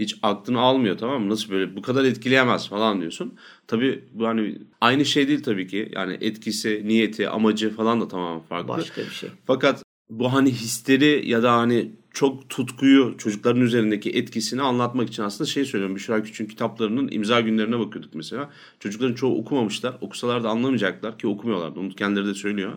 hiç 0.00 0.16
aklını 0.22 0.60
almıyor 0.60 0.98
tamam 0.98 1.22
mı? 1.22 1.30
Nasıl 1.30 1.50
böyle 1.50 1.76
bu 1.76 1.82
kadar 1.82 2.04
etkileyemez 2.04 2.68
falan 2.68 3.00
diyorsun. 3.00 3.34
Tabii 3.66 4.04
bu 4.12 4.26
hani 4.26 4.58
aynı 4.80 5.04
şey 5.04 5.28
değil 5.28 5.42
tabii 5.42 5.66
ki. 5.66 5.90
Yani 5.92 6.18
etkisi, 6.20 6.82
niyeti, 6.84 7.28
amacı 7.28 7.70
falan 7.76 8.00
da 8.00 8.08
tamamen 8.08 8.40
farklı. 8.40 8.68
Başka 8.68 9.00
bir 9.00 9.10
şey. 9.10 9.30
Fakat 9.46 9.82
bu 10.10 10.32
hani 10.32 10.50
histeri 10.50 11.28
ya 11.28 11.42
da 11.42 11.52
hani 11.52 11.90
çok 12.12 12.48
tutkuyu 12.48 13.14
çocukların 13.18 13.62
üzerindeki 13.62 14.10
etkisini 14.10 14.62
anlatmak 14.62 15.08
için 15.08 15.22
aslında 15.22 15.50
şey 15.50 15.64
söylüyorum. 15.64 15.96
Büşra 15.96 16.22
Küçük'ün 16.22 16.46
kitaplarının 16.46 17.08
imza 17.12 17.40
günlerine 17.40 17.78
bakıyorduk 17.78 18.14
mesela. 18.14 18.50
Çocukların 18.80 19.14
çoğu 19.14 19.38
okumamışlar. 19.38 19.98
Okusalar 20.00 20.44
da 20.44 20.48
anlamayacaklar 20.48 21.18
ki 21.18 21.26
okumuyorlar. 21.26 21.76
Onu 21.76 21.90
kendileri 21.90 22.26
de 22.26 22.34
söylüyor. 22.34 22.72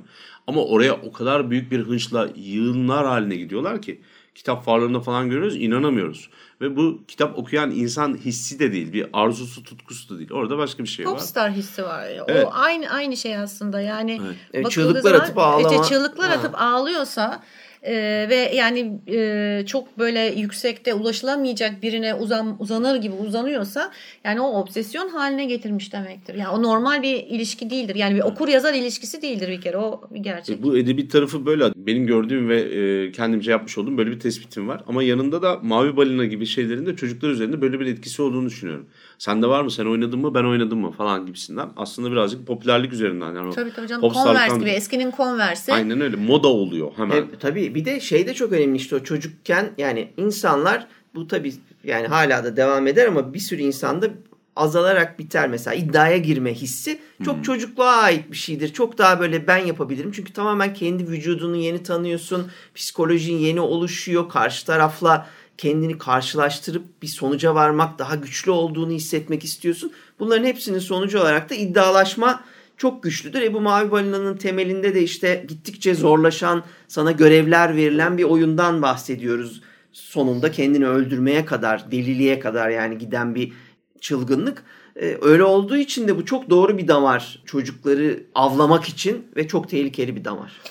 Ama 0.48 0.66
oraya 0.66 0.94
o 0.94 1.12
kadar 1.12 1.52
büyük 1.52 1.72
bir 1.72 1.80
hınçla 1.80 2.30
yığınlar 2.36 3.06
haline 3.06 3.36
gidiyorlar 3.36 3.82
ki 3.82 4.02
kitap 4.36 4.66
fuarlarında 4.66 5.00
falan 5.00 5.30
görüyoruz 5.30 5.56
inanamıyoruz. 5.56 6.30
Ve 6.62 6.76
bu 6.76 7.04
kitap 7.08 7.38
okuyan 7.40 7.72
insan 7.72 8.18
hissi 8.18 8.60
de 8.60 8.72
değil. 8.72 8.94
Bir 8.94 9.08
arzusu 9.14 9.64
tutkusu 9.64 10.16
da 10.16 10.20
değil. 10.20 10.32
Orada 10.32 10.58
başka 10.58 10.84
bir 10.84 10.88
şey 10.90 11.06
var. 11.06 11.12
Popstar 11.12 11.52
hissi 11.52 11.84
var. 11.84 12.06
Evet. 12.28 12.46
O 12.48 12.50
aynı 12.54 12.90
aynı 12.90 13.18
şey 13.18 13.38
aslında. 13.38 13.82
Yani 13.82 14.20
Evet. 14.26 14.36
Evet, 14.54 14.66
bakıldığı 14.66 14.74
çığlıklar 14.74 15.12
zaman- 15.12 15.24
atıp 15.26 15.38
ağlama. 15.38 15.82
işte 15.82 15.96
çığlıklar 15.96 16.30
Ha. 16.30 16.36
atıp 16.36 16.62
ağlıyorsa 16.62 17.44
e, 17.84 17.94
ve 18.30 18.52
yani 18.56 19.00
e, 19.08 19.64
çok 19.66 20.00
böyle 20.00 20.20
yüksekte 20.20 20.94
ulaşılamayacak 20.94 21.84
birine 21.84 22.14
uzan 22.14 22.56
uzanır 22.60 22.96
gibi 22.96 23.14
uzanıyorsa 23.14 23.92
yani 24.24 24.42
o 24.42 24.62
obsesyon 24.62 25.10
haline 25.10 25.46
getirmiş 25.46 25.94
demektir. 25.94 26.36
Yani 26.36 26.50
o 26.50 26.64
normal 26.64 27.04
bir 27.04 27.16
ilişki 27.16 27.70
değildir. 27.70 27.96
Yani 27.96 28.16
bir 28.16 28.22
okur 28.22 28.48
yazar 28.48 28.74
ilişkisi 28.74 29.22
değildir 29.22 29.48
bir 29.48 29.62
kere. 29.62 29.78
O 29.78 30.02
bir 30.12 30.20
gerçek. 30.20 30.60
E, 30.60 30.64
Bu 30.64 30.78
edebi 30.78 31.08
tarafı 31.08 31.46
böyle. 31.46 31.64
Benim 31.76 32.08
gördüğüm 32.08 32.50
ve 32.50 32.62
e, 32.62 33.12
kendimce 33.12 33.52
yapmış 33.52 33.78
olduğum 33.78 33.98
böyle 33.98 34.12
bir 34.12 34.20
tespitim 34.20 34.68
var. 34.68 34.84
Ama 34.88 35.04
yanında 35.04 35.42
da 35.42 35.60
Mavi 35.64 35.98
Balina 35.98 36.26
gibi 36.26 36.46
şeylerin 36.46 36.86
de 36.86 36.96
çocuklar 36.96 37.30
üzerinde 37.30 37.62
böyle 37.62 37.80
bir 37.80 37.86
etkisi 37.86 38.22
olduğunu 38.22 38.46
düşünüyorum. 38.46 38.86
Sende 39.24 39.48
var 39.48 39.62
mı? 39.62 39.72
Sen 39.72 39.86
oynadın 39.86 40.20
mı? 40.20 40.34
Ben 40.34 40.44
oynadım 40.44 40.80
mı? 40.80 40.92
Falan 40.92 41.26
gibisinden. 41.26 41.70
Aslında 41.78 42.12
birazcık 42.12 42.48
popülerlik 42.48 42.94
üzerinden. 42.94 43.26
Yani 43.26 43.48
o 43.48 43.52
Tabii 43.52 43.74
tabii 43.74 43.88
canım. 43.88 44.02
Popstar 44.02 44.26
Converse 44.26 44.58
gibi. 44.58 44.70
Eskinin 44.70 45.12
Converse'i. 45.18 45.76
Aynen 45.76 46.02
öyle. 46.02 46.16
Moda 46.16 46.48
oluyor 46.48 46.92
hemen. 46.98 47.18
E, 47.18 47.26
tabii 47.40 47.76
bir 47.76 47.86
de 47.86 48.00
şey 48.00 48.28
de 48.28 48.34
çok 48.34 48.52
önemli 48.52 48.78
işte 48.78 48.96
o 48.96 49.00
çocukken 49.00 49.72
yani 49.78 50.12
insanlar 50.18 50.88
bu 51.16 51.28
tabii 51.28 51.54
yani 51.84 52.08
hala 52.08 52.44
da 52.44 52.58
devam 52.58 52.88
eder 52.88 53.08
ama 53.08 53.34
bir 53.34 53.40
sürü 53.40 53.62
insanda 53.62 54.10
azalarak 54.56 55.20
biter 55.20 55.50
mesela 55.50 55.74
iddiaya 55.74 56.18
girme 56.18 56.54
hissi 56.54 57.00
çok 57.26 57.44
çocukluğa 57.44 57.96
ait 57.96 58.32
bir 58.32 58.38
şeydir. 58.38 58.74
Çok 58.74 58.98
daha 58.98 59.20
böyle 59.20 59.48
ben 59.48 59.58
yapabilirim. 59.58 60.12
Çünkü 60.12 60.34
tamamen 60.34 60.74
kendi 60.74 61.08
vücudunu 61.08 61.56
yeni 61.56 61.84
tanıyorsun. 61.84 62.52
Psikolojin 62.76 63.38
yeni 63.38 63.62
oluşuyor. 63.62 64.30
Karşı 64.30 64.66
tarafla 64.66 65.28
kendini 65.58 65.98
karşılaştırıp 65.98 67.02
bir 67.02 67.08
sonuca 67.08 67.56
varmak, 67.56 68.00
daha 68.00 68.16
güçlü 68.16 68.52
olduğunu 68.52 68.92
hissetmek 68.92 69.44
istiyorsun. 69.44 69.92
Bunların 70.20 70.46
hepsinin 70.46 70.80
sonucu 70.80 71.20
olarak 71.20 71.50
da 71.50 71.56
iddialaşma 71.56 72.44
çok 72.78 73.04
güçlüdür. 73.04 73.42
E 73.42 73.54
bu 73.54 73.62
Mavi 73.62 73.92
Balina'nın 73.92 74.38
temelinde 74.38 74.96
de 74.96 75.02
işte 75.02 75.46
gittikçe 75.48 75.96
zorlaşan, 75.96 76.64
sana 76.88 77.12
görevler 77.12 77.76
verilen 77.76 78.18
bir 78.18 78.24
oyundan 78.24 78.82
bahsediyoruz. 78.82 79.62
Sonunda 79.92 80.52
kendini 80.52 80.88
öldürmeye 80.88 81.46
kadar, 81.46 81.92
deliliğe 81.92 82.40
kadar 82.40 82.70
yani 82.70 82.98
giden 82.98 83.36
bir 83.36 83.54
çılgınlık. 84.02 84.64
E, 84.96 85.18
öyle 85.22 85.44
olduğu 85.44 85.78
için 85.78 86.08
de 86.08 86.18
bu 86.18 86.26
çok 86.26 86.50
doğru 86.50 86.78
bir 86.78 86.88
damar 86.88 87.42
çocukları 87.46 88.24
avlamak 88.36 88.86
için 88.86 89.28
ve 89.36 89.48
çok 89.48 89.70
tehlikeli 89.70 90.16
bir 90.16 90.26
damar. 90.26 90.62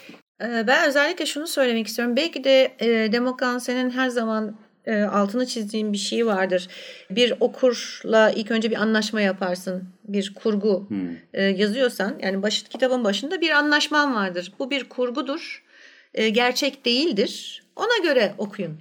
Ee, 0.43 0.67
Ben 0.67 0.89
özellikle 0.89 1.27
şunu 1.27 1.47
söylemek 1.47 1.87
istiyorum. 1.87 2.17
Belki 2.17 2.45
de 2.45 2.77
e, 2.81 3.13
Demokan 3.13 3.59
senin 3.59 3.91
her 3.91 4.09
zaman 4.09 4.57
e, 4.87 5.03
altını 5.03 5.47
çizdiğin 5.47 5.93
bir 5.93 5.99
şey 5.99 6.27
vardır. 6.27 6.69
Bir 7.11 7.35
okurla 7.41 8.31
ilk 8.31 8.51
önce 8.51 8.71
bir 8.71 8.77
anlaşma 8.77 9.21
yaparsın. 9.21 9.85
Bir 10.05 10.35
kurgu 10.35 10.89
e, 11.33 11.43
yazıyorsan 11.45 12.19
yani 12.23 12.43
baş, 12.43 12.63
kitabın 12.63 13.05
başında 13.05 13.41
bir 13.41 13.51
anlaşman 13.51 14.15
vardır. 14.15 14.53
Bu 14.59 14.71
bir 14.71 14.89
kurgudur. 14.89 15.63
e, 16.15 16.29
gerçek 16.29 16.85
değildir. 16.85 17.63
Ona 17.77 17.99
göre 18.03 18.35
okuyun. 18.39 18.79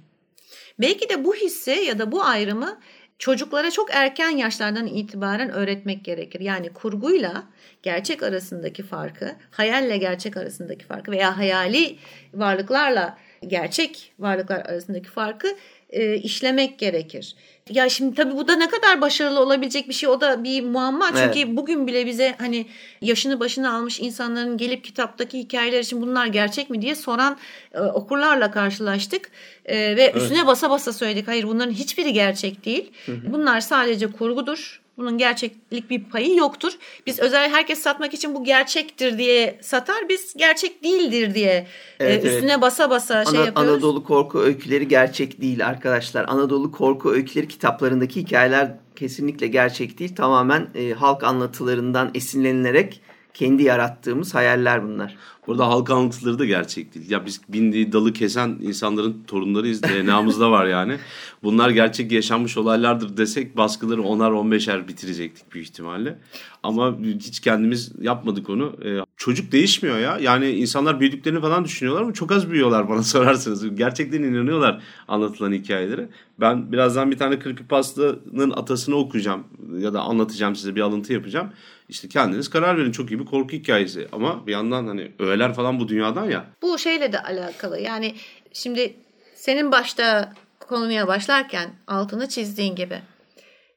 Belki 0.80 1.08
de 1.08 1.24
bu 1.24 1.34
hissi 1.34 1.70
ya 1.70 1.98
da 1.98 2.12
bu 2.12 2.22
ayrımı 2.24 2.78
çocuklara 3.18 3.70
çok 3.70 3.94
erken 3.94 4.30
yaşlardan 4.30 4.86
itibaren 4.86 5.50
öğretmek 5.50 6.04
gerekir. 6.04 6.40
Yani 6.40 6.68
kurguyla 6.72 7.44
gerçek 7.82 8.22
arasındaki 8.22 8.82
farkı, 8.82 9.34
hayalle 9.50 9.96
gerçek 9.96 10.36
arasındaki 10.36 10.84
farkı 10.86 11.10
veya 11.10 11.38
hayali 11.38 11.96
varlıklarla 12.34 13.18
gerçek 13.46 14.12
varlıklar 14.18 14.60
arasındaki 14.60 15.08
farkı 15.08 15.48
e, 15.92 16.16
işlemek 16.16 16.78
gerekir. 16.78 17.34
Ya 17.70 17.88
şimdi 17.88 18.16
tabii 18.16 18.36
bu 18.36 18.48
da 18.48 18.56
ne 18.56 18.68
kadar 18.68 19.00
başarılı 19.00 19.40
olabilecek 19.40 19.88
bir 19.88 19.94
şey 19.94 20.08
o 20.08 20.20
da 20.20 20.44
bir 20.44 20.62
muamma. 20.64 21.06
Çünkü 21.06 21.38
evet. 21.38 21.56
bugün 21.56 21.86
bile 21.86 22.06
bize 22.06 22.34
hani 22.38 22.66
yaşını 23.00 23.40
başını 23.40 23.74
almış 23.74 24.00
insanların 24.00 24.56
gelip 24.56 24.84
kitaptaki 24.84 25.38
hikayeler 25.38 25.80
için 25.80 26.02
bunlar 26.02 26.26
gerçek 26.26 26.70
mi 26.70 26.82
diye 26.82 26.94
soran 26.94 27.36
e, 27.74 27.80
okurlarla 27.80 28.50
karşılaştık. 28.50 29.30
E, 29.64 29.76
ve 29.76 30.02
evet. 30.02 30.16
üstüne 30.16 30.46
basa 30.46 30.70
basa 30.70 30.92
söyledik. 30.92 31.28
Hayır 31.28 31.44
bunların 31.44 31.72
hiçbiri 31.72 32.12
gerçek 32.12 32.64
değil. 32.64 32.92
Hı 33.06 33.12
hı. 33.12 33.32
Bunlar 33.32 33.60
sadece 33.60 34.06
kurgudur. 34.06 34.81
Bunun 34.96 35.18
gerçeklik 35.18 35.90
bir 35.90 36.04
payı 36.04 36.36
yoktur. 36.36 36.72
Biz 37.06 37.20
özel 37.20 37.50
herkes 37.50 37.78
satmak 37.78 38.14
için 38.14 38.34
bu 38.34 38.44
gerçektir 38.44 39.18
diye 39.18 39.58
satar. 39.62 40.08
Biz 40.08 40.34
gerçek 40.36 40.84
değildir 40.84 41.34
diye 41.34 41.66
evet, 42.00 42.24
e, 42.24 42.28
üstüne 42.28 42.52
evet. 42.52 42.62
basa 42.62 42.90
basa 42.90 43.24
şey 43.24 43.38
Ana, 43.38 43.46
yapıyoruz. 43.46 43.72
Anadolu 43.72 44.04
korku 44.04 44.40
öyküleri 44.40 44.88
gerçek 44.88 45.40
değil 45.40 45.66
arkadaşlar. 45.66 46.24
Anadolu 46.28 46.72
korku 46.72 47.12
öyküleri 47.12 47.48
kitaplarındaki 47.48 48.20
hikayeler 48.20 48.76
kesinlikle 48.96 49.46
gerçek 49.46 49.98
değil. 49.98 50.16
Tamamen 50.16 50.68
e, 50.74 50.92
halk 50.92 51.24
anlatılarından 51.24 52.10
esinlenilerek 52.14 53.00
kendi 53.34 53.62
yarattığımız 53.62 54.34
hayaller 54.34 54.84
bunlar. 54.84 55.16
Burada 55.46 55.68
halk 55.68 55.90
anlatıları 55.90 56.38
da 56.38 56.44
gerçek 56.44 56.94
değil. 56.94 57.10
Ya 57.10 57.26
biz 57.26 57.40
bindiği 57.48 57.92
dalı 57.92 58.12
kesen 58.12 58.58
insanların 58.62 59.22
torunlarıyız. 59.26 59.82
DNA'mızda 59.82 60.50
var 60.50 60.66
yani. 60.66 60.98
Bunlar 61.42 61.70
gerçek 61.70 62.12
yaşanmış 62.12 62.56
olaylardır 62.56 63.16
desek 63.16 63.56
baskıları 63.56 64.02
onar 64.02 64.30
on 64.30 64.50
beşer 64.50 64.88
bitirecektik 64.88 65.52
büyük 65.52 65.68
ihtimalle. 65.68 66.18
Ama 66.62 66.98
hiç 67.02 67.40
kendimiz 67.40 67.92
yapmadık 68.00 68.50
onu. 68.50 68.76
Ee, 68.84 68.98
çocuk 69.16 69.52
değişmiyor 69.52 69.98
ya. 69.98 70.18
Yani 70.20 70.50
insanlar 70.50 71.00
büyüdüklerini 71.00 71.40
falan 71.40 71.64
düşünüyorlar 71.64 72.02
ama 72.02 72.12
çok 72.12 72.32
az 72.32 72.50
büyüyorlar 72.50 72.88
bana 72.88 73.02
sorarsanız. 73.02 73.76
Gerçekten 73.76 74.22
inanıyorlar 74.22 74.82
anlatılan 75.08 75.52
hikayelere. 75.52 76.08
Ben 76.40 76.72
birazdan 76.72 77.10
bir 77.10 77.18
tane 77.18 77.40
Creepypasta'nın 77.40 78.50
atasını 78.50 78.96
okuyacağım 78.96 79.44
ya 79.78 79.92
da 79.92 80.00
anlatacağım 80.00 80.56
size 80.56 80.74
bir 80.74 80.80
alıntı 80.80 81.12
yapacağım. 81.12 81.48
İşte 81.88 82.08
kendiniz 82.08 82.50
karar 82.50 82.78
verin 82.78 82.92
çok 82.92 83.10
iyi 83.10 83.20
bir 83.20 83.24
korku 83.24 83.52
hikayesi 83.52 84.08
ama 84.12 84.46
bir 84.46 84.52
yandan 84.52 84.86
hani 84.86 85.12
öğeler 85.32 85.54
falan 85.54 85.80
bu 85.80 85.88
dünyadan 85.88 86.30
ya. 86.30 86.44
Bu 86.62 86.78
şeyle 86.78 87.12
de 87.12 87.22
alakalı 87.22 87.80
yani 87.80 88.14
şimdi 88.52 88.96
senin 89.34 89.72
başta 89.72 90.32
konuya 90.60 91.06
başlarken 91.08 91.70
altını 91.86 92.28
çizdiğin 92.28 92.74
gibi 92.74 92.98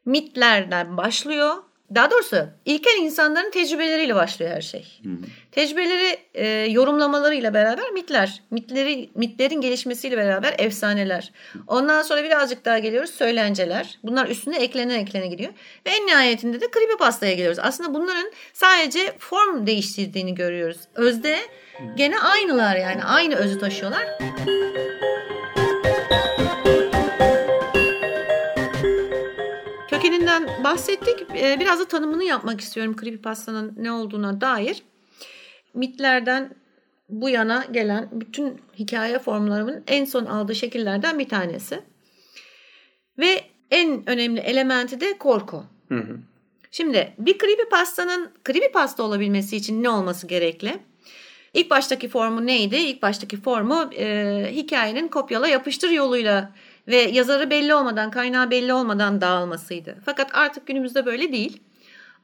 mitlerden 0.06 0.98
başlıyor 0.98 1.56
daha 1.96 2.12
doğrusu 2.12 2.48
ilkel 2.66 2.98
insanların 3.02 3.52
tecrübeleriyle 3.52 4.16
başlıyor 4.16 4.52
her 4.52 4.62
şey. 4.62 5.00
Hı. 5.04 5.10
Tecrübeleri 5.52 6.18
e, 6.34 6.48
yorumlamalarıyla 6.48 7.54
beraber 7.54 7.92
mitler, 7.92 8.42
mitleri 8.52 9.10
mitlerin 9.16 9.62
gelişmesiyle 9.62 10.18
beraber 10.18 10.56
efsaneler. 10.58 11.32
Ondan 11.68 12.02
sonra 12.02 12.24
birazcık 12.24 12.66
daha 12.66 12.80
geliyoruz 12.80 13.10
söylenceler. 13.10 14.00
Bunlar 14.04 14.28
üstüne 14.28 14.58
eklene 14.58 14.96
eklene 14.96 15.28
gidiyor. 15.28 15.54
Ve 15.88 15.90
en 15.90 16.08
nihayetinde 16.08 16.62
de 16.62 16.66
creepypasta'ya 16.74 17.34
geliyoruz. 17.34 17.60
Aslında 17.62 17.94
bunların 17.94 18.32
sadece 18.54 19.14
form 19.20 19.68
değiştirdiğini 19.68 20.36
görüyoruz. 20.36 20.78
Özde 20.96 21.40
gene 21.96 22.20
aynılar 22.20 22.76
yani 22.76 23.04
aynı 23.04 23.36
özü 23.36 23.60
taşıyorlar. 23.60 24.06
Kökeninden 30.26 30.64
bahsettik. 30.64 31.28
Ee, 31.36 31.60
biraz 31.60 31.80
da 31.80 31.88
tanımını 31.88 32.24
yapmak 32.24 32.62
istiyorum 32.62 32.96
creepypasta'nın 33.02 33.74
ne 33.78 33.92
olduğuna 33.92 34.42
dair. 34.42 34.84
Mitlerden 35.74 36.56
bu 37.10 37.30
yana 37.30 37.66
gelen 37.72 38.10
bütün 38.12 38.62
hikaye 38.80 39.20
formlarımın 39.20 39.84
en 39.88 40.06
son 40.06 40.26
aldığı 40.26 40.56
şekillerden 40.56 41.20
bir 41.20 41.30
tanesi. 41.30 41.80
Ve 43.20 43.42
en 43.72 44.10
önemli 44.10 44.40
elementi 44.40 45.02
de 45.02 45.18
korku. 45.18 45.64
Hı 45.90 45.96
hı. 45.96 46.18
Şimdi 46.72 47.14
bir 47.18 47.38
creepypasta'nın 47.38 48.32
creepypasta 48.48 49.04
olabilmesi 49.04 49.58
için 49.58 49.84
ne 49.84 49.90
olması 49.90 50.28
gerekli? 50.28 50.80
İlk 51.54 51.70
baştaki 51.70 52.10
formu 52.10 52.46
neydi? 52.46 52.76
İlk 52.76 53.02
baştaki 53.02 53.42
formu 53.42 53.90
e, 53.94 54.48
hikayenin 54.52 55.08
kopyala 55.08 55.48
yapıştır 55.48 55.90
yoluyla 55.90 56.52
ve 56.88 56.96
yazarı 56.96 57.50
belli 57.50 57.74
olmadan, 57.74 58.12
kaynağı 58.12 58.52
belli 58.52 58.74
olmadan 58.74 59.22
dağılmasıydı. 59.22 59.98
Fakat 60.06 60.36
artık 60.36 60.68
günümüzde 60.68 61.06
böyle 61.06 61.32
değil. 61.32 61.62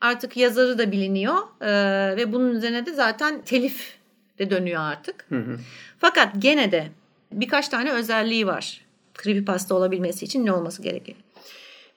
Artık 0.01 0.37
yazarı 0.37 0.77
da 0.77 0.91
biliniyor 0.91 1.35
e, 1.61 1.71
ve 2.17 2.33
bunun 2.33 2.55
üzerine 2.55 2.85
de 2.85 2.93
zaten 2.93 3.41
telif 3.41 3.95
de 4.39 4.49
dönüyor 4.49 4.81
artık. 4.81 5.25
Hı 5.29 5.39
hı. 5.39 5.57
Fakat 5.99 6.29
gene 6.39 6.71
de 6.71 6.87
birkaç 7.31 7.69
tane 7.69 7.91
özelliği 7.91 8.47
var. 8.47 8.81
Creepypasta 9.23 9.75
olabilmesi 9.75 10.25
için 10.25 10.45
ne 10.45 10.51
olması 10.51 10.81
gerekir? 10.81 11.15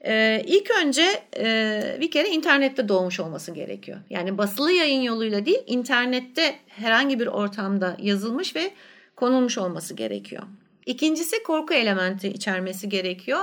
Ee, 0.06 0.42
ilk 0.46 0.70
önce 0.70 1.22
e, 1.36 1.96
bir 2.00 2.10
kere 2.10 2.28
internette 2.28 2.88
doğmuş 2.88 3.20
olması 3.20 3.52
gerekiyor. 3.52 3.98
Yani 4.10 4.38
basılı 4.38 4.72
yayın 4.72 5.02
yoluyla 5.02 5.46
değil, 5.46 5.62
internette 5.66 6.54
herhangi 6.66 7.20
bir 7.20 7.26
ortamda 7.26 7.96
yazılmış 7.98 8.56
ve 8.56 8.70
konulmuş 9.16 9.58
olması 9.58 9.94
gerekiyor. 9.94 10.42
İkincisi 10.86 11.42
korku 11.42 11.74
elementi 11.74 12.28
içermesi 12.28 12.88
gerekiyor. 12.88 13.40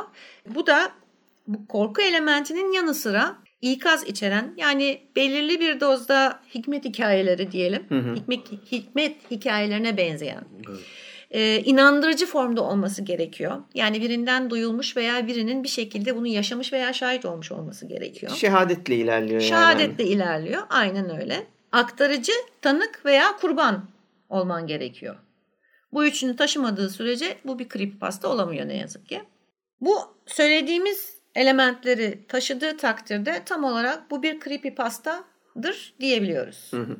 Bu 0.49 0.67
da 0.67 0.91
bu 1.47 1.67
korku 1.67 2.01
elementinin 2.01 2.71
yanı 2.71 2.93
sıra 2.93 3.37
ikaz 3.61 4.07
içeren 4.07 4.53
yani 4.57 5.01
belirli 5.15 5.59
bir 5.59 5.79
dozda 5.79 6.39
hikmet 6.55 6.85
hikayeleri 6.85 7.51
diyelim. 7.51 7.83
Hı 7.89 7.99
hı. 7.99 8.15
Hikmet, 8.15 8.41
hikmet 8.71 9.31
hikayelerine 9.31 9.97
benzeyen. 9.97 10.43
Evet. 10.69 10.79
Ee, 11.31 11.61
inandırıcı 11.65 12.25
formda 12.25 12.61
olması 12.61 13.01
gerekiyor. 13.01 13.57
Yani 13.73 14.01
birinden 14.01 14.49
duyulmuş 14.49 14.97
veya 14.97 15.27
birinin 15.27 15.63
bir 15.63 15.67
şekilde 15.67 16.15
bunu 16.15 16.27
yaşamış 16.27 16.73
veya 16.73 16.93
şahit 16.93 17.25
olmuş 17.25 17.51
olması 17.51 17.85
gerekiyor. 17.87 18.31
Şehadetle 18.31 18.95
ilerliyor. 18.95 19.41
Şehadetle 19.41 20.03
yani. 20.03 20.13
ilerliyor. 20.13 20.61
Aynen 20.69 21.21
öyle. 21.21 21.47
Aktarıcı, 21.71 22.31
tanık 22.61 23.05
veya 23.05 23.37
kurban 23.41 23.85
olman 24.29 24.67
gerekiyor. 24.67 25.15
Bu 25.93 26.05
üçünü 26.05 26.35
taşımadığı 26.35 26.89
sürece 26.89 27.37
bu 27.45 27.59
bir 27.59 27.69
creepypasta 27.69 28.27
olamıyor 28.27 28.67
ne 28.67 28.77
yazık 28.77 29.09
ki. 29.09 29.23
Bu 29.81 29.99
söylediğimiz 30.25 31.15
elementleri 31.35 32.27
taşıdığı 32.27 32.77
takdirde 32.77 33.41
tam 33.45 33.63
olarak 33.63 34.11
bu 34.11 34.23
bir 34.23 34.39
creepypastadır 34.39 35.93
diyebiliyoruz. 35.99 36.67
Hı 36.71 36.81
hı. 36.81 36.97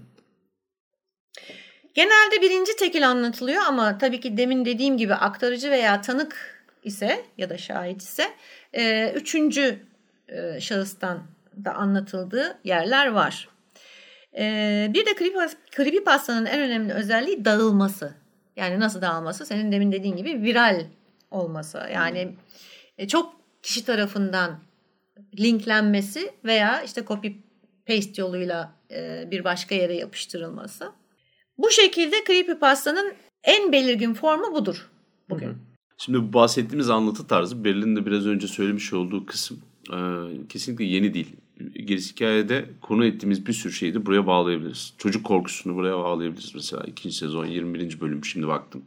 Genelde 1.94 2.42
birinci 2.42 2.76
tekil 2.76 3.10
anlatılıyor 3.10 3.62
ama 3.68 3.98
tabii 3.98 4.20
ki 4.20 4.38
demin 4.38 4.66
dediğim 4.66 4.98
gibi 4.98 5.14
aktarıcı 5.14 5.72
veya 5.72 6.02
tanık 6.02 6.64
ise 6.84 7.26
ya 7.38 7.50
da 7.50 7.58
şahit 7.58 8.02
ise 8.02 8.28
e, 8.74 9.12
üçüncü 9.12 9.80
e, 10.28 10.60
şahıstan 10.60 11.24
da 11.66 11.74
anlatıldığı 11.74 12.60
yerler 12.64 13.08
var. 13.08 13.50
E, 14.38 14.88
bir 14.94 15.06
de 15.06 15.16
creepypasta'nın 15.76 16.46
en 16.46 16.60
önemli 16.60 16.94
özelliği 16.94 17.46
dağılması. 17.46 18.21
Yani 18.62 18.80
nasıl 18.80 19.02
dağılması? 19.02 19.46
Senin 19.46 19.72
demin 19.72 19.92
dediğin 19.92 20.16
gibi 20.16 20.42
viral 20.42 20.86
olması. 21.32 21.78
Yani 21.94 22.36
hmm. 22.98 23.08
çok 23.08 23.36
kişi 23.64 23.86
tarafından 23.86 24.60
linklenmesi 25.40 26.32
veya 26.46 26.82
işte 26.82 27.04
copy 27.08 27.28
paste 27.88 28.22
yoluyla 28.22 28.76
e, 28.92 29.28
bir 29.32 29.44
başka 29.44 29.76
yere 29.76 29.96
yapıştırılması. 29.96 30.92
Bu 31.58 31.72
şekilde 31.72 32.16
creepypasta'nın 32.28 33.14
en 33.44 33.72
belirgin 33.72 34.14
formu 34.14 34.54
budur 34.54 34.90
bugün. 35.30 35.58
Şimdi 35.98 36.20
bu 36.20 36.34
bahsettiğimiz 36.34 36.90
anlatı 36.90 37.28
tarzı 37.28 37.64
Berlin'in 37.64 37.96
de 37.96 38.06
biraz 38.06 38.28
önce 38.28 38.48
söylemiş 38.48 38.94
olduğu 38.94 39.26
kısım 39.26 39.62
e, 39.94 39.98
kesinlikle 40.50 40.86
yeni 40.86 41.14
değil 41.14 41.36
gerisi 41.74 42.12
hikayede 42.12 42.70
konu 42.82 43.06
ettiğimiz 43.06 43.48
bir 43.48 43.54
sürü 43.54 43.74
şeyi 43.74 43.94
de 43.94 44.06
buraya 44.06 44.28
bağlayabiliriz. 44.28 44.94
Çocuk 44.98 45.26
korkusunu 45.26 45.76
buraya 45.76 45.98
bağlayabiliriz 45.98 46.56
mesela. 46.56 46.84
ikinci 46.84 47.16
sezon 47.16 47.46
21. 47.46 48.02
bölüm 48.02 48.26
şimdi 48.26 48.48
baktım. 48.48 48.84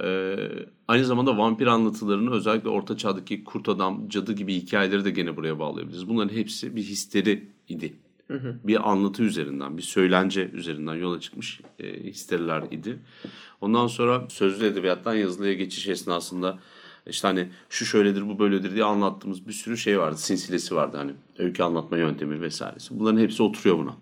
Ee, 0.00 0.36
aynı 0.88 1.04
zamanda 1.04 1.38
vampir 1.38 1.66
anlatılarını 1.66 2.30
özellikle 2.30 2.68
orta 2.68 2.96
çağdaki 2.96 3.44
kurt 3.44 3.68
adam, 3.68 4.08
cadı 4.08 4.32
gibi 4.32 4.54
hikayeleri 4.54 5.04
de 5.04 5.10
gene 5.10 5.36
buraya 5.36 5.58
bağlayabiliriz. 5.58 6.08
Bunların 6.08 6.36
hepsi 6.36 6.76
bir 6.76 6.82
histeri 6.82 7.48
idi. 7.68 7.94
Hı 8.28 8.34
hı. 8.34 8.56
Bir 8.64 8.90
anlatı 8.90 9.22
üzerinden, 9.22 9.76
bir 9.76 9.82
söylence 9.82 10.50
üzerinden 10.52 10.94
yola 10.94 11.20
çıkmış 11.20 11.60
e, 11.78 12.04
histeriler 12.04 12.62
idi. 12.70 12.98
Ondan 13.60 13.86
sonra 13.86 14.26
sözlü 14.28 14.66
edebiyattan 14.66 15.14
yazılıya 15.14 15.52
geçiş 15.54 15.88
esnasında 15.88 16.58
işte 17.06 17.28
hani 17.28 17.48
şu 17.68 17.84
şöyledir 17.84 18.28
bu 18.28 18.38
böyledir 18.38 18.74
diye 18.74 18.84
anlattığımız 18.84 19.48
bir 19.48 19.52
sürü 19.52 19.76
şey 19.76 19.98
vardı. 19.98 20.16
Sinsilesi 20.16 20.74
vardı 20.74 20.96
hani 20.96 21.12
öykü 21.38 21.62
anlatma 21.62 21.96
yöntemi 21.96 22.40
vesairesi. 22.40 22.98
Bunların 22.98 23.20
hepsi 23.20 23.42
oturuyor 23.42 23.78
buna. 23.78 23.96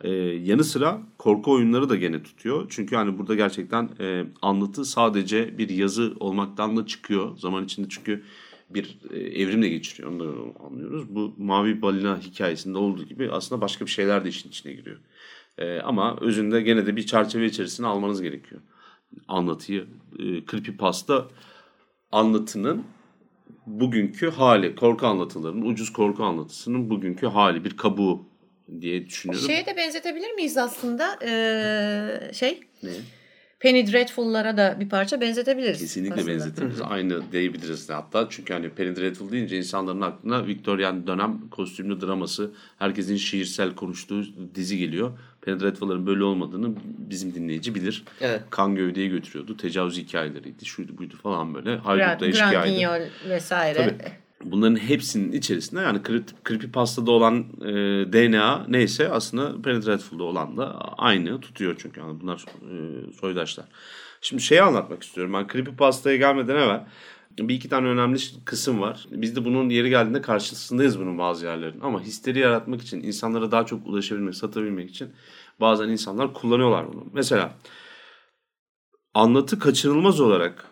Ee, 0.00 0.10
yanı 0.20 0.64
sıra 0.64 1.02
korku 1.18 1.52
oyunları 1.52 1.88
da 1.88 1.96
gene 1.96 2.22
tutuyor. 2.22 2.66
Çünkü 2.68 2.96
hani 2.96 3.18
burada 3.18 3.34
gerçekten 3.34 3.90
e, 4.00 4.24
anlatı 4.42 4.84
sadece 4.84 5.58
bir 5.58 5.68
yazı 5.68 6.14
olmaktan 6.20 6.76
da 6.76 6.86
çıkıyor. 6.86 7.36
Zaman 7.36 7.64
içinde 7.64 7.86
çünkü 7.90 8.24
bir 8.70 8.98
e, 9.10 9.18
evrimle 9.18 9.68
geçiriyor. 9.68 10.10
Onu 10.12 10.20
da 10.20 10.60
anlıyoruz. 10.66 11.14
Bu 11.14 11.34
Mavi 11.38 11.82
Balina 11.82 12.20
hikayesinde 12.20 12.78
olduğu 12.78 13.04
gibi 13.04 13.30
aslında 13.30 13.60
başka 13.60 13.86
bir 13.86 13.90
şeyler 13.90 14.24
de 14.24 14.28
işin 14.28 14.48
içine 14.48 14.72
giriyor. 14.72 14.96
E, 15.58 15.80
ama 15.80 16.16
özünde 16.20 16.62
gene 16.62 16.86
de 16.86 16.96
bir 16.96 17.06
çerçeve 17.06 17.46
içerisine 17.46 17.86
almanız 17.86 18.22
gerekiyor. 18.22 18.60
anlatıyı. 19.28 19.86
E, 20.18 20.24
creepypasta 20.44 21.28
anlatının 22.14 22.84
bugünkü 23.66 24.30
hali, 24.30 24.74
korku 24.74 25.06
anlatılarının, 25.06 25.62
ucuz 25.62 25.92
korku 25.92 26.24
anlatısının 26.24 26.90
bugünkü 26.90 27.26
hali, 27.26 27.64
bir 27.64 27.76
kabuğu 27.76 28.26
diye 28.80 29.06
düşünüyorum. 29.06 29.46
Şeye 29.46 29.66
de 29.66 29.76
benzetebilir 29.76 30.30
miyiz 30.32 30.56
aslında? 30.58 31.18
Ee, 31.22 32.32
şey, 32.32 32.60
Ne? 32.82 32.90
Penny 33.64 33.92
Dreadful'lara 33.92 34.56
da 34.56 34.76
bir 34.80 34.88
parça 34.88 35.20
benzetebiliriz. 35.20 35.80
Kesinlikle 35.80 36.14
aslında. 36.14 36.30
benzetebiliriz. 36.30 36.80
Aynı 36.82 37.32
diyebiliriz 37.32 37.90
hatta. 37.90 38.26
Çünkü 38.30 38.52
hani 38.52 38.70
Penny 38.70 38.96
Dreadful 38.96 39.30
deyince 39.32 39.56
insanların 39.56 40.00
aklına 40.00 40.46
Victorian 40.46 41.06
dönem 41.06 41.48
kostümlü 41.50 42.00
draması, 42.00 42.50
herkesin 42.78 43.16
şiirsel 43.16 43.74
konuştuğu 43.74 44.24
dizi 44.54 44.78
geliyor. 44.78 45.18
Penny 45.44 45.60
Dreadful'ların 45.60 46.06
böyle 46.06 46.24
olmadığını 46.24 46.74
bizim 46.98 47.34
dinleyici 47.34 47.74
bilir. 47.74 48.04
Evet. 48.20 48.42
Kan 48.50 48.74
gövdeye 48.74 49.08
götürüyordu. 49.08 49.56
Tecavüz 49.56 49.98
hikayeleriydi. 49.98 50.64
Şuydu 50.64 50.98
buydu 50.98 51.14
falan 51.22 51.54
böyle. 51.54 51.76
Grand, 51.76 51.98
Grand 51.98 52.20
eşkıyaydı. 52.20 52.74
Guignol 52.74 53.30
vesaire. 53.30 53.78
Tabii. 53.78 54.12
Bunların 54.44 54.76
hepsinin 54.76 55.32
içerisinde 55.32 55.80
yani 55.80 55.98
creep- 55.98 56.48
Creepypasta'da 56.48 57.10
olan 57.10 57.38
e, 57.60 57.72
DNA 58.12 58.64
neyse 58.68 59.08
aslında 59.08 59.62
Penny 59.62 59.86
Dreadful'da 59.86 60.22
olan 60.22 60.56
da 60.56 60.78
aynı 60.98 61.40
tutuyor 61.40 61.76
çünkü. 61.78 62.00
Yani 62.00 62.20
bunlar 62.20 62.44
e, 62.62 63.12
soydaşlar. 63.20 63.64
Şimdi 64.20 64.42
şeyi 64.42 64.62
anlatmak 64.62 65.02
istiyorum. 65.02 65.32
Ben 65.32 65.46
Creepypasta'ya 65.52 66.16
gelmeden 66.16 66.56
evvel 66.56 66.84
bir 67.38 67.54
iki 67.54 67.68
tane 67.68 67.88
önemli 67.88 68.18
kısım 68.44 68.80
var. 68.80 69.06
Biz 69.10 69.36
de 69.36 69.44
bunun 69.44 69.68
yeri 69.68 69.90
geldiğinde 69.90 70.22
karşısındayız 70.22 71.00
bunun 71.00 71.18
bazı 71.18 71.46
yerlerin. 71.46 71.80
Ama 71.80 72.02
histeri 72.02 72.38
yaratmak 72.38 72.82
için, 72.82 73.02
insanlara 73.02 73.50
daha 73.50 73.66
çok 73.66 73.86
ulaşabilmek, 73.86 74.34
satabilmek 74.34 74.90
için 74.90 75.08
bazen 75.60 75.88
insanlar 75.88 76.34
kullanıyorlar 76.34 76.92
bunu. 76.92 77.06
Mesela 77.12 77.54
anlatı 79.14 79.58
kaçınılmaz 79.58 80.20
olarak 80.20 80.64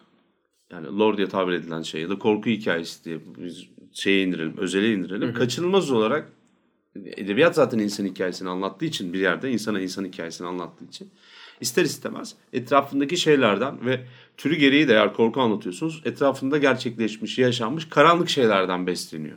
yani 0.70 0.98
lore 0.98 1.16
diye 1.16 1.29
tabir 1.29 1.53
edilen 1.53 1.83
şey 1.83 2.03
ya 2.03 2.11
da 2.11 2.18
korku 2.18 2.51
hikayesi 2.51 3.05
diye 3.05 3.20
biz 3.38 3.66
şeye 3.92 4.22
indirelim, 4.22 4.57
özele 4.57 4.92
indirelim. 4.92 5.35
Kaçınılmaz 5.35 5.90
olarak 5.90 6.33
edebiyat 6.96 7.55
zaten 7.55 7.79
insan 7.79 8.05
hikayesini 8.05 8.48
anlattığı 8.48 8.85
için 8.85 9.12
bir 9.12 9.20
yerde 9.20 9.51
insana 9.53 9.81
insan 9.81 10.05
hikayesini 10.05 10.46
anlattığı 10.46 10.85
için 10.85 11.11
ister 11.61 11.85
istemez 11.85 12.35
etrafındaki 12.53 13.17
şeylerden 13.17 13.87
ve 13.87 14.01
türü 14.37 14.57
gereği 14.57 14.88
de 14.88 14.93
eğer 14.93 15.15
korku 15.15 15.41
anlatıyorsunuz 15.41 16.03
etrafında 16.05 16.59
gerçekleşmiş, 16.59 17.38
yaşanmış 17.38 17.88
karanlık 17.88 18.29
şeylerden 18.29 18.87
besleniyor. 18.87 19.37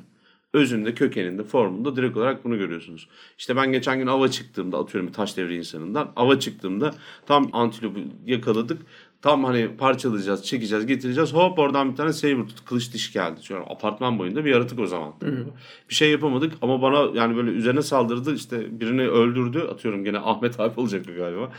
Özünde, 0.53 0.93
kökeninde, 0.93 1.43
formunda 1.43 1.95
direkt 1.95 2.17
olarak 2.17 2.45
bunu 2.45 2.57
görüyorsunuz. 2.57 3.07
İşte 3.37 3.55
ben 3.55 3.71
geçen 3.71 3.99
gün 3.99 4.07
ava 4.07 4.27
çıktığımda 4.27 4.77
atıyorum 4.77 5.11
taş 5.11 5.37
devri 5.37 5.57
insanından 5.57 6.11
ava 6.15 6.39
çıktığımda 6.39 6.95
tam 7.25 7.49
antilopu 7.53 7.99
yakaladık. 8.25 8.81
Tam 9.25 9.43
hani 9.43 9.77
parçalayacağız, 9.77 10.45
çekeceğiz, 10.45 10.85
getireceğiz. 10.85 11.33
Hop 11.33 11.59
oradan 11.59 11.91
bir 11.91 11.95
tane 11.95 12.13
saber 12.13 12.47
tut, 12.47 12.65
kılıç 12.65 12.93
diş 12.93 13.13
geldi. 13.13 13.43
Şöyle 13.43 13.61
apartman 13.61 14.19
boyunda 14.19 14.45
bir 14.45 14.49
yaratık 14.51 14.79
o 14.79 14.85
zaman. 14.85 15.13
Bir 15.89 15.95
şey 15.95 16.11
yapamadık 16.11 16.53
ama 16.61 16.81
bana 16.81 17.19
yani 17.19 17.35
böyle 17.35 17.51
üzerine 17.51 17.81
saldırdı. 17.81 18.35
işte 18.35 18.79
birini 18.79 19.01
öldürdü. 19.01 19.59
Atıyorum 19.59 20.03
gene 20.03 20.19
Ahmet 20.19 20.59
abi 20.59 20.79
olacak 20.79 21.05
galiba. 21.17 21.51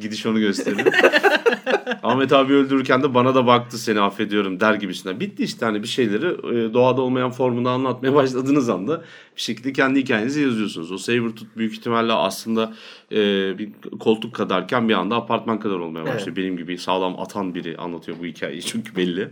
Gidiş 0.00 0.26
onu 0.26 0.40
gösteriyor. 0.40 0.92
Ahmet 2.02 2.32
abi 2.32 2.52
öldürürken 2.52 3.02
de 3.02 3.14
bana 3.14 3.34
da 3.34 3.46
baktı 3.46 3.78
seni 3.78 4.00
affediyorum 4.00 4.60
der 4.60 4.74
gibisinden. 4.74 5.20
Bitti 5.20 5.44
işte 5.44 5.66
hani 5.66 5.82
bir 5.82 5.88
şeyleri 5.88 6.26
e, 6.26 6.74
doğada 6.74 7.00
olmayan 7.00 7.30
formunda 7.30 7.70
anlatmaya 7.70 8.14
başladığınız 8.14 8.68
anda 8.68 9.02
bir 9.36 9.40
şekilde 9.40 9.72
kendi 9.72 10.00
hikayenizi 10.00 10.42
yazıyorsunuz. 10.42 10.92
O 10.92 10.98
Sabertooth 10.98 11.56
büyük 11.56 11.72
ihtimalle 11.72 12.12
aslında 12.12 12.72
e, 13.12 13.18
bir 13.58 13.70
koltuk 14.00 14.34
kadarken 14.34 14.88
bir 14.88 14.94
anda 14.94 15.16
apartman 15.16 15.60
kadar 15.60 15.76
olmaya 15.76 16.06
başlıyor. 16.06 16.36
Benim 16.36 16.56
gibi 16.56 16.78
sağlam 16.78 17.20
atan 17.20 17.54
biri 17.54 17.76
anlatıyor 17.76 18.18
bu 18.20 18.26
hikayeyi 18.26 18.62
çünkü 18.62 18.96
belli. 18.96 19.28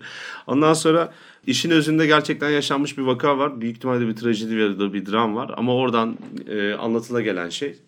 Ondan 0.47 0.73
sonra 0.73 1.13
işin 1.47 1.71
özünde 1.71 2.07
gerçekten 2.07 2.51
yaşanmış 2.51 2.99
bir 2.99 3.03
vaka 3.03 3.39
var. 3.39 3.61
Büyük 3.61 3.77
ihtimalle 3.77 4.09
bir 4.09 4.17
trajedi 4.17 4.55
ya 4.55 4.79
da 4.79 4.93
bir 4.93 5.07
dram 5.07 5.37
var. 5.37 5.51
Ama 5.57 5.75
oradan 5.75 6.19
e, 6.49 6.73
anlatıla 6.73 7.21
gelen 7.21 7.49
şey 7.49 7.79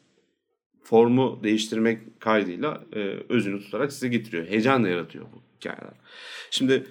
formu 0.84 1.40
değiştirmek 1.44 2.20
kaydıyla 2.20 2.84
e, 2.92 2.98
özünü 3.28 3.60
tutarak 3.60 3.92
size 3.92 4.08
getiriyor. 4.08 4.46
Heyecan 4.46 4.84
da 4.84 4.88
yaratıyor 4.88 5.24
bu 5.32 5.42
hikayeler. 5.56 5.94
Şimdi 6.50 6.86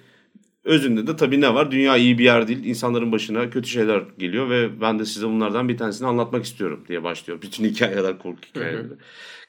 özünde 0.64 1.06
de 1.06 1.16
tabii 1.16 1.40
ne 1.40 1.54
var? 1.54 1.70
Dünya 1.70 1.96
iyi 1.96 2.18
bir 2.18 2.24
yer 2.24 2.48
değil. 2.48 2.64
İnsanların 2.64 3.12
başına 3.12 3.50
kötü 3.50 3.68
şeyler 3.68 4.02
geliyor 4.18 4.50
ve 4.50 4.80
ben 4.80 4.98
de 4.98 5.04
size 5.04 5.26
bunlardan 5.26 5.68
bir 5.68 5.76
tanesini 5.76 6.08
anlatmak 6.08 6.44
istiyorum 6.44 6.84
diye 6.88 7.02
başlıyor. 7.02 7.42
Bütün 7.42 7.64
hikayeler 7.68 8.18
korku 8.18 8.40
hikayeleri. 8.48 8.86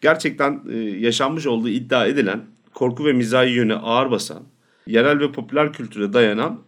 Gerçekten 0.01 0.62
e, 0.71 0.77
yaşanmış 0.77 1.47
olduğu 1.47 1.69
iddia 1.69 2.06
edilen 2.06 2.45
korku 2.73 3.06
ve 3.06 3.13
mizahi 3.13 3.51
yönü 3.51 3.75
ağır 3.75 4.12
basan, 4.12 4.43
yerel 4.88 5.19
ve 5.19 5.32
popüler 5.32 5.73
kültüre 5.73 6.13
dayanan 6.13 6.62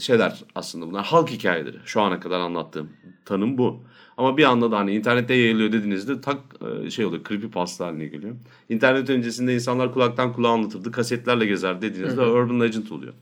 şeyler 0.00 0.44
aslında 0.54 0.86
bunlar. 0.86 1.04
Halk 1.04 1.30
hikayeleri. 1.30 1.76
Şu 1.84 2.00
ana 2.00 2.20
kadar 2.20 2.40
anlattığım 2.40 2.90
tanım 3.24 3.58
bu. 3.58 3.84
Ama 4.16 4.36
bir 4.36 4.44
anda 4.44 4.70
da 4.70 4.78
hani 4.78 4.94
internette 4.94 5.34
yayılıyor 5.34 5.72
dediğinizde 5.72 6.20
tak 6.20 6.38
e, 6.86 6.90
şey 6.90 7.04
oluyor 7.04 7.22
creepypasta 7.28 7.86
haline 7.86 8.06
geliyor. 8.06 8.34
İnternet 8.68 9.10
öncesinde 9.10 9.54
insanlar 9.54 9.92
kulaktan 9.92 10.32
kulağa 10.32 10.48
anlatırdı. 10.50 10.90
Kasetlerle 10.90 11.46
gezer 11.46 11.82
dediğinizde 11.82 12.20
urban 12.20 12.60
legend 12.60 12.90
oluyor. 12.90 13.12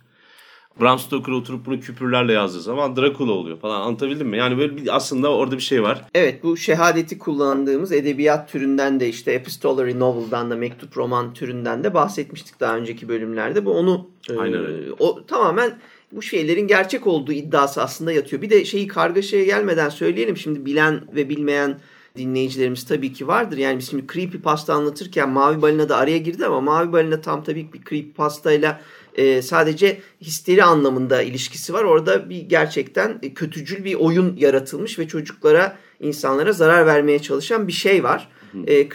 Bram 0.81 0.99
Stoker 0.99 1.33
oturup 1.33 1.67
bunu 1.67 1.81
küpürlerle 1.81 2.33
yazdığı 2.33 2.61
zaman 2.61 2.97
Dracula 2.97 3.33
oluyor 3.33 3.59
falan 3.59 3.81
anlatabildim 3.81 4.29
mi? 4.29 4.37
Yani 4.39 4.59
böyle 4.59 4.77
bir, 4.77 4.97
aslında 4.97 5.33
orada 5.33 5.57
bir 5.57 5.63
şey 5.63 5.83
var. 5.83 6.05
Evet 6.15 6.43
bu 6.45 6.57
şehadeti 6.57 7.19
kullandığımız 7.19 7.93
edebiyat 7.93 8.53
türünden 8.53 9.01
de 9.01 9.09
işte 9.09 9.33
epistolary 9.33 9.99
novel'dan 9.99 10.51
da 10.51 10.57
mektup 10.57 10.97
roman 10.97 11.35
türünden 11.35 11.85
de 11.85 11.95
bahsetmiştik 11.95 12.61
daha 12.61 12.77
önceki 12.77 13.09
bölümlerde. 13.09 13.65
Bu 13.65 13.73
onu 13.73 14.11
e, 14.31 14.39
Aynen 14.39 14.67
öyle. 14.67 14.93
o 14.99 15.27
tamamen 15.27 15.79
bu 16.13 16.23
şeylerin 16.23 16.67
gerçek 16.67 17.07
olduğu 17.07 17.33
iddiası 17.33 17.83
aslında 17.83 18.13
yatıyor. 18.13 18.43
Bir 18.43 18.51
de 18.51 18.65
şeyi 18.65 18.87
kargaşaya 18.87 19.45
gelmeden 19.45 19.89
söyleyelim 19.89 20.37
şimdi 20.37 20.65
bilen 20.65 21.01
ve 21.15 21.29
bilmeyen 21.29 21.81
dinleyicilerimiz 22.17 22.87
tabii 22.87 23.13
ki 23.13 23.29
vardır. 23.29 23.57
Yani 23.57 23.79
biz 23.79 23.91
şimdi 23.91 24.07
creepypasta 24.13 24.75
anlatırken 24.75 25.29
Mavi 25.29 25.63
Balina 25.63 25.89
da 25.89 25.97
araya 25.97 26.19
girdi 26.19 26.47
ama 26.47 26.61
Mavi 26.61 26.93
Balina 26.93 27.21
tam 27.21 27.45
tabii 27.45 27.73
bir 27.73 27.85
creepypastayla 27.85 28.81
e, 29.15 29.43
sadece 29.43 30.01
histeri 30.21 30.65
anlamında 30.65 31.23
ilişkisi 31.23 31.73
var. 31.73 31.85
Orada 31.85 32.31
bir 32.31 32.41
gerçekten 32.41 33.21
kötücül 33.35 33.85
bir 33.85 33.95
oyun 33.95 34.37
yaratılmış 34.37 34.99
ve 34.99 35.09
çocuklara, 35.09 35.79
insanlara 36.01 36.53
zarar 36.53 36.87
vermeye 36.87 37.19
çalışan 37.19 37.69
bir 37.69 37.73
şey 37.73 38.05
var. 38.05 38.29
E, 38.67 38.89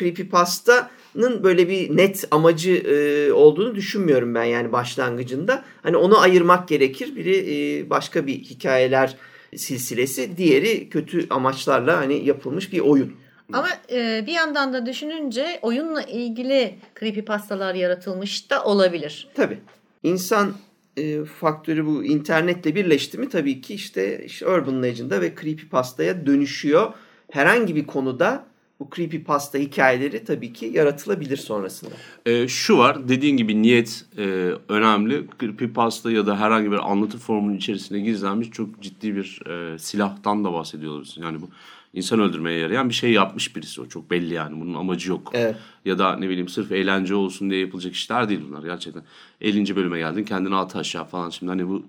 creepypasta'nın 1.15 1.43
böyle 1.43 1.69
bir 1.69 1.97
net 1.97 2.27
amacı 2.31 2.71
e, 2.71 3.33
olduğunu 3.33 3.75
düşünmüyorum 3.75 4.35
ben 4.35 4.43
yani 4.43 4.71
başlangıcında. 4.71 5.63
Hani 5.83 5.97
onu 5.97 6.19
ayırmak 6.19 6.67
gerekir. 6.67 7.15
Biri 7.15 7.37
e, 7.37 7.89
başka 7.89 8.27
bir 8.27 8.33
hikayeler 8.33 9.15
silsilesi, 9.55 10.37
diğeri 10.37 10.89
kötü 10.89 11.27
amaçlarla 11.29 11.97
hani 11.97 12.25
yapılmış 12.25 12.73
bir 12.73 12.79
oyun. 12.79 13.13
Ama 13.53 13.69
e, 13.91 14.23
bir 14.27 14.31
yandan 14.31 14.73
da 14.73 14.85
düşününce 14.85 15.59
oyunla 15.61 16.01
ilgili 16.01 16.75
creepypastalar 16.99 17.75
yaratılmış 17.75 18.49
da 18.49 18.63
olabilir. 18.63 19.27
Tabii. 19.35 19.57
İnsan 20.03 20.53
e, 20.97 21.25
faktörü 21.25 21.85
bu 21.85 22.03
internetle 22.03 22.75
birleşti 22.75 23.17
mi 23.17 23.29
tabii 23.29 23.61
ki 23.61 23.73
işte, 23.73 24.25
işte 24.25 24.47
Urban 24.47 24.83
Legend'a 24.83 25.21
ve 25.21 25.33
Creepypasta'ya 25.41 26.25
dönüşüyor. 26.25 26.93
Herhangi 27.31 27.75
bir 27.75 27.87
konuda 27.87 28.45
bu 28.79 28.89
Creepypasta 28.95 29.57
hikayeleri 29.57 30.23
tabii 30.23 30.53
ki 30.53 30.65
yaratılabilir 30.65 31.37
sonrasında. 31.37 31.91
Ee, 32.25 32.47
şu 32.47 32.77
var 32.77 33.09
dediğin 33.09 33.37
gibi 33.37 33.61
niyet 33.61 34.05
e, 34.17 34.23
önemli. 34.69 35.27
Creepypasta 35.39 36.11
ya 36.11 36.27
da 36.27 36.39
herhangi 36.39 36.71
bir 36.71 36.91
anlatı 36.91 37.17
formunun 37.17 37.57
içerisine 37.57 37.99
gizlenmiş 37.99 38.49
çok 38.51 38.81
ciddi 38.81 39.15
bir 39.15 39.41
e, 39.49 39.79
silahtan 39.79 40.43
da 40.43 40.53
bahsediyoruz. 40.53 41.17
Yani 41.21 41.41
bu 41.41 41.49
insan 41.93 42.19
öldürmeye 42.19 42.59
yarayan 42.59 42.89
bir 42.89 42.93
şey 42.93 43.11
yapmış 43.11 43.55
birisi 43.55 43.81
o 43.81 43.85
çok 43.85 44.11
belli 44.11 44.33
yani 44.33 44.61
bunun 44.61 44.73
amacı 44.73 45.09
yok. 45.09 45.31
Evet. 45.33 45.55
Ya 45.85 45.99
da 45.99 46.15
ne 46.15 46.29
bileyim 46.29 46.47
sırf 46.47 46.71
eğlence 46.71 47.15
olsun 47.15 47.49
diye 47.49 47.61
yapılacak 47.61 47.93
işler 47.93 48.29
değil 48.29 48.41
bunlar 48.49 48.63
gerçekten. 48.63 49.03
50. 49.41 49.75
bölüme 49.75 49.97
geldin 49.97 50.23
kendini 50.23 50.55
at 50.55 50.75
aşağı 50.75 51.05
falan 51.05 51.29
şimdi 51.29 51.49
hani 51.49 51.67
bu 51.69 51.85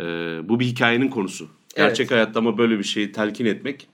e, 0.00 0.04
bu 0.48 0.60
bir 0.60 0.64
hikayenin 0.64 1.08
konusu. 1.08 1.48
Gerçek 1.76 2.00
Evet. 2.04 2.10
hayatta 2.10 2.38
ama 2.38 2.58
böyle 2.58 2.78
bir 2.78 2.84
şeyi 2.84 3.12
telkin 3.12 3.46
etmek 3.46 3.88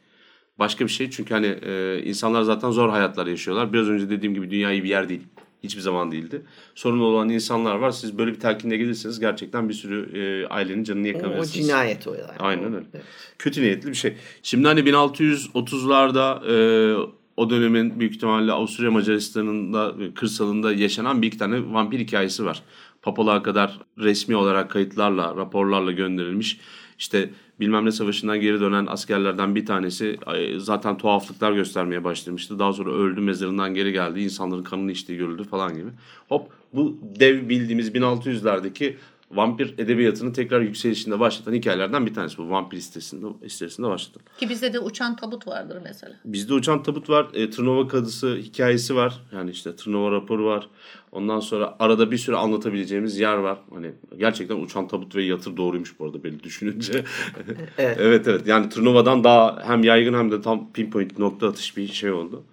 başka 0.58 0.84
bir 0.84 0.90
şey. 0.90 1.10
Çünkü 1.10 1.34
hani 1.34 1.46
e, 1.46 2.02
insanlar 2.04 2.42
zaten 2.42 2.70
zor 2.70 2.88
hayatlar 2.90 3.26
yaşıyorlar. 3.26 3.72
Biraz 3.72 3.88
önce 3.88 4.10
dediğim 4.10 4.34
gibi 4.34 4.50
dünya 4.50 4.72
iyi 4.72 4.84
bir 4.84 4.88
yer 4.88 5.08
değil. 5.08 5.22
Hiçbir 5.62 5.80
zaman 5.80 6.12
değildi. 6.12 6.42
Sorun 6.74 7.00
olan 7.00 7.28
insanlar 7.28 7.74
var. 7.76 7.90
Siz 7.90 8.18
böyle 8.18 8.32
bir 8.32 8.40
telkinle 8.40 8.76
gelirseniz 8.76 9.20
gerçekten 9.20 9.68
bir 9.68 9.74
sürü 9.74 10.18
e, 10.18 10.46
ailenin 10.46 10.84
canını 10.84 11.06
O, 11.06 11.10
o 11.10 11.12
yakabilirsiniz. 11.12 11.66
cinayet 11.66 12.06
o 12.06 12.14
yani. 12.14 12.38
Aynen 12.38 12.74
öyle. 12.74 12.86
Evet. 12.94 13.04
Kötü 13.38 13.62
niyetli 13.62 13.88
bir 13.88 13.94
şey. 13.94 14.14
Şimdi 14.42 14.66
hani 14.68 14.80
1630'larda 14.80 16.40
e, 16.52 16.96
o 17.36 17.50
dönemin 17.50 18.00
büyük 18.00 18.14
ihtimalle 18.14 18.52
Avusturya 18.52 18.90
Macaristan'ında 18.90 19.94
e, 20.04 20.14
kırsalında 20.14 20.72
yaşanan 20.72 21.22
bir 21.22 21.26
iki 21.26 21.38
tane 21.38 21.72
vampir 21.72 21.98
hikayesi 21.98 22.44
var. 22.44 22.62
papalığa 23.02 23.42
kadar 23.42 23.78
resmi 23.98 24.36
olarak 24.36 24.70
kayıtlarla, 24.70 25.36
raporlarla 25.36 25.92
gönderilmiş. 25.92 26.60
İşte 26.98 27.30
bilmem 27.60 27.84
ne 27.84 27.92
savaşından 27.92 28.40
geri 28.40 28.60
dönen 28.60 28.86
askerlerden 28.86 29.54
bir 29.54 29.66
tanesi 29.66 30.18
zaten 30.56 30.98
tuhaflıklar 30.98 31.52
göstermeye 31.52 32.04
başlamıştı. 32.04 32.58
Daha 32.58 32.72
sonra 32.72 32.90
öldü 32.90 33.20
mezarından 33.20 33.74
geri 33.74 33.92
geldi. 33.92 34.20
insanların 34.20 34.62
kanını 34.62 34.92
içtiği 34.92 35.18
görüldü 35.18 35.44
falan 35.44 35.74
gibi. 35.74 35.88
Hop 36.28 36.48
bu 36.72 36.98
dev 37.20 37.48
bildiğimiz 37.48 37.94
1600'lerdeki 37.94 38.94
vampir 39.30 39.74
edebiyatını 39.78 40.32
tekrar 40.32 40.60
yükselişinde 40.60 41.20
başlatan 41.20 41.52
hikayelerden 41.52 42.06
bir 42.06 42.14
tanesi 42.14 42.38
bu. 42.38 42.50
Vampir 42.50 42.76
listesinde, 42.76 43.26
listesinde 43.44 43.88
başladı. 43.88 44.18
Ki 44.38 44.48
bizde 44.48 44.72
de 44.72 44.80
uçan 44.80 45.16
tabut 45.16 45.46
vardır 45.46 45.78
mesela. 45.84 46.12
Bizde 46.24 46.54
uçan 46.54 46.82
tabut 46.82 47.10
var. 47.10 47.26
E, 47.34 47.50
Tırnova 47.50 47.88
kadısı 47.88 48.36
hikayesi 48.36 48.96
var. 48.96 49.22
Yani 49.32 49.50
işte 49.50 49.76
Tırnova 49.76 50.12
raporu 50.12 50.46
var. 50.46 50.68
Ondan 51.12 51.40
sonra 51.40 51.76
arada 51.78 52.10
bir 52.10 52.18
sürü 52.18 52.36
anlatabileceğimiz 52.36 53.18
yer 53.20 53.36
var. 53.36 53.58
Hani 53.74 53.92
gerçekten 54.18 54.56
uçan 54.56 54.88
tabut 54.88 55.16
ve 55.16 55.24
yatır 55.24 55.56
doğruymuş 55.56 55.98
bu 55.98 56.04
arada 56.04 56.24
belli 56.24 56.42
düşününce. 56.42 57.04
evet. 57.46 57.58
evet 58.00 58.28
evet. 58.28 58.46
Yani 58.46 58.68
Tırnova'dan 58.68 59.24
daha 59.24 59.62
hem 59.66 59.84
yaygın 59.84 60.14
hem 60.14 60.30
de 60.30 60.40
tam 60.40 60.72
pinpoint 60.72 61.18
nokta 61.18 61.48
atış 61.48 61.76
bir 61.76 61.88
şey 61.88 62.12
oldu. 62.12 62.44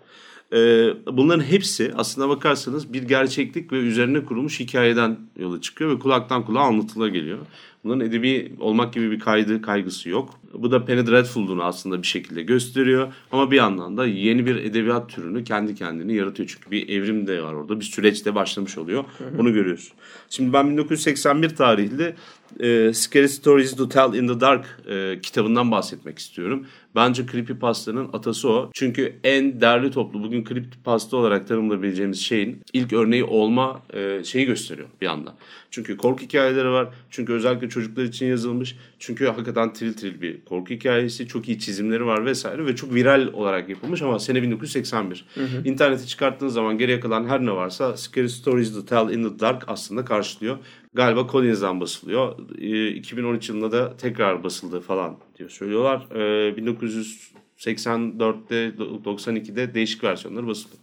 Ee, 0.53 0.93
bunların 1.11 1.43
hepsi 1.43 1.91
aslında 1.95 2.29
bakarsanız 2.29 2.93
bir 2.93 3.03
gerçeklik 3.03 3.71
ve 3.71 3.77
üzerine 3.77 4.25
kurulmuş 4.25 4.59
hikayeden 4.59 5.17
yola 5.39 5.61
çıkıyor 5.61 5.95
ve 5.95 5.99
kulaktan 5.99 6.45
kulağa 6.45 6.61
anlatıla 6.61 7.07
geliyor. 7.07 7.39
Bunların 7.83 8.01
edebi 8.01 8.53
olmak 8.59 8.93
gibi 8.93 9.11
bir 9.11 9.19
kaydı 9.19 9.61
kaygısı 9.61 10.09
yok. 10.09 10.29
Bu 10.53 10.71
da 10.71 10.85
Penny 10.85 11.07
Dreadful'unu 11.07 11.63
aslında 11.63 12.01
bir 12.01 12.07
şekilde 12.07 12.43
gösteriyor. 12.43 13.13
Ama 13.31 13.51
bir 13.51 13.57
yandan 13.57 13.97
da 13.97 14.05
yeni 14.05 14.45
bir 14.45 14.55
edebiyat 14.55 15.09
türünü 15.09 15.43
kendi 15.43 15.75
kendini 15.75 16.15
yaratıyor. 16.15 16.49
Çünkü 16.49 16.71
bir 16.71 16.89
evrim 16.89 17.27
de 17.27 17.43
var 17.43 17.53
orada. 17.53 17.79
Bir 17.79 17.85
süreç 17.85 18.25
de 18.25 18.35
başlamış 18.35 18.77
oluyor. 18.77 19.03
Bunu 19.37 19.53
görüyoruz. 19.53 19.91
Şimdi 20.29 20.53
ben 20.53 20.69
1981 20.69 21.49
tarihli 21.49 22.15
e, 22.59 22.93
Scary 22.93 23.27
Stories 23.27 23.75
to 23.75 23.89
Tell 23.89 24.13
in 24.13 24.27
the 24.27 24.39
Dark 24.39 24.65
e, 24.89 25.19
kitabından 25.21 25.71
bahsetmek 25.71 26.19
istiyorum. 26.19 26.65
Bence 26.95 27.25
Creepypasta'nın 27.31 28.09
atası 28.13 28.49
o. 28.49 28.69
Çünkü 28.73 29.15
en 29.23 29.61
değerli 29.61 29.91
toplu 29.91 30.23
bugün 30.23 30.43
Creepypasta 30.43 31.17
olarak 31.17 31.47
tanımlayabileceğimiz 31.47 32.21
şeyin 32.21 32.61
ilk 32.73 32.93
örneği 32.93 33.23
olma 33.23 33.81
e, 33.93 34.23
şeyi 34.23 34.45
gösteriyor 34.45 34.87
bir 35.01 35.07
anda. 35.07 35.35
Çünkü 35.71 35.97
korku 35.97 36.23
hikayeleri 36.23 36.69
var. 36.69 36.87
Çünkü 37.09 37.33
özellikle 37.33 37.69
çocuklar 37.69 38.03
için 38.03 38.25
yazılmış. 38.25 38.75
Çünkü 38.99 39.25
hakikaten 39.25 39.73
tril 39.73 39.93
tril 39.93 40.21
bir 40.21 40.42
korku 40.45 40.73
hikayesi. 40.73 41.27
Çok 41.27 41.49
iyi 41.49 41.59
çizimleri 41.59 42.05
var 42.05 42.25
vesaire 42.25 42.65
ve 42.65 42.75
çok 42.75 42.93
viral 42.93 43.29
olarak 43.33 43.69
yapılmış 43.69 44.01
ama 44.01 44.19
sene 44.19 44.41
1981. 44.41 45.25
Hı 45.35 45.41
hı. 45.41 45.61
İnternete 45.65 46.05
çıkarttığınız 46.05 46.53
zaman 46.53 46.77
geriye 46.77 46.99
kalan 46.99 47.25
her 47.25 47.45
ne 47.45 47.51
varsa 47.51 47.97
Scary 47.97 48.27
Stories 48.27 48.73
to 48.73 48.85
Tell 48.85 49.13
in 49.13 49.29
the 49.29 49.39
Dark 49.39 49.63
aslında 49.67 50.05
karşılıyor. 50.05 50.57
Galiba 50.93 51.27
Collins'den 51.31 51.81
basılıyor. 51.81 52.35
E, 52.59 52.87
2013 52.87 53.49
yılında 53.49 53.71
da 53.71 53.97
tekrar 53.97 54.43
basıldı 54.43 54.81
falan 54.81 55.17
diyor 55.37 55.49
söylüyorlar. 55.49 56.07
E, 56.11 56.17
1984'te 56.57 58.71
92'de 59.05 59.73
değişik 59.73 60.03
versiyonları 60.03 60.47
basıldı. 60.47 60.75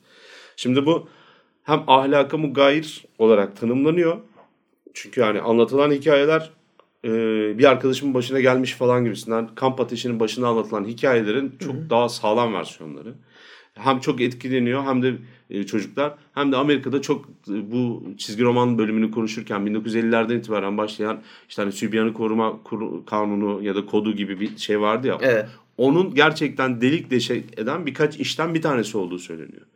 Şimdi 0.56 0.86
bu 0.86 1.08
hem 1.62 1.82
ahlaka 1.86 2.36
mugayir 2.36 3.04
olarak 3.18 3.56
tanımlanıyor. 3.56 4.18
Çünkü 4.94 5.20
yani 5.20 5.40
anlatılan 5.40 5.90
hikayeler 5.90 6.50
e, 7.04 7.10
bir 7.58 7.64
arkadaşımın 7.64 8.14
başına 8.14 8.40
gelmiş 8.40 8.74
falan 8.74 9.04
gibisinden 9.04 9.48
kamp 9.54 9.80
ateşinin 9.80 10.20
başında 10.20 10.48
anlatılan 10.48 10.84
hikayelerin 10.84 11.54
çok 11.60 11.74
Hı-hı. 11.74 11.90
daha 11.90 12.08
sağlam 12.08 12.54
versiyonları. 12.54 13.14
Hem 13.74 14.00
çok 14.00 14.20
etkileniyor 14.20 14.84
hem 14.84 15.02
de 15.02 15.14
e, 15.50 15.66
çocuklar 15.66 16.14
hem 16.34 16.52
de 16.52 16.56
Amerika'da 16.56 17.02
çok 17.02 17.24
e, 17.48 17.72
bu 17.72 18.04
çizgi 18.18 18.42
roman 18.42 18.78
bölümünü 18.78 19.10
konuşurken 19.10 19.60
1950'lerden 19.60 20.38
itibaren 20.38 20.78
başlayan 20.78 21.22
işte 21.48 21.62
hani 21.62 21.72
Sübyan'ı 21.72 22.12
koruma 22.12 22.60
kanunu 23.06 23.62
ya 23.62 23.74
da 23.74 23.86
kodu 23.86 24.12
gibi 24.12 24.40
bir 24.40 24.58
şey 24.58 24.80
vardı 24.80 25.06
ya. 25.06 25.18
Evet. 25.20 25.46
Onun 25.76 26.14
gerçekten 26.14 26.80
delik 26.80 27.10
deşek 27.10 27.58
eden 27.58 27.86
birkaç 27.86 28.16
işten 28.16 28.54
bir 28.54 28.62
tanesi 28.62 28.98
olduğu 28.98 29.18
söyleniyor. 29.18 29.66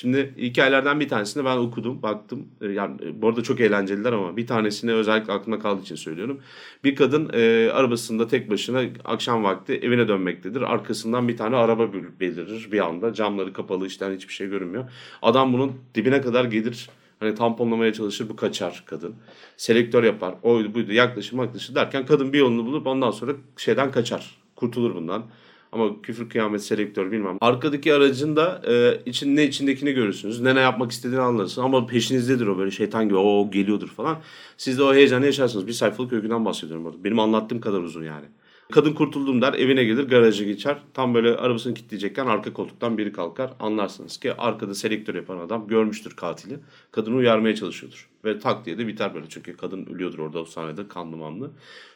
Şimdi 0.00 0.34
hikayelerden 0.38 1.00
bir 1.00 1.08
tanesini 1.08 1.44
ben 1.44 1.56
okudum, 1.56 2.02
baktım. 2.02 2.48
E, 2.60 2.66
yani 2.66 2.96
e, 3.04 3.22
bu 3.22 3.28
arada 3.28 3.42
çok 3.42 3.60
eğlenceliler 3.60 4.12
ama 4.12 4.36
bir 4.36 4.46
tanesini 4.46 4.92
özellikle 4.92 5.32
aklımda 5.32 5.58
kaldığı 5.58 5.82
için 5.82 5.94
söylüyorum. 5.94 6.40
Bir 6.84 6.96
kadın 6.96 7.30
e, 7.32 7.70
arabasında 7.72 8.28
tek 8.28 8.50
başına 8.50 8.82
akşam 9.04 9.44
vakti 9.44 9.72
evine 9.72 10.08
dönmektedir. 10.08 10.62
Arkasından 10.62 11.28
bir 11.28 11.36
tane 11.36 11.56
araba 11.56 11.92
belirir 12.20 12.68
bir 12.72 12.86
anda. 12.86 13.14
Camları 13.14 13.52
kapalı 13.52 13.86
işten 13.86 14.14
hiçbir 14.14 14.32
şey 14.32 14.48
görünmüyor. 14.48 14.90
Adam 15.22 15.52
bunun 15.52 15.72
dibine 15.94 16.20
kadar 16.20 16.44
gelir. 16.44 16.88
Hani 17.20 17.34
tamponlamaya 17.34 17.92
çalışır 17.92 18.28
bu 18.28 18.36
kaçar 18.36 18.82
kadın. 18.86 19.14
Selektör 19.56 20.04
yapar. 20.04 20.34
Oydu 20.42 20.74
buydu 20.74 20.92
yaklaşır 20.92 21.38
yaklaşır 21.38 21.74
derken 21.74 22.06
kadın 22.06 22.32
bir 22.32 22.38
yolunu 22.38 22.66
bulup 22.66 22.86
ondan 22.86 23.10
sonra 23.10 23.32
şeyden 23.56 23.90
kaçar. 23.92 24.36
Kurtulur 24.56 24.94
bundan. 24.94 25.24
Ama 25.72 26.02
küfür 26.02 26.28
kıyamet 26.28 26.62
selektör 26.64 27.12
bilmem. 27.12 27.38
Arkadaki 27.40 27.94
aracın 27.94 28.36
da 28.36 28.62
e, 28.66 29.00
için 29.10 29.36
ne 29.36 29.44
içindekini 29.44 29.92
görürsünüz. 29.92 30.40
Ne 30.40 30.54
ne 30.54 30.60
yapmak 30.60 30.90
istediğini 30.90 31.20
anlarsın. 31.20 31.62
Ama 31.62 31.86
peşinizdedir 31.86 32.46
o 32.46 32.58
böyle 32.58 32.70
şeytan 32.70 33.04
gibi 33.04 33.16
o 33.16 33.50
geliyordur 33.50 33.88
falan. 33.88 34.18
Siz 34.56 34.78
de 34.78 34.82
o 34.82 34.94
heyecanı 34.94 35.26
yaşarsınız. 35.26 35.66
Bir 35.66 35.72
sayfalık 35.72 36.12
öyküden 36.12 36.44
bahsediyorum 36.44 36.86
orada. 36.86 37.04
Benim 37.04 37.18
anlattığım 37.18 37.60
kadar 37.60 37.80
uzun 37.80 38.04
yani. 38.04 38.26
Kadın 38.72 38.92
kurtuldum 38.92 39.42
der 39.42 39.54
evine 39.54 39.84
gelir 39.84 40.08
garaja 40.08 40.44
geçer. 40.44 40.78
Tam 40.94 41.14
böyle 41.14 41.36
arabasını 41.36 41.74
kilitleyecekken 41.74 42.26
arka 42.26 42.52
koltuktan 42.52 42.98
biri 42.98 43.12
kalkar. 43.12 43.52
Anlarsınız 43.60 44.16
ki 44.16 44.34
arkada 44.34 44.74
selektör 44.74 45.14
yapan 45.14 45.38
adam 45.38 45.68
görmüştür 45.68 46.16
katili. 46.16 46.58
Kadını 46.90 47.16
uyarmaya 47.16 47.54
çalışıyordur. 47.54 48.08
Ve 48.24 48.38
tak 48.38 48.66
diye 48.66 48.78
de 48.78 48.86
biter 48.86 49.14
böyle 49.14 49.26
çünkü 49.28 49.56
kadın 49.56 49.86
ölüyordur 49.86 50.18
orada 50.18 50.40
o 50.40 50.44
sahnede 50.44 50.88
kanlı 50.88 51.16
manlı. 51.16 51.50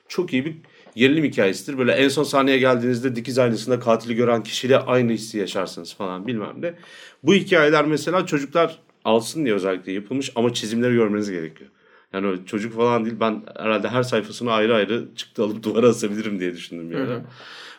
Çok 0.08 0.32
iyi 0.32 0.44
bir 0.44 0.56
gerilim 0.94 1.24
hikayesidir. 1.24 1.78
Böyle 1.78 1.92
en 1.92 2.08
son 2.08 2.22
sahneye 2.22 2.58
geldiğinizde 2.58 3.16
dikiz 3.16 3.38
aynasında 3.38 3.80
katili 3.80 4.14
gören 4.14 4.42
kişiyle 4.42 4.78
aynı 4.78 5.12
hissi 5.12 5.38
yaşarsınız 5.38 5.94
falan 5.94 6.26
bilmem 6.26 6.54
ne. 6.60 6.74
Bu 7.22 7.34
hikayeler 7.34 7.84
mesela 7.84 8.26
çocuklar 8.26 8.78
alsın 9.04 9.44
diye 9.44 9.54
özellikle 9.54 9.92
yapılmış 9.92 10.32
ama 10.34 10.54
çizimleri 10.54 10.94
görmeniz 10.94 11.30
gerekiyor. 11.30 11.70
Yani 12.12 12.26
öyle 12.26 12.46
çocuk 12.46 12.76
falan 12.76 13.04
değil. 13.04 13.16
Ben 13.20 13.42
herhalde 13.56 13.88
her 13.88 14.02
sayfasını 14.02 14.52
ayrı 14.52 14.74
ayrı 14.74 15.04
çıktı 15.16 15.44
alıp 15.44 15.62
duvara 15.62 15.88
asabilirim 15.88 16.40
diye 16.40 16.54
düşündüm 16.54 16.92
yani. 16.92 17.22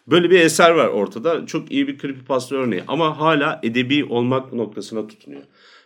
Böyle 0.08 0.30
bir 0.30 0.40
eser 0.40 0.72
var 0.72 0.88
ortada. 0.88 1.46
Çok 1.46 1.72
iyi 1.72 1.88
bir 1.88 1.98
creepypasta 1.98 2.56
örneği 2.56 2.84
ama 2.88 3.20
hala 3.20 3.60
edebi 3.64 4.06
olmak 4.06 4.54
noktasına 4.54 5.08
tutunuyor. 5.08 5.42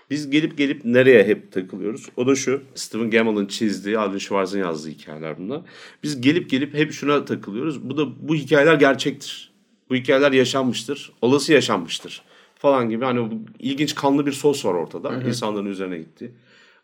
Biz 0.10 0.30
gelip 0.30 0.58
gelip 0.58 0.86
nereye 0.86 1.24
hep 1.24 1.51
takılıyoruz? 1.51 2.05
O 2.16 2.28
da 2.28 2.36
şu. 2.36 2.62
Stephen 2.76 3.12
Gammell'ın 3.12 3.45
çizdiği, 3.45 3.97
Alvin 3.97 4.18
Schwartz'ın 4.18 4.60
yazdığı 4.60 4.89
hikayeler 4.89 5.38
bunlar. 5.38 5.62
Biz 6.03 6.22
gelip 6.22 6.49
gelip 6.49 6.74
hep 6.74 6.91
şuna 6.91 7.26
takılıyoruz. 7.26 7.89
Bu 7.89 7.97
da 7.97 8.28
bu 8.28 8.36
hikayeler 8.36 8.74
gerçektir. 8.74 9.51
Bu 9.89 9.95
hikayeler 9.95 10.32
yaşanmıştır. 10.32 11.12
Olası 11.22 11.53
yaşanmıştır. 11.53 12.22
Falan 12.55 12.89
gibi 12.89 13.05
hani 13.05 13.32
bu 13.32 13.36
ilginç 13.60 13.95
kanlı 13.95 14.26
bir 14.26 14.32
sos 14.32 14.66
var 14.66 14.74
ortada. 14.74 15.10
Hı 15.10 15.16
hı. 15.16 15.28
insanların 15.28 15.66
üzerine 15.66 15.97
gitti. 15.97 16.32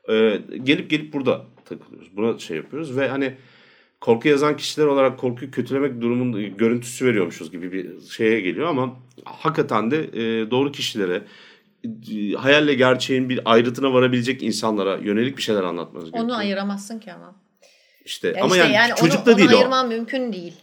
Ee, 0.09 0.41
gelip 0.63 0.89
gelip 0.89 1.13
burada 1.13 1.45
takılıyoruz. 1.65 2.09
Buna 2.15 2.39
şey 2.39 2.57
yapıyoruz 2.57 2.97
ve 2.97 3.07
hani 3.07 3.33
korku 4.01 4.27
yazan 4.27 4.57
kişiler 4.57 4.85
olarak 4.85 5.19
korkuyu 5.19 5.51
kötülemek 5.51 6.01
durumun 6.01 6.57
görüntüsü 6.57 7.05
veriyormuşuz 7.05 7.51
gibi 7.51 7.71
bir 7.71 8.01
şeye 8.09 8.41
geliyor 8.41 8.67
ama 8.67 8.99
hakikaten 9.25 9.91
de 9.91 10.03
e, 10.03 10.51
doğru 10.51 10.71
kişilere 10.71 11.21
hayalle 12.37 12.73
gerçeğin 12.73 13.29
bir 13.29 13.39
ayrıtına 13.45 13.93
varabilecek 13.93 14.43
insanlara 14.43 14.97
yönelik 14.97 15.37
bir 15.37 15.41
şeyler 15.41 15.63
anlatmanız 15.63 16.05
gerekiyor. 16.05 16.25
Onu 16.25 16.37
ayıramazsın 16.37 16.99
ki 16.99 17.13
ama. 17.13 17.35
İşte 18.05 18.27
yani 18.27 18.41
ama 18.41 18.55
işte 18.55 18.67
yani, 18.67 18.73
yani 18.73 18.95
çocuk 18.95 19.19
onu, 19.19 19.25
da 19.25 19.37
değil 19.37 19.49
onu 19.49 19.55
o. 19.55 19.59
ayırman 19.59 19.87
mümkün 19.87 20.33
değil. 20.33 20.53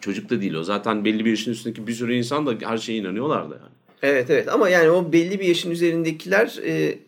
Çocuk 0.00 0.30
da 0.30 0.40
değil 0.40 0.54
o. 0.54 0.64
Zaten 0.64 1.04
belli 1.04 1.24
bir 1.24 1.30
yaşın 1.30 1.52
üstündeki 1.52 1.86
bir 1.86 1.92
sürü 1.92 2.14
insan 2.14 2.46
da 2.46 2.54
her 2.68 2.78
şeye 2.78 2.98
inanıyorlar 2.98 3.50
da 3.50 3.54
yani. 3.54 3.72
Evet 4.02 4.30
evet 4.30 4.48
ama 4.48 4.68
yani 4.68 4.90
o 4.90 5.12
belli 5.12 5.40
bir 5.40 5.44
yaşın 5.44 5.70
üzerindekiler 5.70 6.58
e, 6.64 6.98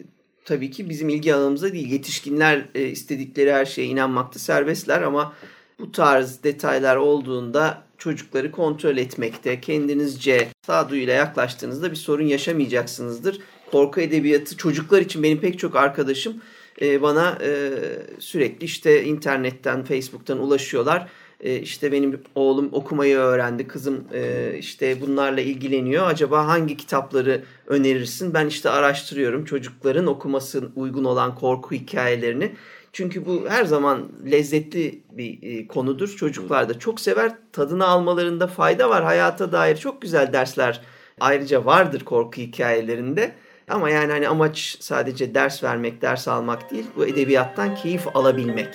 tabii 0.45 0.71
ki 0.71 0.89
bizim 0.91 1.09
ilgi 1.09 1.35
alanımızda 1.35 1.73
değil. 1.73 1.93
Yetişkinler 1.93 2.65
e, 2.75 2.83
istedikleri 2.87 3.53
her 3.53 3.65
şeye 3.65 3.87
inanmakta 3.87 4.39
serbestler 4.39 5.03
ama 5.03 5.33
bu 5.81 5.93
tarz 5.93 6.43
detaylar 6.45 6.97
olduğunda 6.97 7.83
çocukları 7.99 8.51
kontrol 8.51 8.97
etmekte, 8.97 9.61
kendinizce 9.61 10.49
sağduyuyla 10.67 11.15
yaklaştığınızda 11.15 11.91
bir 11.91 11.97
sorun 11.97 12.27
yaşamayacaksınızdır. 12.27 13.41
Korku 13.75 14.01
edebiyatı 14.01 14.57
çocuklar 14.57 15.01
için 15.01 15.23
benim 15.23 15.41
pek 15.41 15.59
çok 15.59 15.77
arkadaşım 15.77 16.35
e, 16.83 17.03
bana 17.03 17.39
e, 17.43 17.71
sürekli 18.19 18.65
işte 18.65 19.05
internetten, 19.05 19.85
Facebook'tan 19.85 20.39
ulaşıyorlar. 20.39 21.09
E, 21.41 21.59
işte 21.59 21.93
benim 21.93 22.23
oğlum 22.35 22.69
okumayı 22.73 23.17
öğrendi, 23.17 23.69
kızım 23.69 24.05
e, 24.13 24.53
işte 24.59 25.01
bunlarla 25.01 25.41
ilgileniyor. 25.41 26.07
Acaba 26.07 26.47
hangi 26.47 26.77
kitapları 26.77 27.43
önerirsin? 27.67 28.35
Ben 28.35 28.47
işte 28.47 28.71
araştırıyorum 28.71 29.45
çocukların 29.45 30.07
okuması 30.07 30.69
uygun 30.77 31.05
olan 31.05 31.35
korku 31.35 31.75
hikayelerini. 31.75 32.53
Çünkü 32.93 33.27
bu 33.27 33.45
her 33.49 33.65
zaman 33.65 34.09
lezzetli 34.31 35.03
bir 35.11 35.39
e, 35.43 35.67
konudur. 35.67 36.17
Çocuklar 36.17 36.69
da 36.69 36.79
çok 36.79 37.01
sever. 37.01 37.33
Tadını 37.53 37.87
almalarında 37.87 38.47
fayda 38.47 38.91
var. 38.91 39.05
Hayata 39.05 39.53
dair 39.53 39.77
çok 39.77 40.03
güzel 40.03 40.33
dersler 40.33 40.81
ayrıca 41.21 41.65
vardır 41.65 42.01
korku 42.05 42.41
hikayelerinde. 42.41 43.35
Ama 43.69 43.91
yani 43.91 44.13
hani 44.13 44.29
amaç 44.29 44.77
sadece 44.81 45.35
ders 45.35 45.65
vermek, 45.65 46.03
ders 46.03 46.29
almak 46.29 46.71
değil. 46.71 46.87
Bu 46.97 47.07
edebiyattan 47.07 47.75
keyif 47.75 48.17
alabilmek. 48.17 48.75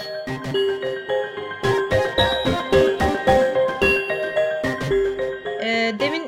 Ee, 5.62 5.94
demin 6.00 6.24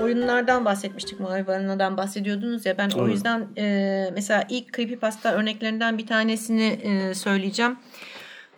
oyunlardan 0.00 0.64
bahsetmiştik. 0.64 1.20
Mavi 1.20 1.46
Balina'dan 1.46 1.96
bahsediyordunuz 1.96 2.66
ya. 2.66 2.78
Ben 2.78 2.90
o 2.90 3.00
Evet. 3.02 3.12
yüzden 3.14 3.46
e, 3.58 4.10
mesela 4.14 4.44
ilk 4.48 4.74
creepypasta 4.74 5.32
örneklerinden 5.32 5.98
bir 5.98 6.06
tanesini 6.06 6.64
e, 6.82 7.14
söyleyeceğim. 7.14 7.76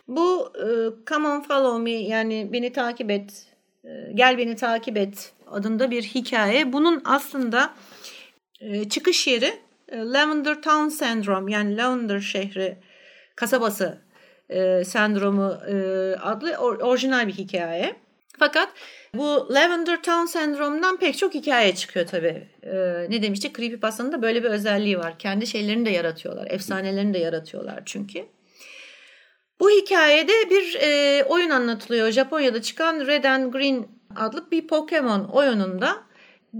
Bu 0.07 0.53
e, 0.55 0.65
Come 1.09 1.27
on 1.27 1.41
Follow 1.41 1.83
Me 1.83 1.91
yani 1.91 2.49
beni 2.53 2.73
takip 2.73 3.11
et, 3.11 3.45
e, 3.85 3.89
gel 4.13 4.37
beni 4.37 4.55
takip 4.55 4.97
et 4.97 5.33
adında 5.51 5.91
bir 5.91 6.03
hikaye. 6.03 6.73
Bunun 6.73 7.01
aslında 7.05 7.69
e, 8.59 8.89
çıkış 8.89 9.27
yeri 9.27 9.53
e, 9.89 9.97
Lavender 9.97 10.61
Town 10.61 10.87
Syndrome 10.87 11.51
yani 11.51 11.77
Lavender 11.77 12.19
şehri 12.19 12.77
kasabası 13.35 14.01
e, 14.49 14.83
sendromu 14.83 15.57
e, 15.67 15.73
adlı 16.15 16.51
or- 16.51 16.83
orijinal 16.83 17.27
bir 17.27 17.33
hikaye. 17.33 17.95
Fakat 18.39 18.69
bu 19.13 19.53
Lavender 19.53 20.03
Town 20.03 20.25
sendromundan 20.25 20.97
pek 20.97 21.17
çok 21.17 21.33
hikaye 21.33 21.75
çıkıyor 21.75 22.07
tabii. 22.07 22.47
E, 22.63 22.75
ne 23.09 23.21
demiştik? 23.21 23.57
Creepypasta'nın 23.57 24.11
da 24.11 24.21
böyle 24.21 24.43
bir 24.43 24.49
özelliği 24.49 24.99
var. 24.99 25.19
Kendi 25.19 25.47
şeylerini 25.47 25.85
de 25.85 25.89
yaratıyorlar. 25.89 26.47
Efsanelerini 26.49 27.13
de 27.13 27.17
yaratıyorlar 27.17 27.81
çünkü. 27.85 28.25
Bu 29.59 29.69
hikayede 29.69 30.49
bir 30.49 30.77
e, 30.81 31.23
oyun 31.23 31.49
anlatılıyor. 31.49 32.11
Japonya'da 32.11 32.61
çıkan 32.61 33.07
Red 33.07 33.23
and 33.23 33.53
Green 33.53 33.87
adlı 34.15 34.51
bir 34.51 34.67
Pokemon 34.67 35.23
oyununda 35.23 36.06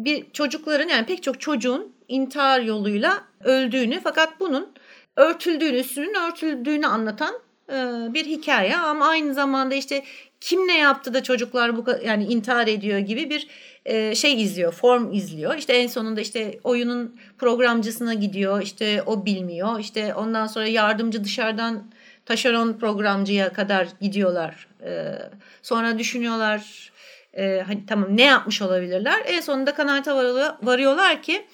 bir 0.05 0.31
çocukların 0.33 0.89
yani 0.89 1.05
pek 1.05 1.23
çok 1.23 1.41
çocuğun 1.41 1.95
intihar 2.07 2.61
yoluyla 2.61 3.23
öldüğünü 3.43 3.99
fakat 4.03 4.39
bunun 4.39 4.73
örtüldüğünü, 5.15 5.77
üstünün 5.77 6.13
örtüldüğünü 6.13 6.87
anlatan 6.87 7.35
e, 7.69 7.73
bir 8.13 8.25
hikaye 8.25 8.77
ama 8.77 9.07
aynı 9.07 9.33
zamanda 9.33 9.75
işte 9.75 10.03
kim 10.41 10.67
ne 10.67 10.77
yaptı 10.77 11.13
da 11.13 11.23
çocuklar 11.23 11.77
bu 11.77 11.85
yani 12.05 12.23
intihar 12.25 12.67
ediyor 12.67 12.99
gibi 12.99 13.29
bir 13.29 13.47
e, 13.85 14.15
şey 14.15 14.41
izliyor, 14.43 14.73
form 14.73 15.13
izliyor. 15.13 15.55
İşte 15.57 15.73
en 15.73 15.87
sonunda 15.87 16.21
işte 16.21 16.59
oyunun 16.63 17.15
programcısına 17.37 18.13
gidiyor, 18.13 18.61
işte 18.61 19.03
o 19.05 19.25
bilmiyor. 19.25 19.79
İşte 19.79 20.13
ondan 20.13 20.47
sonra 20.47 20.67
yardımcı 20.67 21.23
dışarıdan 21.23 21.91
taşeron 22.25 22.73
programcıya 22.73 23.53
kadar 23.53 23.87
gidiyorlar. 24.01 24.67
E, 24.83 25.15
sonra 25.61 25.99
düşünüyorlar 25.99 26.91
e, 27.37 27.63
hani 27.67 27.85
tamam 27.85 28.17
ne 28.17 28.23
yapmış 28.23 28.61
olabilirler? 28.61 29.23
En 29.25 29.41
sonunda 29.41 29.73
kanaate 29.73 30.11
varıyor- 30.11 30.53
varıyorlar 30.63 31.21
ki 31.21 31.45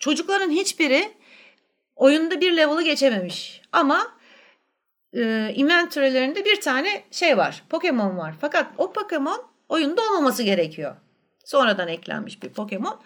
çocukların 0.00 0.50
hiçbiri 0.50 1.12
oyunda 1.96 2.40
bir 2.40 2.56
level'ı 2.56 2.82
geçememiş. 2.82 3.62
Ama 3.72 4.06
e, 5.16 5.52
inventory'lerinde 5.54 6.44
bir 6.44 6.60
tane 6.60 7.04
şey 7.10 7.36
var. 7.38 7.62
Pokemon 7.68 8.16
var. 8.18 8.34
Fakat 8.40 8.66
o 8.78 8.92
Pokemon 8.92 9.42
oyunda 9.68 10.02
olmaması 10.02 10.42
gerekiyor. 10.42 10.96
Sonradan 11.44 11.88
eklenmiş 11.88 12.42
bir 12.42 12.48
Pokemon. 12.48 13.00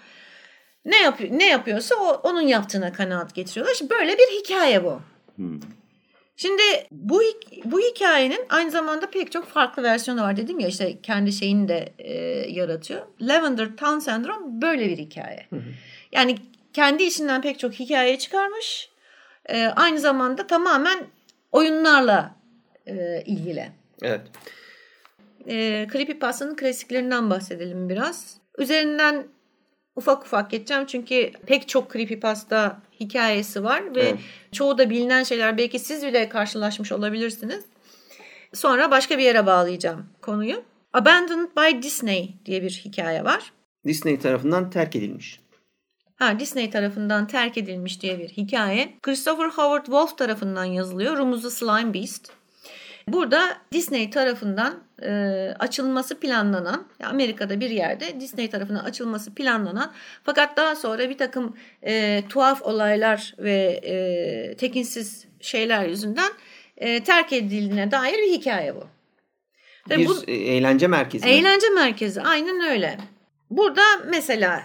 Ne 0.85 1.03
yapıyor 1.03 1.31
ne 1.39 1.49
yapıyorsa 1.49 1.95
o, 1.95 2.21
onun 2.23 2.41
yaptığına 2.41 2.93
kanaat 2.93 3.35
getiriyorlar. 3.35 3.75
Şimdi 3.75 3.91
böyle 3.91 4.13
bir 4.19 4.41
hikaye 4.41 4.85
bu. 4.85 5.01
Hmm. 5.37 5.61
Şimdi 6.37 6.63
bu 6.91 7.23
bu 7.65 7.81
hikayenin 7.81 8.47
aynı 8.49 8.71
zamanda 8.71 9.11
pek 9.11 9.33
çok 9.33 9.47
farklı 9.47 9.83
versiyonu 9.83 10.23
var 10.23 10.37
dedim 10.37 10.61
ya 10.61 10.69
işte 10.69 11.01
kendi 11.03 11.33
şeyini 11.33 11.69
de 11.69 11.95
e, 11.99 12.13
yaratıyor. 12.51 13.07
Lavender 13.21 13.77
Town 13.77 13.99
Syndrome 13.99 14.63
böyle 14.63 14.89
bir 14.89 14.99
hikaye. 14.99 15.47
Yani 16.13 16.37
kendi 16.73 17.03
içinden 17.03 17.43
pek 17.43 17.59
çok 17.59 17.73
hikaye 17.73 18.19
çıkarmış. 18.19 18.91
E, 19.47 19.67
aynı 19.67 19.99
zamanda 20.01 20.47
tamamen 20.47 21.07
oyunlarla 21.53 22.35
e, 22.87 23.23
ilgili. 23.27 23.69
Evet. 24.03 24.21
E, 25.47 25.87
Creepypasta'nın 25.93 26.57
klasiklerinden 26.57 27.31
bahsedelim 27.31 27.89
biraz. 27.89 28.37
Üzerinden 28.59 29.27
ufak 29.97 30.25
ufak 30.25 30.51
geçeceğim 30.51 30.87
çünkü 30.87 31.33
pek 31.47 31.69
çok 31.69 31.93
creepypasta 31.93 32.83
hikayesi 33.01 33.65
var 33.65 33.95
ve 33.95 34.03
Evet. 34.03 34.19
çoğu 34.53 34.79
da 34.79 34.91
bilinen 34.91 35.23
şeyler 35.23 35.59
belki 35.59 35.79
siz 35.79 36.07
bile 36.07 36.29
karşılaşmış 36.29 36.93
olabilirsiniz. 36.93 37.65
Sonra 38.55 38.91
başka 38.91 39.19
bir 39.19 39.23
yere 39.23 39.47
bağlayacağım 39.47 40.07
konuyu. 40.23 40.63
Abandoned 40.93 41.49
by 41.57 41.83
Disney 41.83 42.35
diye 42.47 42.63
bir 42.63 42.83
hikaye 42.85 43.25
var. 43.25 43.53
Disney 43.87 44.19
tarafından 44.19 44.71
terk 44.71 44.97
edilmiş. 44.97 45.41
Ha, 46.17 46.41
Disney 46.41 46.71
tarafından 46.71 47.27
terk 47.27 47.59
edilmiş 47.59 48.03
diye 48.03 48.19
bir 48.19 48.29
hikaye. 48.29 48.95
Christopher 49.03 49.47
Howard 49.49 49.85
Wolf 49.85 50.19
tarafından 50.19 50.65
yazılıyor. 50.65 51.17
Rumuzlu 51.17 51.51
Slime 51.51 51.95
Beast. 51.95 52.33
Burada 53.09 53.59
Disney 53.73 54.11
tarafından 54.11 54.75
e, 55.05 55.55
açılması 55.59 56.21
planlanan, 56.21 56.87
Amerika'da 57.05 57.61
bir 57.61 57.71
yerde 57.71 58.21
Disney 58.21 58.51
tarafından 58.51 58.85
açılması 58.85 59.35
planlanan 59.35 59.93
fakat 60.25 60.57
daha 60.57 60.77
sonra 60.77 61.11
bir 61.11 61.19
takım 61.19 61.57
e, 61.87 62.23
tuhaf 62.29 62.63
olaylar 62.63 63.35
ve 63.39 63.81
e, 63.83 64.57
tekinsiz 64.57 65.27
şeyler 65.41 65.85
yüzünden 65.89 66.31
e, 66.77 67.05
terk 67.05 67.33
edildiğine 67.33 67.91
dair 67.91 68.19
bir 68.19 68.33
hikaye 68.33 68.75
bu. 68.75 68.85
Tabii 69.89 70.03
bir 70.03 70.09
bu- 70.09 70.25
eğlence 70.31 70.87
merkezi. 70.87 71.27
mi? 71.27 71.33
Eğlence 71.33 71.69
merkezi 71.69 72.23
aynen 72.23 72.61
öyle. 72.61 72.99
Burada 73.51 73.83
mesela 74.11 74.63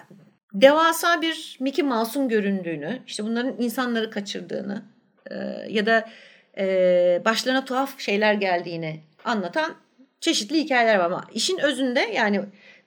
devasa 0.53 1.21
bir 1.21 1.57
Mickey 1.59 1.85
Mouse'un 1.85 2.29
göründüğünü, 2.29 3.01
işte 3.07 3.23
bunların 3.23 3.55
insanları 3.59 4.09
kaçırdığını 4.09 4.83
e, 5.31 5.35
ya 5.69 5.85
da 5.85 6.09
e, 6.57 7.21
başlarına 7.25 7.65
tuhaf 7.65 7.99
şeyler 7.99 8.33
geldiğini 8.33 8.99
anlatan 9.25 9.75
çeşitli 10.21 10.57
hikayeler 10.57 10.95
var 10.95 11.05
ama 11.05 11.23
işin 11.33 11.57
özünde 11.57 11.99
yani 11.99 12.41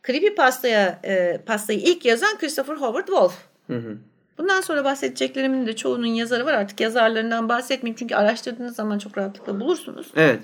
Creepypasta'ya 0.07 1.01
e, 1.05 1.39
pastayı 1.47 1.79
ilk 1.79 2.05
yazan 2.05 2.39
Christopher 2.39 2.75
Howard 2.75 3.07
Wolf. 3.07 3.35
Hı 3.67 3.77
hı. 3.77 3.99
Bundan 4.39 4.61
sonra 4.61 4.85
bahsedeceklerimin 4.85 5.67
de 5.67 5.77
çoğunun 5.77 6.07
yazarı 6.07 6.47
var. 6.47 6.55
Artık 6.55 6.81
yazarlarından 6.81 7.49
bahsetmeyeyim 7.49 7.97
çünkü 7.99 8.15
araştırdığınız 8.15 8.77
zaman 8.77 8.99
çok 8.99 9.19
rahatlıkla 9.19 9.61
bulursunuz. 9.61 10.07
Evet. 10.17 10.41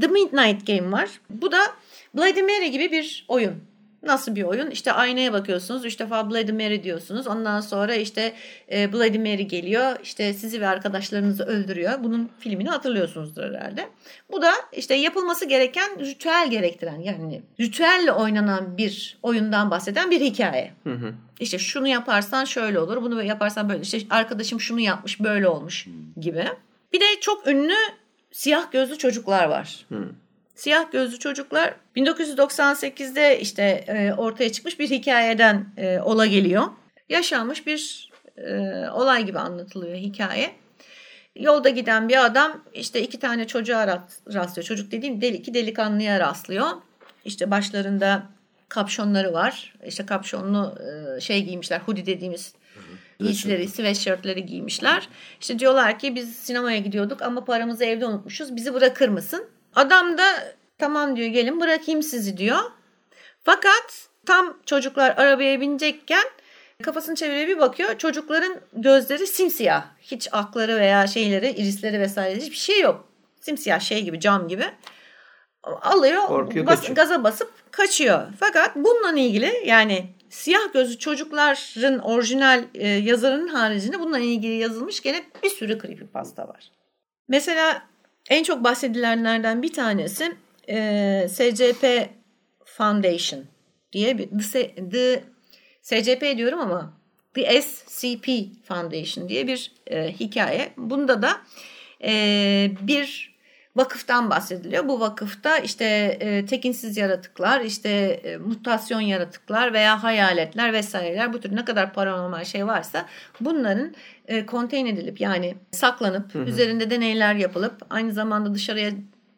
The 0.00 0.06
Midnight 0.06 0.66
Game 0.66 0.92
var. 0.92 1.08
Bu 1.30 1.52
da 1.52 1.58
Bloody 2.14 2.42
Mary 2.42 2.68
gibi 2.68 2.92
bir 2.92 3.24
oyun. 3.28 3.54
Nasıl 4.02 4.36
bir 4.36 4.42
oyun? 4.42 4.70
İşte 4.70 4.92
aynaya 4.92 5.32
bakıyorsunuz. 5.32 5.84
Üç 5.84 5.98
defa 5.98 6.30
Bloody 6.30 6.52
Mary 6.52 6.82
diyorsunuz. 6.82 7.26
Ondan 7.26 7.60
sonra 7.60 7.94
işte 7.94 8.32
e, 8.72 8.92
Bloody 8.92 9.18
Mary 9.18 9.42
geliyor. 9.42 9.96
İşte 10.02 10.34
sizi 10.34 10.60
ve 10.60 10.68
arkadaşlarınızı 10.68 11.44
öldürüyor. 11.44 11.92
Bunun 12.04 12.30
filmini 12.38 12.68
hatırlıyorsunuzdur 12.68 13.42
herhalde. 13.42 13.88
Bu 14.30 14.42
da 14.42 14.52
işte 14.72 14.94
yapılması 14.94 15.44
gereken 15.44 16.00
ritüel 16.00 16.50
gerektiren 16.50 17.00
yani 17.00 17.42
ritüelle 17.60 18.12
oynanan 18.12 18.78
bir 18.78 19.18
oyundan 19.22 19.70
bahseden 19.70 20.10
bir 20.10 20.20
hikaye. 20.20 20.72
Hı 20.84 20.92
hı. 20.92 21.14
İşte 21.40 21.58
şunu 21.58 21.88
yaparsan 21.88 22.44
şöyle 22.44 22.78
olur, 22.78 23.02
bunu 23.02 23.22
yaparsan 23.22 23.68
böyle. 23.68 23.80
İşte 23.80 23.98
arkadaşım 24.10 24.60
şunu 24.60 24.80
yapmış, 24.80 25.20
böyle 25.20 25.48
olmuş 25.48 25.86
gibi. 26.20 26.44
Bir 26.92 27.00
de 27.00 27.04
çok 27.20 27.46
ünlü 27.46 27.74
siyah 28.32 28.72
gözlü 28.72 28.98
çocuklar 28.98 29.44
var. 29.44 29.86
Hı. 29.88 30.08
Siyah 30.58 30.92
gözlü 30.92 31.18
çocuklar 31.18 31.74
1998'de 31.96 33.40
işte 33.40 33.62
e, 33.62 34.12
ortaya 34.12 34.52
çıkmış 34.52 34.78
bir 34.78 34.90
hikayeden 34.90 35.66
e, 35.76 36.00
ola 36.00 36.26
geliyor. 36.26 36.64
Yaşanmış 37.08 37.66
bir 37.66 38.10
e, 38.36 38.58
olay 38.92 39.26
gibi 39.26 39.38
anlatılıyor 39.38 39.96
hikaye. 39.96 40.50
Yolda 41.36 41.68
giden 41.68 42.08
bir 42.08 42.24
adam 42.24 42.64
işte 42.74 43.02
iki 43.02 43.18
tane 43.18 43.46
çocuğa 43.46 43.84
rast- 43.84 44.34
rastlıyor. 44.34 44.66
Çocuk 44.66 44.92
dediğim 44.92 45.20
deli, 45.20 45.36
iki 45.36 45.54
delikanlıya 45.54 46.20
rastlıyor. 46.20 46.66
İşte 47.24 47.50
başlarında 47.50 48.22
kapşonları 48.68 49.32
var. 49.32 49.74
İşte 49.86 50.06
kapşonlu 50.06 50.78
e, 51.16 51.20
şey 51.20 51.44
giymişler. 51.44 51.80
Hoodie 51.80 52.06
dediğimiz 52.06 52.54
giysileri, 53.20 53.68
sweatshirtleri 53.68 54.46
giymişler. 54.46 55.08
İşte 55.40 55.58
diyorlar 55.58 55.98
ki 55.98 56.14
biz 56.14 56.36
sinemaya 56.36 56.78
gidiyorduk 56.78 57.22
ama 57.22 57.44
paramızı 57.44 57.84
evde 57.84 58.06
unutmuşuz. 58.06 58.56
Bizi 58.56 58.74
bırakır 58.74 59.08
mısın? 59.08 59.48
Adam 59.74 60.18
da 60.18 60.54
tamam 60.78 61.16
diyor 61.16 61.28
gelin 61.28 61.60
bırakayım 61.60 62.02
sizi 62.02 62.36
diyor. 62.36 62.58
Fakat 63.44 64.08
tam 64.26 64.58
çocuklar 64.66 65.14
arabaya 65.16 65.60
binecekken 65.60 66.24
kafasını 66.82 67.14
çeviriyor 67.14 67.48
bir 67.48 67.58
bakıyor. 67.58 67.98
Çocukların 67.98 68.60
gözleri 68.72 69.26
simsiyah. 69.26 69.84
Hiç 70.00 70.28
akları 70.32 70.76
veya 70.80 71.06
şeyleri, 71.06 71.50
irisleri 71.50 72.00
vesaire 72.00 72.36
hiçbir 72.40 72.56
şey 72.56 72.80
yok. 72.80 73.08
Simsiyah 73.40 73.80
şey 73.80 74.02
gibi, 74.04 74.20
cam 74.20 74.48
gibi. 74.48 74.64
Alıyor, 75.62 76.22
Korkuyor, 76.26 76.66
bas- 76.66 76.76
kaçıyor. 76.80 76.96
gaza 76.96 77.24
basıp 77.24 77.52
kaçıyor. 77.72 78.26
Fakat 78.40 78.76
bununla 78.76 79.20
ilgili 79.20 79.62
yani 79.66 80.06
siyah 80.30 80.72
gözlü 80.72 80.98
çocukların 80.98 81.98
orijinal 81.98 82.64
e, 82.74 82.88
yazarının 82.88 83.48
haricinde 83.48 84.00
bununla 84.00 84.18
ilgili 84.18 84.54
yazılmış 84.54 85.00
gene 85.00 85.24
bir 85.42 85.50
sürü 85.50 85.78
creepypasta 85.78 86.48
var. 86.48 86.70
Mesela 87.28 87.82
en 88.28 88.42
çok 88.42 88.64
bahsedilenlerden 88.64 89.62
bir 89.62 89.72
tanesi 89.72 90.32
e, 90.68 91.26
SCP 91.30 92.08
Foundation 92.64 93.44
diye 93.92 94.18
bir 94.18 94.28
The, 94.52 94.74
the 94.90 95.22
SCP 95.82 96.36
diyorum 96.36 96.60
ama 96.60 96.98
The 97.34 97.62
SCP 97.62 98.28
Foundation 98.64 99.28
diye 99.28 99.46
bir 99.46 99.72
e, 99.86 100.12
hikaye. 100.12 100.72
Bunda 100.76 101.22
da 101.22 101.40
e, 102.04 102.70
bir 102.80 103.37
vakıftan 103.78 104.30
bahsediliyor. 104.30 104.88
Bu 104.88 105.00
vakıfta 105.00 105.58
işte 105.58 105.84
e, 106.20 106.46
tekinsiz 106.46 106.96
yaratıklar, 106.96 107.60
işte 107.60 107.88
e, 107.88 108.36
mutasyon 108.36 109.00
yaratıklar 109.00 109.72
veya 109.72 110.02
hayaletler 110.02 110.72
vesaireler 110.72 111.32
bu 111.32 111.40
tür 111.40 111.56
ne 111.56 111.64
kadar 111.64 111.92
paranormal 111.92 112.44
şey 112.44 112.66
varsa 112.66 113.06
bunların 113.40 113.94
e, 114.28 114.46
konteyn 114.46 114.86
edilip 114.86 115.20
yani 115.20 115.54
saklanıp 115.70 116.34
hı 116.34 116.38
hı. 116.38 116.44
üzerinde 116.44 116.90
deneyler 116.90 117.34
yapılıp 117.34 117.74
aynı 117.90 118.12
zamanda 118.12 118.54
dışarıya 118.54 118.90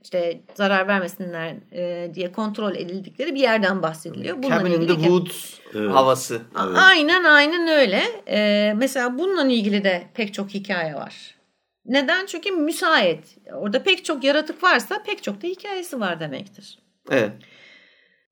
işte 0.04 0.40
zarar 0.54 0.88
vermesinler 0.88 1.54
e, 1.72 2.14
diye 2.14 2.32
kontrol 2.32 2.74
edildikleri 2.74 3.34
bir 3.34 3.40
yerden 3.40 3.82
bahsediliyor. 3.82 4.42
Bununla 4.42 4.58
Cabin 4.58 4.72
in 4.72 4.86
the 4.86 4.94
Woods 4.94 5.54
evet. 5.74 5.90
havası. 5.90 6.34
Evet. 6.34 6.78
Aynen 6.78 7.24
aynen 7.24 7.68
öyle. 7.68 8.02
E, 8.28 8.72
mesela 8.76 9.18
bununla 9.18 9.52
ilgili 9.52 9.84
de 9.84 10.02
pek 10.14 10.34
çok 10.34 10.50
hikaye 10.50 10.94
var. 10.94 11.39
Neden? 11.90 12.26
Çünkü 12.26 12.50
müsait. 12.50 13.36
Orada 13.52 13.82
pek 13.82 14.04
çok 14.04 14.24
yaratık 14.24 14.62
varsa 14.62 15.02
pek 15.02 15.22
çok 15.22 15.42
da 15.42 15.46
hikayesi 15.46 16.00
var 16.00 16.20
demektir. 16.20 16.78
Evet. 17.10 17.32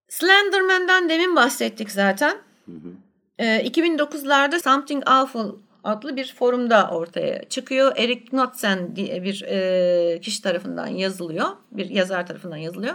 Slenderman'dan 0.08 1.08
demin 1.08 1.36
bahsettik 1.36 1.90
zaten. 1.90 2.36
Hı 2.66 2.72
hı. 2.72 2.92
E, 3.38 3.68
2009'larda 3.68 4.62
Something 4.62 5.02
Awful 5.06 5.56
adlı 5.84 6.16
bir 6.16 6.34
forumda 6.38 6.90
ortaya 6.90 7.48
çıkıyor. 7.48 7.92
Eric 7.96 8.24
Knudsen 8.24 8.96
diye 8.96 9.22
bir 9.22 9.42
e, 9.42 10.20
kişi 10.20 10.42
tarafından 10.42 10.86
yazılıyor. 10.86 11.48
Bir 11.72 11.90
yazar 11.90 12.26
tarafından 12.26 12.56
yazılıyor. 12.56 12.94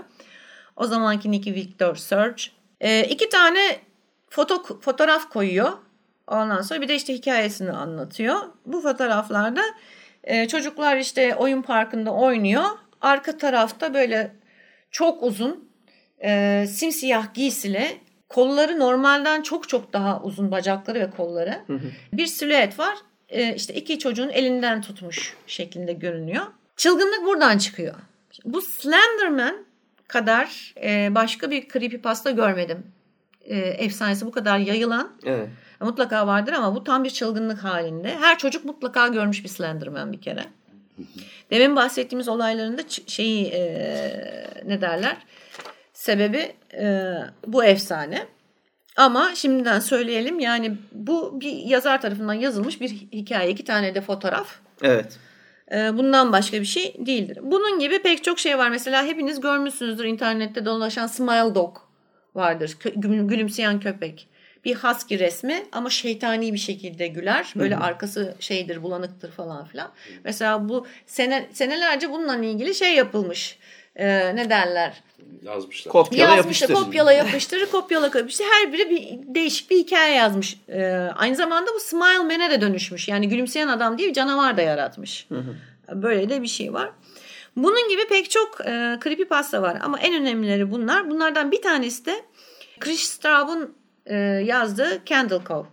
O 0.76 0.88
zamanki 0.88 1.32
Nicky 1.32 1.56
Victor 1.56 1.96
Surge. 1.96 2.44
E, 2.82 3.04
iki 3.04 3.30
tane 3.30 3.80
foto, 4.30 4.80
fotoğraf 4.82 5.30
koyuyor. 5.30 5.72
Ondan 6.28 6.62
sonra 6.62 6.82
bir 6.82 6.88
de 6.88 6.96
işte 6.96 7.14
hikayesini 7.14 7.72
anlatıyor. 7.72 8.40
Bu 8.66 8.82
fotoğraflarda 8.82 9.62
e, 10.24 10.48
çocuklar 10.48 10.98
işte 10.98 11.36
oyun 11.36 11.62
parkında 11.62 12.14
oynuyor. 12.14 12.66
Arka 13.02 13.38
tarafta 13.38 13.94
böyle 13.94 14.32
çok 14.92 15.24
uzun 15.24 15.70
e, 16.24 16.66
simsiyah 16.70 17.34
giysili 17.34 17.98
kolları 18.30 18.80
normalden 18.80 19.42
çok 19.42 19.70
çok 19.70 19.94
daha 19.94 20.22
uzun 20.24 20.52
bacakları 20.52 21.00
ve 21.00 21.10
kolları. 21.10 21.60
Bir 22.14 22.26
silüet 22.26 22.80
var. 22.80 22.96
E, 23.30 23.56
işte 23.56 23.74
iki 23.74 24.00
çocuğun 24.00 24.30
elinden 24.30 24.82
tutmuş 24.82 25.34
şeklinde 25.48 25.94
görünüyor. 25.94 26.46
Çılgınlık 26.78 27.26
buradan 27.26 27.58
çıkıyor. 27.58 27.96
Bu 28.46 28.62
Slenderman 28.62 29.66
kadar 30.08 30.74
e, 30.84 31.16
başka 31.16 31.52
bir 31.52 31.68
creepypasta 31.70 32.32
görmedim. 32.32 32.84
E, 33.42 33.58
efsanesi 33.58 34.26
bu 34.26 34.32
kadar 34.32 34.58
yayılan. 34.58 35.12
Evet. 35.26 35.50
Mutlaka 35.84 36.28
vardır 36.28 36.54
ama 36.54 36.76
bu 36.76 36.84
tam 36.84 37.04
bir 37.04 37.10
çılgınlık 37.10 37.64
halinde. 37.64 38.18
Her 38.22 38.38
çocuk 38.38 38.66
mutlaka 38.66 39.08
görmüş 39.08 39.44
bir 39.44 39.50
Slenderman 39.50 40.12
bir 40.12 40.22
kere. 40.22 40.46
Demin 41.52 41.76
bahsettiğimiz 41.76 42.28
olaylarında 42.28 42.82
şeyi 43.08 43.48
e, 43.48 43.64
ne 44.66 44.82
derler? 44.82 45.18
Sebebi 45.94 46.54
e, 46.74 47.14
bu 47.48 47.64
efsane. 47.64 48.26
Ama 48.98 49.32
şimdiden 49.36 49.80
söyleyelim 49.80 50.40
yani 50.40 50.78
bu 50.92 51.42
bir 51.42 51.52
yazar 51.52 52.02
tarafından 52.02 52.34
yazılmış 52.34 52.82
bir 52.82 52.90
hikaye. 52.90 53.50
iki 53.50 53.64
tane 53.64 53.96
de 53.96 54.02
fotoğraf. 54.02 54.60
Evet. 54.82 55.20
Bundan 55.72 56.32
başka 56.32 56.62
bir 56.62 56.66
şey 56.66 56.96
değildir. 57.06 57.40
Bunun 57.42 57.80
gibi 57.80 58.02
pek 58.02 58.24
çok 58.24 58.40
şey 58.40 58.58
var. 58.58 58.70
Mesela 58.70 59.06
hepiniz 59.06 59.42
görmüşsünüzdür 59.42 60.06
internette 60.06 60.66
dolaşan 60.66 61.08
Smile 61.08 61.56
Dog 61.56 61.78
vardır. 62.36 62.78
Gülümseyen 62.96 63.80
köpek 63.80 64.28
bir 64.66 64.76
husky 64.76 65.20
resmi 65.20 65.66
ama 65.72 65.90
şeytani 65.90 66.54
bir 66.54 66.58
şekilde 66.58 67.08
güler. 67.08 67.54
Böyle 67.56 67.76
Hı-hı. 67.76 67.84
arkası 67.84 68.36
şeydir 68.40 68.84
bulanıktır 68.84 69.32
falan 69.32 69.66
filan. 69.66 69.92
Mesela 70.24 70.70
bu 70.70 70.88
sene, 71.06 71.50
senelerce 71.54 72.12
bununla 72.12 72.36
ilgili 72.36 72.76
şey 72.76 72.96
yapılmış. 72.96 73.58
Ee, 73.96 74.36
ne 74.36 74.50
derler? 74.50 74.94
Yazmışlar. 75.44 75.92
Kopyala 75.92 76.36
Yazmışlar, 76.36 76.70
yapıştır. 76.70 76.86
Kopyala 76.86 77.14
yapıştır, 77.14 77.66
kopyala 77.72 78.06
yapıştır. 78.06 78.46
Her 78.46 78.74
biri 78.74 78.90
bir 78.90 79.36
değişik 79.36 79.72
bir 79.72 79.78
hikaye 79.78 80.16
yazmış. 80.16 80.58
Ee, 80.70 80.84
aynı 81.16 81.36
zamanda 81.36 81.72
bu 81.76 81.80
Smile 81.80 82.18
Man'e 82.18 82.52
de 82.52 82.62
dönüşmüş. 82.62 83.08
Yani 83.08 83.30
gülümseyen 83.30 83.68
adam 83.68 83.98
değil 83.98 84.14
canavar 84.14 84.58
da 84.58 84.62
yaratmış. 84.62 85.26
Hı 85.30 85.36
hı. 85.36 85.56
Böyle 86.04 86.30
de 86.30 86.42
bir 86.42 86.48
şey 86.48 86.74
var. 86.74 86.90
Bunun 87.56 87.90
gibi 87.90 88.08
pek 88.08 88.32
çok 88.32 88.62
e, 88.62 89.00
creepypasta 89.04 89.62
var 89.62 89.78
ama 89.82 90.00
en 90.00 90.22
önemlileri 90.22 90.72
bunlar. 90.72 91.10
Bunlardan 91.10 91.52
bir 91.52 91.62
tanesi 91.62 92.06
de 92.06 92.26
Chris 92.80 93.00
Straub'un 93.00 93.76
e, 94.06 94.16
yazdığı 94.46 95.02
Candle 95.06 95.40
Cove. 95.48 95.68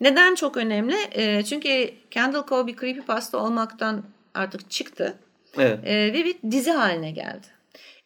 Neden 0.00 0.34
çok 0.34 0.56
önemli? 0.56 0.96
E, 1.12 1.42
çünkü 1.42 1.90
Candle 2.10 2.42
Cove 2.48 2.66
bir 2.66 2.76
creepypasta 2.76 3.38
olmaktan 3.38 4.04
artık 4.34 4.70
çıktı. 4.70 5.18
Evet. 5.58 5.78
E, 5.84 6.12
ve 6.12 6.24
bir 6.24 6.36
dizi 6.50 6.70
haline 6.70 7.10
geldi. 7.10 7.46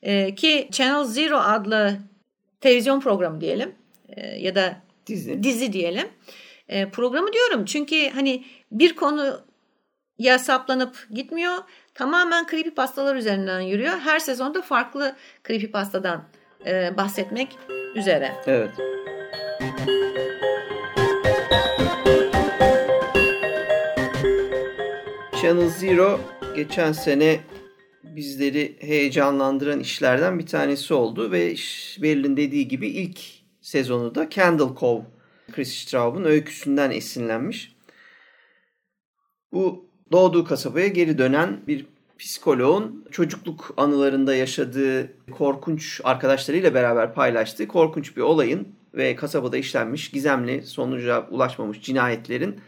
E, 0.03 0.35
ki 0.35 0.69
Channel 0.73 1.05
Zero 1.05 1.37
adlı 1.37 1.99
televizyon 2.61 3.01
programı 3.01 3.41
diyelim 3.41 3.75
e, 4.09 4.27
ya 4.27 4.55
da 4.55 4.77
dizi, 5.07 5.43
dizi 5.43 5.73
diyelim. 5.73 6.09
E, 6.69 6.89
programı 6.89 7.33
diyorum 7.33 7.65
çünkü 7.65 8.11
hani 8.11 8.45
bir 8.73 8.97
konu 8.97 9.41
ya 10.19 10.39
saplanıp 10.39 11.07
gitmiyor. 11.11 11.57
Tamamen 11.95 12.47
creepypastalar 12.51 13.17
üzerinden 13.17 13.61
yürüyor. 13.61 13.99
Her 13.99 14.19
sezonda 14.19 14.63
farklı 14.63 15.17
creepypastadan 15.47 16.25
e, 16.67 16.97
bahsetmek 16.97 17.59
üzere. 17.95 18.33
Evet. 18.47 18.71
Channel 25.43 25.69
Zero 25.69 26.21
geçen 26.57 26.93
sene 26.93 27.41
bizleri 28.05 28.77
heyecanlandıran 28.81 29.81
işlerden 29.81 30.39
bir 30.39 30.47
tanesi 30.47 30.95
oldu 30.95 31.33
ve 31.33 31.55
Berlin 32.03 32.37
dediği 32.37 32.69
gibi 32.69 32.89
ilk 32.89 33.21
sezonu 33.61 34.15
da 34.15 34.31
Candle 34.31 34.79
Cove 34.81 35.03
Chris 35.53 35.75
Straub'un 35.75 36.25
öyküsünden 36.25 36.91
esinlenmiş. 36.91 37.77
Bu 39.53 39.87
doğduğu 40.13 40.45
kasabaya 40.45 40.89
geri 40.89 41.19
dönen 41.19 41.61
bir 41.67 41.87
psikoloğun 42.19 43.05
çocukluk 43.11 43.75
anılarında 43.77 44.35
yaşadığı 44.35 45.13
korkunç 45.31 46.01
arkadaşlarıyla 46.05 46.75
beraber 46.75 47.15
paylaştığı 47.15 47.69
korkunç 47.69 48.17
bir 48.17 48.23
olayın 48.23 48.80
ve 48.95 49.17
kasabada 49.17 49.57
işlenmiş 49.57 50.11
gizemli 50.11 50.67
sonuca 50.67 51.27
ulaşmamış 51.31 51.83
cinayetlerin 51.83 52.61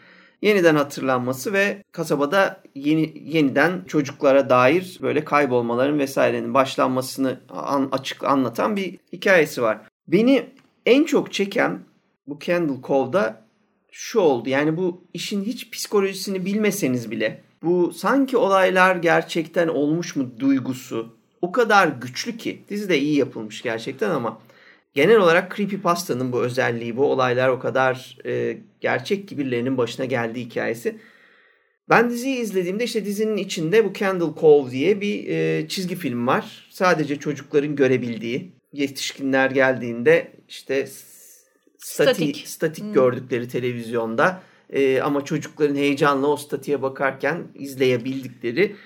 yeniden 0.42 0.74
hatırlanması 0.74 1.52
ve 1.52 1.82
kasabada 1.92 2.60
yeni 2.74 3.14
yeniden 3.24 3.84
çocuklara 3.86 4.50
dair 4.50 4.98
böyle 5.02 5.24
kaybolmaların 5.24 5.98
vesairenin 5.98 6.54
başlanmasını 6.54 7.40
an, 7.48 7.88
açık 7.92 8.24
anlatan 8.24 8.76
bir 8.76 8.98
hikayesi 9.12 9.62
var. 9.62 9.78
Beni 10.08 10.46
en 10.86 11.04
çok 11.04 11.32
çeken 11.32 11.80
bu 12.26 12.38
Candle 12.40 12.82
Cove'da 12.82 13.42
şu 13.92 14.20
oldu. 14.20 14.48
Yani 14.48 14.76
bu 14.76 15.04
işin 15.14 15.44
hiç 15.44 15.70
psikolojisini 15.70 16.44
bilmeseniz 16.44 17.10
bile 17.10 17.42
bu 17.62 17.92
sanki 17.92 18.36
olaylar 18.36 18.96
gerçekten 18.96 19.68
olmuş 19.68 20.16
mu 20.16 20.30
duygusu 20.38 21.16
o 21.42 21.52
kadar 21.52 21.88
güçlü 21.88 22.36
ki 22.36 22.62
dizi 22.68 22.88
de 22.88 22.98
iyi 22.98 23.18
yapılmış 23.18 23.62
gerçekten 23.62 24.10
ama 24.10 24.38
genel 24.94 25.16
olarak 25.16 25.56
Creepypasta'nın 25.56 26.32
bu 26.32 26.42
özelliği, 26.42 26.96
bu 26.96 27.04
olaylar 27.04 27.48
o 27.48 27.58
kadar 27.58 28.18
e, 28.26 28.58
gerçek 28.80 29.28
ki 29.28 29.38
birilerinin 29.38 29.78
başına 29.78 30.04
geldiği 30.06 30.44
hikayesi. 30.44 30.98
Ben 31.88 32.10
diziyi 32.10 32.36
izlediğimde 32.36 32.84
işte 32.84 33.04
dizinin 33.04 33.36
içinde 33.36 33.84
bu 33.84 33.92
Candle 33.92 34.40
Cove 34.40 34.70
diye 34.70 35.00
bir 35.00 35.28
e, 35.28 35.68
çizgi 35.68 35.96
film 35.96 36.26
var. 36.26 36.68
Sadece 36.70 37.18
çocukların 37.18 37.76
görebildiği. 37.76 38.52
Yetişkinler 38.72 39.50
geldiğinde 39.50 40.32
işte 40.48 40.86
statik, 40.86 42.16
statik, 42.16 42.48
statik 42.48 42.84
hmm. 42.84 42.92
gördükleri 42.92 43.48
televizyonda 43.48 44.42
e, 44.70 45.00
ama 45.00 45.24
çocukların 45.24 45.74
heyecanla 45.74 46.26
o 46.26 46.36
statiğe 46.36 46.82
bakarken 46.82 47.42
izleyebildikleri 47.54 48.76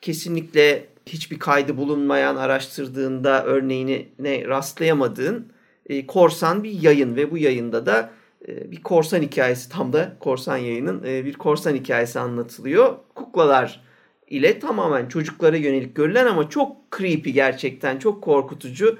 kesinlikle 0.00 0.86
hiçbir 1.06 1.38
kaydı 1.38 1.76
bulunmayan 1.76 2.36
araştırdığında 2.36 3.44
örneğini 3.44 4.08
ne 4.18 4.44
rastlayamadığın 4.48 5.52
e, 5.88 6.06
korsan 6.06 6.64
bir 6.64 6.82
yayın 6.82 7.16
ve 7.16 7.30
bu 7.30 7.38
yayında 7.38 7.86
da 7.86 8.10
e, 8.48 8.70
bir 8.70 8.82
korsan 8.82 9.22
hikayesi 9.22 9.68
tam 9.68 9.92
da 9.92 10.16
korsan 10.20 10.56
yayının 10.56 11.02
e, 11.06 11.24
bir 11.24 11.34
korsan 11.34 11.74
hikayesi 11.74 12.20
anlatılıyor. 12.20 12.96
Kuklalar 13.14 13.80
ile 14.28 14.58
tamamen 14.58 15.08
çocuklara 15.08 15.56
yönelik 15.56 15.94
görülen 15.94 16.26
ama 16.26 16.48
çok 16.48 16.76
creepy 16.98 17.30
gerçekten 17.30 17.98
çok 17.98 18.22
korkutucu. 18.22 18.98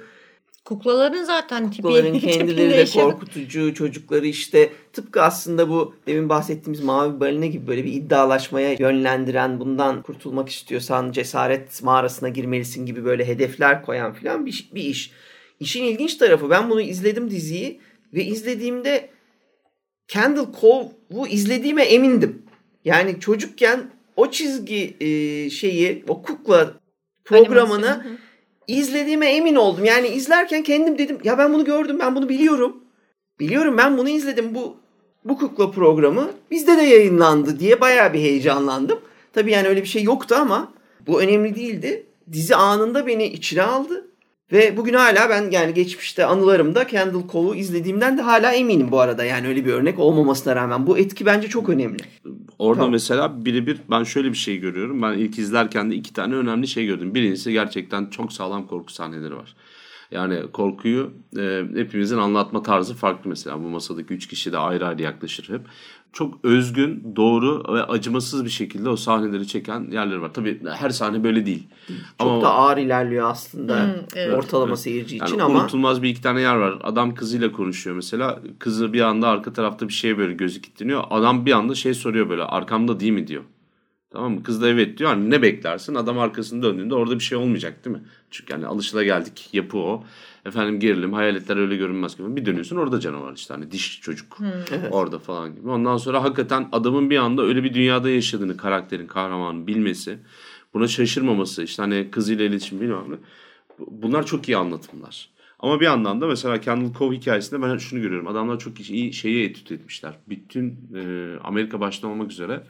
Kuklaların 0.65 1.23
zaten 1.23 1.71
tipi 1.71 1.81
Kuklaların 1.81 2.19
kendileri 2.19 2.71
de 2.71 2.85
korkutucu. 2.85 3.73
Çocukları 3.73 4.27
işte 4.27 4.69
tıpkı 4.93 5.21
aslında 5.21 5.69
bu 5.69 5.95
demin 6.07 6.29
bahsettiğimiz 6.29 6.83
mavi 6.83 7.19
balina 7.19 7.45
gibi 7.45 7.67
böyle 7.67 7.83
bir 7.83 7.93
iddialaşmaya 7.93 8.73
yönlendiren 8.73 9.59
bundan 9.59 10.01
kurtulmak 10.01 10.49
istiyorsan 10.49 11.11
cesaret 11.11 11.83
mağarasına 11.83 12.29
girmelisin 12.29 12.85
gibi 12.85 13.05
böyle 13.05 13.27
hedefler 13.27 13.81
koyan 13.81 14.13
filan 14.13 14.45
bir, 14.45 14.69
bir 14.75 14.83
iş. 14.83 15.11
İşin 15.59 15.83
ilginç 15.83 16.15
tarafı 16.15 16.49
ben 16.49 16.69
bunu 16.69 16.81
izledim 16.81 17.29
diziyi 17.29 17.79
ve 18.13 18.23
izlediğimde 18.23 19.09
Candle 20.07 20.45
Cove'u 20.61 21.27
izlediğime 21.27 21.83
emindim. 21.83 22.43
Yani 22.85 23.19
çocukken 23.19 23.89
o 24.15 24.31
çizgi 24.31 24.95
e, 24.99 25.49
şeyi, 25.49 26.03
o 26.07 26.21
kukla 26.21 26.73
programını 27.25 27.89
Animasyon. 27.91 28.17
İzlediğime 28.67 29.25
emin 29.25 29.55
oldum. 29.55 29.85
Yani 29.85 30.07
izlerken 30.07 30.63
kendim 30.63 30.97
dedim 30.97 31.17
ya 31.23 31.37
ben 31.37 31.53
bunu 31.53 31.65
gördüm, 31.65 31.99
ben 31.99 32.15
bunu 32.15 32.29
biliyorum. 32.29 32.83
Biliyorum 33.39 33.77
ben 33.77 33.97
bunu 33.97 34.09
izledim. 34.09 34.55
Bu 34.55 34.77
bu 35.25 35.37
kukla 35.37 35.71
programı 35.71 36.31
bizde 36.51 36.77
de 36.77 36.81
yayınlandı 36.81 37.59
diye 37.59 37.81
bayağı 37.81 38.13
bir 38.13 38.19
heyecanlandım. 38.19 38.99
Tabii 39.33 39.51
yani 39.51 39.67
öyle 39.67 39.81
bir 39.81 39.87
şey 39.87 40.03
yoktu 40.03 40.35
ama 40.39 40.73
bu 41.07 41.21
önemli 41.21 41.55
değildi. 41.55 42.05
Dizi 42.31 42.55
anında 42.55 43.07
beni 43.07 43.25
içine 43.25 43.63
aldı. 43.63 44.07
Ve 44.51 44.77
bugün 44.77 44.93
hala 44.93 45.29
ben 45.29 45.51
yani 45.51 45.73
geçmişte 45.73 46.25
anılarımda 46.25 46.87
Candle 46.87 47.27
Cove'u 47.31 47.55
izlediğimden 47.55 48.17
de 48.17 48.21
hala 48.21 48.51
eminim 48.51 48.91
bu 48.91 48.99
arada. 48.99 49.23
Yani 49.23 49.47
öyle 49.47 49.65
bir 49.65 49.73
örnek 49.73 49.99
olmamasına 49.99 50.55
rağmen. 50.55 50.87
Bu 50.87 50.97
etki 50.97 51.25
bence 51.25 51.47
çok 51.47 51.69
önemli. 51.69 51.97
Orada 52.59 52.79
Tamam. 52.79 52.91
mesela 52.91 53.45
birebir 53.45 53.81
ben 53.89 54.03
şöyle 54.03 54.29
bir 54.29 54.37
şey 54.37 54.57
görüyorum. 54.57 55.01
Ben 55.01 55.13
ilk 55.13 55.39
izlerken 55.39 55.91
de 55.91 55.95
iki 55.95 56.13
tane 56.13 56.35
önemli 56.35 56.67
şey 56.67 56.85
gördüm. 56.85 57.15
Birincisi 57.15 57.51
gerçekten 57.51 58.05
çok 58.05 58.33
sağlam 58.33 58.67
korku 58.67 58.93
sahneleri 58.93 59.35
var. 59.35 59.55
Yani 60.11 60.51
korkuyu 60.53 61.13
e, 61.37 61.63
hepimizin 61.75 62.17
anlatma 62.17 62.63
tarzı 62.63 62.93
farklı 62.93 63.29
mesela. 63.29 63.63
Bu 63.63 63.69
masadaki 63.69 64.13
üç 64.13 64.27
kişi 64.27 64.51
de 64.51 64.57
ayrı 64.57 64.87
ayrı 64.87 65.01
yaklaşır 65.01 65.49
hep. 65.49 65.61
Çok 66.15 66.45
özgün, 66.45 67.13
doğru 67.15 67.73
ve 67.73 67.83
acımasız 67.83 68.45
bir 68.45 68.49
şekilde 68.49 68.89
o 68.89 68.95
sahneleri 68.95 69.47
çeken 69.47 69.87
yerleri 69.91 70.21
var. 70.21 70.33
Tabii 70.33 70.59
her 70.69 70.89
sahne 70.89 71.23
böyle 71.23 71.45
değil. 71.45 71.67
Çok 72.21 72.41
da 72.41 72.49
ağır 72.49 72.77
ilerliyor 72.77 73.31
aslında 73.31 73.83
Hmm, 73.83 73.91
evet. 74.15 74.33
ortalama 74.33 74.67
Evet. 74.67 74.79
seyirci 74.79 75.15
Yani 75.17 75.29
için 75.29 75.39
ama 75.39 75.59
unutulmaz 75.59 76.01
bir 76.03 76.09
iki 76.09 76.21
tane 76.21 76.41
yer 76.41 76.55
var. 76.55 76.79
Adam 76.83 77.15
kızıyla 77.15 77.51
konuşuyor 77.51 77.95
mesela. 77.95 78.39
Kızı 78.59 78.93
bir 78.93 79.01
anda 79.01 79.27
arka 79.27 79.53
tarafta 79.53 79.87
bir 79.87 79.93
şeye 79.93 80.17
böyle 80.17 80.33
gözü 80.33 80.61
kilitleniyor. 80.61 81.03
Adam 81.09 81.45
bir 81.45 81.51
anda 81.51 81.75
şey 81.75 81.93
soruyor 81.93 82.29
böyle 82.29 82.43
arkamda 82.43 82.99
değil 82.99 83.11
mi 83.11 83.27
diyor. 83.27 83.43
Tamam 84.15 84.33
mı? 84.33 84.43
Kız 84.43 84.61
da 84.61 84.69
evet 84.69 84.97
diyor. 84.97 85.09
Hani 85.09 85.29
ne 85.29 85.41
beklersin? 85.41 85.95
Adam 85.95 86.19
arkasını 86.19 86.63
döndüğünde 86.63 86.95
orada 86.95 87.15
bir 87.15 87.23
şey 87.23 87.37
olmayacak 87.37 87.85
değil 87.85 87.95
mi? 87.95 88.03
Çünkü 88.31 88.53
yani 88.53 88.67
alışılageldik 88.67 89.53
yapı 89.53 89.77
o. 89.77 90.03
Efendim 90.45 90.79
gerilim, 90.79 91.13
hayaletler 91.13 91.57
öyle 91.57 91.75
görünmez 91.75 92.17
gibi. 92.17 92.35
Bir 92.35 92.45
dönüyorsun 92.45 92.75
orada 92.75 92.99
canavar 92.99 93.33
işte 93.33 93.53
hani 93.53 93.71
diş 93.71 94.01
çocuk 94.01 94.37
orada 94.91 95.19
falan 95.19 95.55
gibi. 95.55 95.69
Ondan 95.69 95.97
sonra 95.97 96.23
hakikaten 96.23 96.69
adamın 96.71 97.09
bir 97.09 97.17
anda 97.17 97.43
öyle 97.43 97.63
bir 97.63 97.73
dünyada 97.73 98.09
yaşadığını 98.09 98.57
karakterin, 98.57 99.07
kahramanın 99.07 99.67
bilmesi, 99.67 100.19
buna 100.73 100.87
şaşırmaması, 100.87 101.63
işte 101.63 101.81
hani 101.81 102.11
kızıyla 102.11 102.45
iletişim 102.45 102.81
bilmem 102.81 103.03
ne. 103.09 103.15
Bunlar 103.79 104.25
çok 104.25 104.49
iyi 104.49 104.57
anlatımlar. 104.57 105.29
Ama 105.59 105.79
bir 105.79 105.85
yandan 105.85 106.21
da 106.21 106.27
mesela 106.27 106.61
Candle 106.61 106.93
Cove 106.97 107.15
hikayesinde 107.15 107.61
ben 107.61 107.77
şunu 107.77 108.01
görüyorum. 108.01 108.27
Adamlar 108.27 108.59
çok 108.59 108.89
iyi 108.89 109.13
şeyi 109.13 109.49
etüt 109.49 109.71
etmişler. 109.71 110.13
Bütün 110.29 110.89
e, 110.95 111.33
Amerika 111.43 111.79
başta 111.79 112.07
olmak 112.07 112.31
üzere 112.31 112.63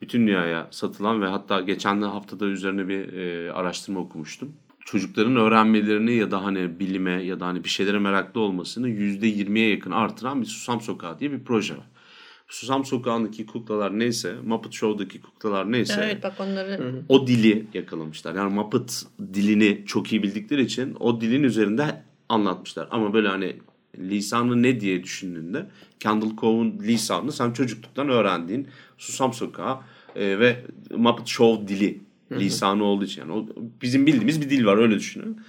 bütün 0.00 0.26
dünyaya 0.26 0.68
satılan 0.70 1.22
ve 1.22 1.26
hatta 1.26 1.60
geçen 1.60 2.02
haftada 2.02 2.46
üzerine 2.46 2.88
bir 2.88 3.12
e, 3.12 3.52
araştırma 3.52 4.00
okumuştum. 4.00 4.52
Çocukların 4.84 5.36
öğrenmelerini 5.36 6.14
ya 6.14 6.30
da 6.30 6.44
hani 6.44 6.80
bilime 6.80 7.22
ya 7.22 7.40
da 7.40 7.46
hani 7.46 7.64
bir 7.64 7.68
şeylere 7.68 7.98
meraklı 7.98 8.40
olmasını 8.40 8.88
%20'ye 8.88 9.70
yakın 9.70 9.90
artıran 9.90 10.40
bir 10.40 10.46
Susam 10.46 10.80
Sokağı 10.80 11.18
diye 11.18 11.32
bir 11.32 11.44
proje 11.44 11.74
var. 11.76 11.86
Susam 12.48 12.84
Sokağı'ndaki 12.84 13.46
kuklalar 13.46 13.98
neyse, 13.98 14.34
Muppet 14.44 14.72
Show'daki 14.72 15.20
kuklalar 15.20 15.72
neyse 15.72 16.00
Evet 16.04 16.22
bak 16.22 16.34
onları 16.40 17.02
o 17.08 17.26
dili 17.26 17.66
yakalamışlar. 17.74 18.34
Yani 18.34 18.54
Muppet 18.54 19.06
dilini 19.34 19.84
çok 19.86 20.12
iyi 20.12 20.22
bildikleri 20.22 20.62
için 20.62 20.96
o 21.00 21.20
dilin 21.20 21.42
üzerinde 21.42 22.02
anlatmışlar. 22.28 22.88
Ama 22.90 23.12
böyle 23.12 23.28
hani 23.28 23.56
lisanı 23.98 24.62
ne 24.62 24.80
diye 24.80 25.04
düşündüğünde 25.04 25.66
Candle 26.00 26.36
Cove'un 26.40 26.78
lisanını 26.82 27.32
sen 27.32 27.52
çocukluktan 27.52 28.08
öğrendiğin 28.08 28.68
Susam 28.98 29.32
Sokağı 29.32 29.78
e, 30.16 30.38
ve 30.38 30.64
Muppet 30.90 31.26
Show 31.26 31.68
dili 31.68 32.00
lisanı 32.32 32.84
olduğu 32.84 33.04
için. 33.04 33.20
Yani 33.20 33.32
o, 33.32 33.46
bizim 33.82 34.06
bildiğimiz 34.06 34.40
bir 34.40 34.50
dil 34.50 34.64
var 34.64 34.76
öyle 34.76 34.94
düşünün. 34.94 35.40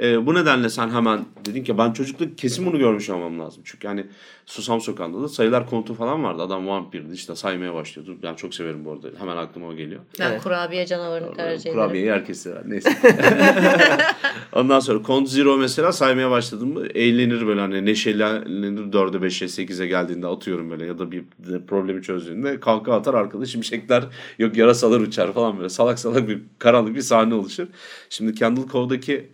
E, 0.00 0.26
bu 0.26 0.34
nedenle 0.34 0.68
sen 0.68 0.90
hemen 0.90 1.24
dedin 1.46 1.64
ki 1.64 1.78
ben 1.78 1.92
çocukluk 1.92 2.38
kesin 2.38 2.66
bunu 2.66 2.78
görmüş 2.78 3.10
olmam 3.10 3.40
lazım. 3.40 3.62
Çünkü 3.64 3.88
hani 3.88 4.06
Susam 4.46 4.80
Sokağı'nda 4.80 5.22
da 5.22 5.28
sayılar 5.28 5.70
konutu 5.70 5.94
falan 5.94 6.24
vardı. 6.24 6.42
Adam 6.42 6.66
vampirdi 6.66 7.12
işte 7.14 7.34
saymaya 7.36 7.74
başlıyordu. 7.74 8.16
Ben 8.22 8.34
çok 8.34 8.54
severim 8.54 8.84
bu 8.84 8.92
arada. 8.92 9.08
Hemen 9.18 9.36
aklıma 9.36 9.66
o 9.68 9.74
geliyor. 9.74 10.00
ben 10.20 10.30
Evet. 10.30 10.42
kurabiye 10.42 10.86
canavarını 10.86 11.34
tercih 11.34 11.60
ederim. 11.60 11.74
Kurabiyeyi 11.74 12.12
herkes 12.12 12.40
sever. 12.40 12.62
Neyse. 12.66 12.90
Ondan 14.52 14.80
sonra 14.80 15.02
Count 15.06 15.28
Zero 15.28 15.56
mesela 15.56 15.92
saymaya 15.92 16.30
başladım 16.30 16.72
mı 16.72 16.86
eğlenir 16.94 17.46
böyle 17.46 17.60
hani 17.60 17.86
neşelenir 17.86 18.92
4'e 18.92 19.26
5'e 19.26 19.64
8'e 19.64 19.86
geldiğinde 19.86 20.26
atıyorum 20.26 20.70
böyle 20.70 20.86
ya 20.86 20.98
da 20.98 21.12
bir 21.12 21.24
problemi 21.68 22.02
çözdüğünde 22.02 22.60
kalka 22.60 22.94
atar 22.94 23.14
arkada 23.14 23.46
şimşekler 23.46 24.04
yok 24.38 24.56
yarasalar 24.56 25.00
uçar 25.00 25.32
falan 25.32 25.56
böyle 25.58 25.68
salak 25.68 25.98
salak 25.98 26.28
bir 26.28 26.42
karanlık 26.58 26.94
bir 26.94 27.00
sahne 27.00 27.34
oluşur. 27.34 27.66
Şimdi 28.10 28.34
Candle 28.34 28.66
Cove'daki 28.72 29.28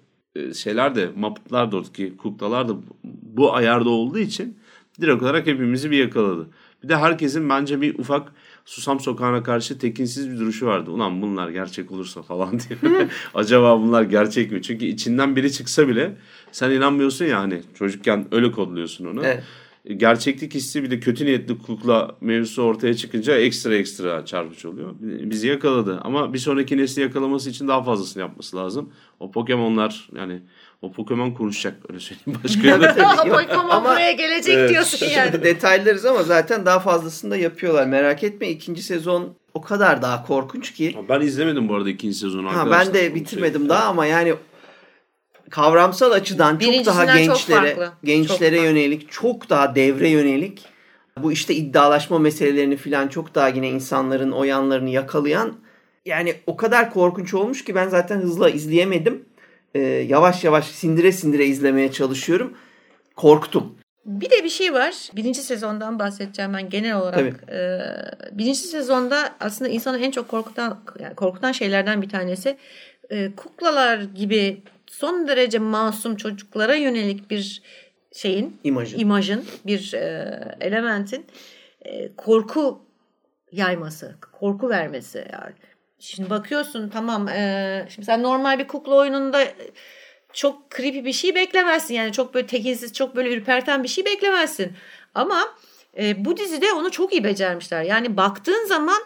şeyler 0.55 0.95
de 0.95 1.11
Muppet'lar 1.17 1.73
da 1.73 1.77
oradaki 1.77 2.17
kuklalar 2.17 2.69
da 2.69 2.77
bu 3.23 3.55
ayarda 3.55 3.89
olduğu 3.89 4.19
için 4.19 4.59
direkt 5.01 5.23
olarak 5.23 5.47
hepimizi 5.47 5.91
bir 5.91 5.99
yakaladı. 5.99 6.49
Bir 6.83 6.89
de 6.89 6.97
herkesin 6.97 7.49
bence 7.49 7.81
bir 7.81 7.99
ufak 7.99 8.33
Susam 8.65 9.01
Sokağı'na 9.01 9.43
karşı 9.43 9.79
tekinsiz 9.79 10.31
bir 10.31 10.39
duruşu 10.39 10.67
vardı. 10.67 10.91
Ulan 10.91 11.23
bunlar 11.23 11.49
gerçek 11.49 11.93
olursa 11.93 12.23
falan 12.23 12.59
diye. 12.59 13.09
Acaba 13.35 13.81
bunlar 13.81 14.03
gerçek 14.03 14.53
mi? 14.53 14.63
Çünkü 14.63 14.85
içinden 14.85 15.37
biri 15.37 15.53
çıksa 15.53 15.89
bile 15.89 16.17
sen 16.53 16.71
inanmıyorsun 16.71 17.25
ya 17.25 17.41
hani 17.41 17.63
çocukken 17.79 18.27
öyle 18.33 18.51
kodluyorsun 18.53 19.07
onu. 19.07 19.25
Evet. 19.25 19.43
Gerçeklik 19.97 20.55
hissi 20.55 20.83
bir 20.83 20.91
de 20.91 21.01
kötü 21.01 21.25
niyetli 21.27 21.59
kukla 21.59 22.17
mevzusu 22.21 22.63
ortaya 22.63 22.95
çıkınca 22.95 23.37
ekstra 23.39 23.75
ekstra 23.75 24.25
çarpıcı 24.25 24.71
oluyor. 24.71 24.95
Bizi 25.01 25.49
yakaladı 25.49 26.01
ama 26.05 26.35
bir 26.35 26.39
sonraki 26.39 26.77
nesli 26.77 27.03
yakalaması 27.03 27.51
için 27.51 27.69
daha 27.69 27.83
fazlasını 27.83 28.21
yapması 28.21 28.57
lazım. 28.57 28.93
O 29.21 29.31
Pokemon'lar 29.31 30.09
yani 30.17 30.43
o 30.83 30.93
Pokemon 30.93 31.31
konuşacak 31.31 31.77
öyle 31.91 32.01
söyleyeyim 32.01 32.41
başka 32.45 32.69
Yok, 33.29 33.39
Pokemon 33.39 33.69
ama- 33.71 33.85
buraya 33.91 34.13
gelecek 34.13 34.55
Evet. 34.55 34.71
diyorsun 34.71 35.07
yani. 35.07 35.31
Şimdi 35.33 35.45
detaylarız 35.45 36.05
ama 36.05 36.23
zaten 36.23 36.67
daha 36.67 36.81
fazlasını 36.81 37.31
da 37.31 37.37
yapıyorlar. 37.37 37.87
Merak 37.87 38.25
etme 38.25 38.49
ikinci 38.51 38.83
sezon 38.83 39.35
o 39.55 39.61
kadar 39.61 40.03
daha 40.03 40.27
korkunç 40.27 40.75
ki. 40.75 40.97
Ben 41.09 41.21
izlemedim 41.21 41.69
bu 41.69 41.75
arada 41.75 41.91
ikinci 41.91 42.15
sezonu 42.19 42.57
Ha, 42.57 42.71
ben 42.71 42.95
de 42.95 43.15
bitirmedim 43.15 43.51
söyleyeyim. 43.53 43.69
daha 43.69 43.85
ama 43.85 44.07
yani 44.07 44.35
kavramsal 45.51 46.11
açıdan 46.11 46.59
çok 46.59 46.61
daha 46.61 46.73
Birincisinden 46.73 47.07
çok 47.07 47.15
gençlere 47.17 47.91
gençlere 48.05 48.57
Çok 48.57 48.65
yönelik, 48.65 49.13
çok 49.13 49.51
daha 49.51 49.75
devre 49.75 50.09
yönelik. 50.09 50.65
Bu 51.23 51.33
işte 51.33 51.55
iddialaşma 51.55 52.19
meselelerini 52.19 52.77
falan 52.77 53.09
çok 53.09 53.35
daha 53.35 53.49
yine 53.49 53.69
insanların 53.69 54.33
o 54.33 54.45
yanlarını 54.45 54.91
yakalayan 54.91 55.53
yani 56.07 56.35
o 56.47 56.57
kadar 56.57 56.91
korkunç 56.91 57.35
olmuş 57.35 57.65
ki 57.65 57.75
ben 57.75 57.89
zaten 57.89 58.17
hızla 58.17 58.51
izleyemedim. 58.51 59.25
Ee, 59.75 59.81
yavaş 59.81 60.45
yavaş 60.45 60.67
sindire 60.67 61.13
sindire 61.13 61.47
izlemeye 61.47 61.93
çalışıyorum. 61.93 62.53
Korktum. 63.17 63.79
Bir 64.05 64.31
de 64.31 64.45
bir 64.45 64.49
şey 64.49 64.73
var. 64.73 64.95
Birinci 65.17 65.43
sezondan 65.43 65.99
bahsedeceğim 65.99 66.55
ben 66.55 66.71
genel 66.71 66.97
olarak. 66.97 67.15
Tabii. 67.15 67.53
Ee, 67.53 67.81
birinci 68.33 68.59
sezonda 68.59 69.35
aslında 69.41 69.71
insanı 69.71 69.99
en 69.99 70.11
çok 70.11 70.29
korkutan 70.29 70.81
yani 71.01 71.15
korkutan 71.15 71.53
şeylerden 71.53 72.03
bir 72.03 72.09
tanesi 72.09 72.57
e, 73.11 73.35
kuklalar 73.37 73.99
gibi 73.99 74.63
son 74.91 75.29
derece 75.29 75.59
masum 75.59 76.17
çocuklara 76.17 76.75
yönelik 76.75 77.31
bir 77.31 77.63
şeyin 78.13 78.61
İmajın. 78.65 78.99
imajın 78.99 79.45
bir 79.67 79.95
e, 79.95 80.57
elementin 80.61 81.27
e, 81.83 82.17
korku 82.17 82.81
yayması, 83.53 84.15
korku 84.41 84.69
vermesi 84.69 85.19
yani. 85.33 85.55
Şimdi 85.99 86.31
bakıyorsun 86.31 86.89
tamam 86.89 87.29
e, 87.29 87.87
şimdi 87.89 88.07
sen 88.07 88.23
normal 88.23 88.59
bir 88.59 88.69
kukla 88.69 88.95
oyununda 88.95 89.45
çok 90.33 90.71
creepy 90.77 91.05
bir 91.05 91.13
şey 91.13 91.35
beklemezsin. 91.35 91.95
Yani 91.95 92.13
çok 92.13 92.35
böyle 92.35 92.47
tekinsiz, 92.47 92.93
çok 92.93 93.17
böyle 93.17 93.35
ürperten 93.35 93.83
bir 93.83 93.89
şey 93.89 94.05
beklemezsin. 94.05 94.73
Ama 95.15 95.55
e, 95.99 96.25
bu 96.25 96.37
dizide 96.37 96.73
onu 96.73 96.91
çok 96.91 97.13
iyi 97.13 97.25
becermişler. 97.25 97.83
Yani 97.83 98.17
baktığın 98.17 98.67
zaman 98.67 99.03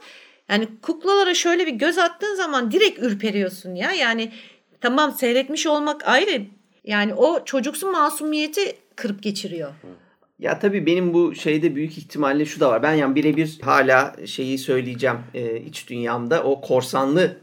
yani 0.49 0.68
kuklalara 0.83 1.35
şöyle 1.35 1.66
bir 1.66 1.72
göz 1.72 1.99
attığın 1.99 2.35
zaman 2.35 2.70
direkt 2.70 2.99
ürperiyorsun 2.99 3.74
ya. 3.74 3.93
Yani 3.93 4.33
tamam 4.83 5.12
seyretmiş 5.12 5.66
olmak 5.66 6.09
ayrı. 6.09 6.43
Yani 6.85 7.14
o 7.14 7.45
çocuksu 7.45 7.91
masumiyeti 7.91 8.76
kırıp 8.97 9.22
geçiriyor. 9.22 9.70
Ya 10.39 10.59
tabii 10.59 10.87
benim 10.87 11.14
bu 11.14 11.35
şeyde 11.35 11.74
büyük 11.74 11.99
ihtimalle 11.99 12.45
şu 12.45 12.61
da 12.61 12.68
var. 12.68 12.83
Ben 12.83 12.95
yani 12.95 13.14
birebir 13.14 13.59
hala 13.62 14.16
şeyi 14.26 14.59
söyleyeceğim 14.59 15.16
e, 15.35 15.61
iç 15.61 15.89
dünyamda 15.89 16.43
o 16.43 16.61
korsanlı 16.61 17.37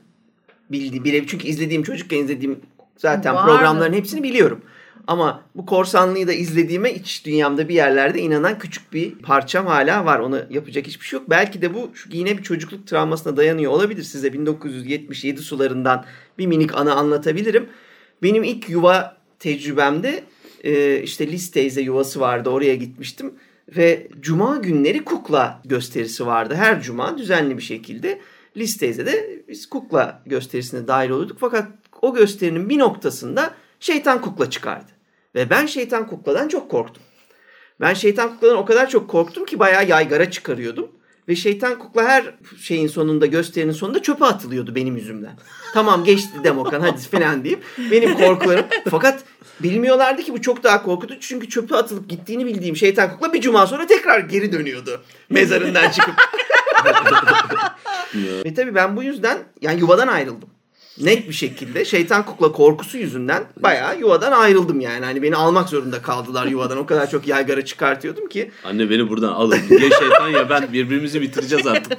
bildi 0.72 1.04
birebir 1.04 1.28
çünkü 1.28 1.48
izlediğim 1.48 1.84
çocukken 1.84 2.18
izlediğim 2.18 2.60
zaten 2.98 3.36
Vardı. 3.36 3.46
programların 3.46 3.94
hepsini 3.94 4.24
biliyorum. 4.24 4.62
Ama 5.10 5.44
bu 5.56 5.66
korsanlıyı 5.66 6.28
da 6.28 6.34
izlediğime 6.34 6.94
iç 6.94 7.26
dünyamda 7.26 7.70
bir 7.70 7.76
yerlerde 7.76 8.22
inanan 8.22 8.60
küçük 8.60 8.94
bir 8.94 9.16
parçam 9.16 9.66
hala 9.66 10.06
var. 10.06 10.20
Onu 10.20 10.42
yapacak 10.50 10.88
hiçbir 10.88 11.06
şey 11.06 11.20
yok. 11.20 11.30
Belki 11.30 11.62
de 11.62 11.74
bu 11.74 11.92
şu- 11.94 12.10
yine 12.12 12.38
bir 12.38 12.44
çocukluk 12.44 12.88
travmasına 12.88 13.38
dayanıyor 13.38 13.72
olabilir. 13.72 14.04
Size 14.04 14.34
1977 14.34 15.42
sularından 15.42 16.06
bir 16.38 16.48
minik 16.48 16.78
anı 16.78 16.96
anlatabilirim. 16.96 17.70
Benim 18.24 18.44
ilk 18.44 18.70
yuva 18.70 19.18
tecrübemde 19.40 20.24
e, 20.64 21.02
işte 21.02 21.28
Liz 21.28 21.52
teyze 21.52 21.82
yuvası 21.82 22.20
vardı. 22.20 22.50
Oraya 22.50 22.76
gitmiştim. 22.76 23.34
Ve 23.78 24.08
cuma 24.22 24.58
günleri 24.58 25.06
kukla 25.06 25.62
gösterisi 25.66 26.26
vardı. 26.26 26.56
Her 26.56 26.82
cuma 26.82 27.18
düzenli 27.18 27.58
bir 27.58 27.64
şekilde 27.64 28.20
listeyse 28.58 29.06
de 29.06 29.42
biz 29.48 29.70
kukla 29.70 30.22
gösterisine 30.26 30.88
dahil 30.88 31.10
oluyorduk. 31.10 31.38
Fakat 31.40 31.68
o 32.02 32.14
gösterinin 32.14 32.70
bir 32.70 32.80
noktasında 32.80 33.54
şeytan 33.80 34.22
kukla 34.22 34.50
çıkardı. 34.50 34.99
Ve 35.36 35.50
ben 35.50 35.66
şeytan 35.66 36.08
kukladan 36.08 36.48
çok 36.48 36.72
korktum. 36.72 37.04
Ben 37.82 37.94
şeytan 37.94 38.34
kukladan 38.34 38.58
o 38.58 38.66
kadar 38.66 38.90
çok 38.90 39.10
korktum 39.10 39.46
ki 39.46 39.60
bayağı 39.60 39.88
yaygara 39.88 40.32
çıkarıyordum. 40.32 40.92
Ve 41.28 41.36
şeytan 41.36 41.80
kukla 41.80 42.04
her 42.04 42.34
şeyin 42.62 42.88
sonunda 42.88 43.26
gösterinin 43.26 43.72
sonunda 43.72 44.02
çöpe 44.02 44.26
atılıyordu 44.26 44.76
benim 44.76 44.98
yüzümden. 44.98 45.40
Tamam 45.74 46.04
geçti 46.04 46.30
Demokan 46.44 46.82
hadi 46.82 47.02
falan 47.02 47.44
deyip 47.44 47.64
benim 47.92 48.18
korkularım. 48.18 48.66
Fakat 48.90 49.24
bilmiyorlardı 49.60 50.22
ki 50.22 50.34
bu 50.34 50.42
çok 50.42 50.64
daha 50.64 50.84
korkutucu. 50.84 51.20
Çünkü 51.20 51.50
çöpe 51.50 51.76
atılıp 51.76 52.10
gittiğini 52.10 52.46
bildiğim 52.46 52.76
şeytan 52.76 53.12
kukla 53.12 53.34
bir 53.34 53.42
cuma 53.42 53.68
sonra 53.68 53.88
tekrar 53.88 54.20
geri 54.20 54.52
dönüyordu. 54.52 55.02
Mezarından 55.30 55.90
çıkıp. 55.92 56.16
Ve 58.46 58.54
tabii 58.54 58.76
ben 58.76 58.96
bu 58.96 59.04
yüzden 59.04 59.38
yani 59.62 59.80
yuvadan 59.80 60.08
ayrıldım 60.08 60.50
net 61.00 61.28
bir 61.28 61.34
şekilde 61.34 61.86
şeytan 61.86 62.26
kukla 62.26 62.52
korkusu 62.52 62.98
yüzünden 62.98 63.44
bayağı 63.60 64.00
yuvadan 64.00 64.32
ayrıldım 64.32 64.80
yani. 64.80 65.06
Hani 65.06 65.22
beni 65.22 65.36
almak 65.36 65.70
zorunda 65.70 66.02
kaldılar 66.02 66.46
yuvadan. 66.46 66.78
O 66.78 66.86
kadar 66.86 67.10
çok 67.10 67.28
yaygara 67.28 67.66
çıkartıyordum 67.66 68.30
ki. 68.30 68.52
Anne 68.66 68.90
beni 68.90 69.10
buradan 69.10 69.28
alın. 69.32 69.56
Ya 69.70 69.80
şeytan 70.00 70.28
ya 70.30 70.50
ben 70.50 70.74
birbirimizi 70.74 71.22
bitireceğiz 71.22 71.68
artık. 71.68 71.98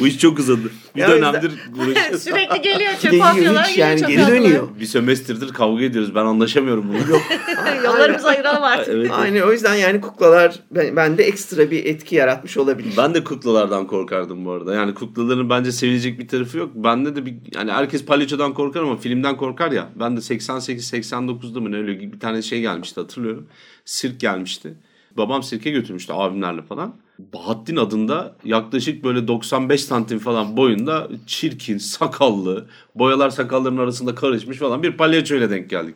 Bu 0.00 0.06
iş 0.06 0.18
çok 0.18 0.38
uzadı. 0.38 0.60
Bir 0.96 1.00
Ya 1.00 1.08
dönemdir 1.08 1.52
Sürekli 2.18 2.62
geliyor 2.62 2.90
Geliyor 3.02 3.24
atıyorlar. 3.26 3.64
hiç 3.66 3.76
geliyor 3.76 3.88
yani 3.98 4.00
geri 4.16 4.26
dönüyor. 4.26 4.68
bir 4.80 4.86
sömestrdir 4.86 5.52
kavga 5.52 5.84
ediyoruz. 5.84 6.14
Ben 6.14 6.24
anlaşamıyorum 6.24 6.84
bunu. 6.88 7.10
Yok. 7.12 7.22
Yollarımız 7.84 8.24
ayıralım 8.24 8.62
artık. 8.62 8.88
evet. 8.94 9.10
Aynı 9.14 9.42
o 9.42 9.52
yüzden 9.52 9.74
yani 9.74 10.00
kuklalar 10.00 10.54
ben- 10.70 10.96
bende 10.96 11.24
ekstra 11.24 11.70
bir 11.70 11.84
etki 11.84 12.16
yaratmış 12.16 12.56
olabilir. 12.56 12.94
Ben 12.96 13.14
de 13.14 13.24
kuklalardan 13.24 13.86
korkardım 13.86 14.44
bu 14.44 14.52
arada. 14.52 14.74
Yani 14.74 14.94
kuklaların 14.94 15.50
bence 15.50 15.72
sevilecek 15.72 16.18
bir 16.18 16.28
tarafı 16.28 16.58
yok. 16.58 16.70
Bende 16.74 17.16
de 17.16 17.26
bir 17.26 17.34
yani 17.54 17.72
herkes 17.72 17.97
palyaçodan 18.06 18.54
korkar 18.54 18.82
ama 18.82 18.96
filmden 18.96 19.36
korkar 19.36 19.72
ya. 19.72 19.88
Ben 19.94 20.16
de 20.16 20.20
88-89'da 20.20 21.60
mı 21.60 21.72
ne 21.72 21.76
öyle 21.76 22.00
bir 22.00 22.20
tane 22.20 22.42
şey 22.42 22.60
gelmişti 22.60 23.00
hatırlıyorum. 23.00 23.46
Sirk 23.84 24.20
gelmişti. 24.20 24.74
Babam 25.16 25.42
sirke 25.42 25.70
götürmüştü 25.70 26.12
abimlerle 26.12 26.62
falan. 26.62 26.94
Bahattin 27.18 27.76
adında 27.76 28.36
yaklaşık 28.44 29.04
böyle 29.04 29.28
95 29.28 29.84
santim 29.84 30.18
falan 30.18 30.56
boyunda 30.56 31.08
çirkin, 31.26 31.78
sakallı, 31.78 32.66
boyalar 32.94 33.30
sakalların 33.30 33.76
arasında 33.76 34.14
karışmış 34.14 34.58
falan 34.58 34.82
bir 34.82 34.96
palyaçoyla 34.96 35.50
denk 35.50 35.70
geldik. 35.70 35.94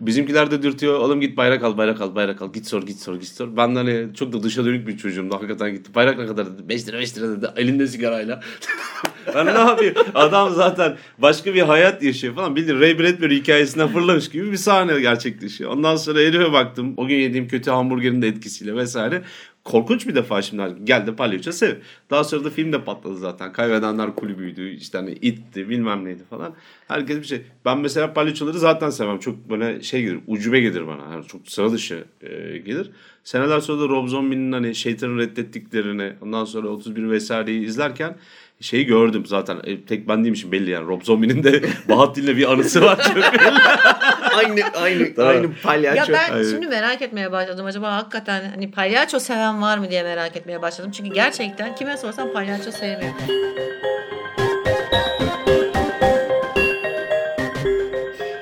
Bizimkiler 0.00 0.50
de 0.50 0.62
dürtüyor. 0.62 1.00
Oğlum 1.00 1.20
git 1.20 1.36
bayrak 1.36 1.62
al, 1.62 1.76
bayrak 1.76 2.00
al, 2.00 2.14
bayrak 2.14 2.42
al. 2.42 2.52
Git 2.52 2.66
sor, 2.66 2.82
git 2.82 2.98
sor, 2.98 3.14
git 3.14 3.28
sor. 3.28 3.56
Ben 3.56 3.74
de 3.74 3.78
hani 3.78 4.14
çok 4.14 4.32
da 4.32 4.42
dışa 4.42 4.64
dönük 4.64 4.88
bir 4.88 4.98
çocuğum. 4.98 5.28
Hakikaten 5.30 5.72
gitti. 5.72 5.94
Bayrak 5.94 6.18
ne 6.18 6.26
kadar 6.26 6.46
dedi. 6.46 6.68
5 6.68 6.88
lira, 6.88 6.98
5 6.98 7.16
lira 7.16 7.28
dedi. 7.28 7.46
Elinde 7.56 7.86
sigarayla. 7.86 8.40
ben 9.34 9.46
ne 9.46 9.50
yapayım? 9.50 9.94
Adam 10.14 10.54
zaten 10.54 10.96
başka 11.18 11.54
bir 11.54 11.62
hayat 11.62 12.02
yaşıyor 12.02 12.34
falan. 12.34 12.56
Bildiğin 12.56 12.80
Ray 12.80 12.98
Bradbury 12.98 13.36
hikayesinden 13.36 13.88
fırlamış 13.88 14.28
gibi 14.30 14.52
bir 14.52 14.56
sahne 14.56 15.00
gerçekleşiyor. 15.00 15.70
Ondan 15.70 15.96
sonra 15.96 16.18
herife 16.18 16.52
baktım. 16.52 16.94
O 16.96 17.06
gün 17.06 17.16
yediğim 17.16 17.48
kötü 17.48 17.70
hamburgerin 17.70 18.22
de 18.22 18.28
etkisiyle 18.28 18.76
vesaire. 18.76 19.22
Korkunç 19.68 20.06
bir 20.08 20.14
defa 20.14 20.42
şimdi. 20.42 20.62
Gel 20.84 21.06
de 21.06 21.16
palyaço 21.16 21.52
sev. 21.52 21.74
Daha 22.10 22.24
sonra 22.24 22.44
da 22.44 22.50
film 22.50 22.72
de 22.72 22.84
patladı 22.84 23.16
zaten. 23.16 23.52
Kaybedenler 23.52 24.14
kulübüydü. 24.14 24.70
işte 24.70 24.98
hani 24.98 25.12
itti 25.12 25.68
bilmem 25.68 26.04
neydi 26.04 26.22
falan. 26.30 26.54
Herkes 26.88 27.18
bir 27.18 27.24
şey. 27.24 27.42
Ben 27.64 27.78
mesela 27.78 28.14
palyaçoları 28.14 28.58
zaten 28.58 28.90
sevmem. 28.90 29.18
Çok 29.18 29.50
böyle 29.50 29.82
şey 29.82 30.02
gelir. 30.02 30.20
Ucube 30.26 30.60
gelir 30.60 30.86
bana. 30.86 31.12
Yani 31.12 31.24
çok 31.26 31.48
sıra 31.48 31.72
dışı 31.72 32.04
e, 32.20 32.58
gelir. 32.58 32.90
Seneler 33.24 33.60
sonra 33.60 33.80
da 33.80 33.88
Rob 33.88 34.08
Zombie'nin 34.08 34.52
hani 34.52 34.74
şeytanı 34.74 35.18
reddettiklerini 35.18 36.12
ondan 36.22 36.44
sonra 36.44 36.68
31 36.68 37.10
vesaireyi 37.10 37.66
izlerken 37.66 38.16
şeyi 38.60 38.86
gördüm 38.86 39.26
zaten. 39.26 39.60
E, 39.64 39.84
tek 39.84 40.08
ben 40.08 40.22
değilmişim 40.24 40.52
belli 40.52 40.70
yani. 40.70 40.86
Rob 40.86 41.02
Zombie'nin 41.02 41.44
de 41.44 41.62
Bahattin'le 41.88 42.36
bir 42.36 42.52
anısı 42.52 42.82
var 42.82 43.02
çok 43.02 43.16
belli. 43.40 43.58
aynı 44.36 44.60
aynı 44.74 45.14
Tamam. 45.14 45.30
aynı 45.30 45.46
Ya 45.46 45.52
palyaço. 45.62 46.12
ben 46.12 46.32
Aynen. 46.32 46.50
şimdi 46.50 46.66
merak 46.66 47.02
etmeye 47.02 47.32
başladım. 47.32 47.66
Acaba 47.66 47.92
hakikaten 47.96 48.50
hani 48.50 48.70
palyaço 48.70 49.18
seven 49.20 49.62
var 49.62 49.78
mı 49.78 49.90
diye 49.90 50.02
merak 50.02 50.36
etmeye 50.36 50.62
başladım. 50.62 50.90
Çünkü 50.90 51.10
gerçekten 51.14 51.74
kime 51.74 51.96
sorsam 51.96 52.32
palyaço 52.32 52.70
sevmiyor. 52.70 53.12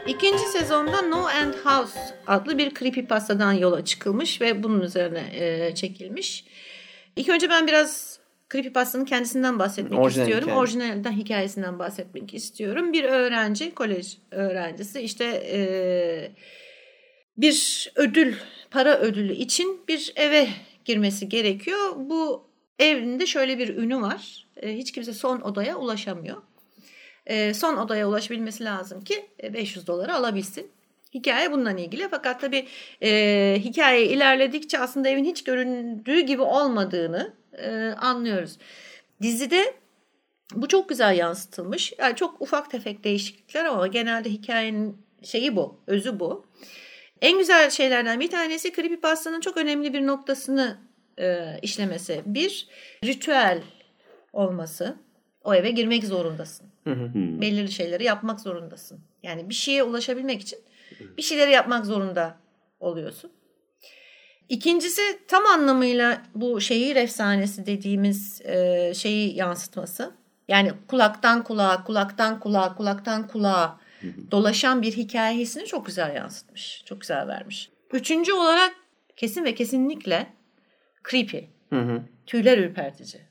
İkinci 0.07 0.45
sezonda 0.45 1.03
No 1.03 1.31
End 1.31 1.55
House 1.65 1.99
adlı 2.27 2.59
bir 2.59 2.75
creepypastadan 2.75 3.53
yola 3.53 3.85
çıkılmış 3.85 4.41
ve 4.41 4.63
bunun 4.63 4.81
üzerine 4.81 5.25
e, 5.35 5.75
çekilmiş. 5.75 6.45
İlk 7.17 7.29
önce 7.29 7.51
ben 7.51 7.67
biraz 7.67 8.16
creepypastanın 8.53 9.05
kendisinden 9.05 9.59
bahsetmek 9.59 10.01
Orijinal 10.01 10.27
istiyorum. 10.27 10.49
hikaye. 10.49 10.61
Orijinalden 10.61 11.13
hikayesinden 11.13 11.79
bahsetmek 11.79 12.35
istiyorum. 12.35 12.93
Bir 12.93 13.05
öğrenci, 13.05 13.75
kolej 13.75 14.17
öğrencisi 14.31 15.01
işte 15.01 15.25
e, 15.53 15.59
bir 17.37 17.91
ödül, 17.95 18.35
para 18.71 18.99
ödülü 18.99 19.33
için 19.33 19.81
bir 19.89 20.13
eve 20.17 20.49
girmesi 20.85 21.29
gerekiyor. 21.29 21.93
Bu 21.97 22.45
evinde 22.79 23.27
şöyle 23.27 23.59
bir 23.59 23.77
ünü 23.77 24.01
var. 24.01 24.47
E, 24.57 24.77
hiç 24.77 24.93
kimse 24.93 25.13
son 25.13 25.41
odaya 25.41 25.77
ulaşamıyor. 25.77 26.37
E, 27.27 27.55
son 27.55 27.77
odaya 27.77 28.09
ulaşabilmesi 28.09 28.65
lazım 28.65 29.01
ki 29.05 29.27
e, 29.43 29.55
500 29.55 29.87
doları 29.87 30.15
alabilsin. 30.15 30.71
Hikaye 31.15 31.53
bundan 31.53 31.77
ilgili. 31.77 32.09
Fakat 32.09 32.41
tabii 32.41 32.67
e, 33.03 33.57
hikaye 33.59 34.07
ilerledikçe 34.07 34.79
aslında 34.79 35.09
evin 35.09 35.25
hiç 35.25 35.45
göründüğü 35.45 36.21
gibi 36.21 36.43
olmadığını 36.43 37.35
e, 37.59 37.95
anlıyoruz. 38.01 38.59
Dizide 39.23 39.75
bu 40.55 40.69
çok 40.69 40.89
güzel 40.89 41.19
yansıtılmış. 41.19 41.93
Yani 41.99 42.17
çok 42.17 42.41
ufak 42.41 42.71
tefek 42.71 43.05
değişiklikler 43.05 43.65
ama 43.65 43.87
genelde 43.87 44.31
hikayenin 44.31 45.07
şeyi 45.23 45.57
bu, 45.57 45.81
özü 45.87 46.21
bu. 46.21 46.47
En 47.21 47.39
güzel 47.39 47.71
şeylerden 47.71 48.21
bir 48.21 48.31
tanesi 48.31 48.73
Creepypasta'nın 48.73 49.41
çok 49.41 49.57
önemli 49.57 49.93
bir 49.93 50.07
noktasını 50.07 50.79
e, 51.19 51.59
işlemesi. 51.63 52.23
Bir, 52.27 52.69
ritüel 53.05 53.63
olması. 54.33 54.97
O 55.45 55.55
eve 55.55 55.71
girmek 55.71 56.05
zorundasın. 56.05 56.67
Hmm. 56.85 57.41
Belirli 57.41 57.73
şeyleri 57.73 58.05
yapmak 58.05 58.41
zorundasın. 58.41 59.01
Yani 59.23 59.49
bir 59.49 59.55
şeye 59.55 59.83
ulaşabilmek 59.83 60.41
için 60.41 60.59
bir 61.17 61.23
şeyleri 61.23 61.51
yapmak 61.51 61.87
zorunda 61.87 62.39
oluyorsun. 62.81 63.31
İkincisi 64.49 65.03
tam 65.29 65.47
anlamıyla 65.47 66.23
bu 66.35 66.61
şehir 66.61 66.97
efsanesi 66.97 67.67
dediğimiz 67.67 68.41
e, 68.45 68.93
şeyi 68.95 69.37
yansıtması. 69.37 70.15
Yani 70.49 70.73
kulaktan 70.89 71.45
kulağa, 71.45 71.85
kulaktan 71.85 72.41
kulağa, 72.41 72.75
kulaktan 72.75 73.29
kulağa 73.29 73.81
dolaşan 74.31 74.83
bir 74.83 74.93
hikayesini 74.93 75.67
çok 75.67 75.87
güzel 75.87 76.17
yansıtmış. 76.17 76.83
Çok 76.87 77.01
güzel 77.01 77.29
vermiş. 77.29 77.71
Üçüncü 77.93 78.33
olarak 78.33 78.75
kesin 79.17 79.45
ve 79.45 79.55
kesinlikle 79.55 80.27
creepy. 81.11 81.39
Hı 81.71 81.81
hı. 81.81 82.03
Tüyler 82.27 82.59
ürpertici. 82.59 83.23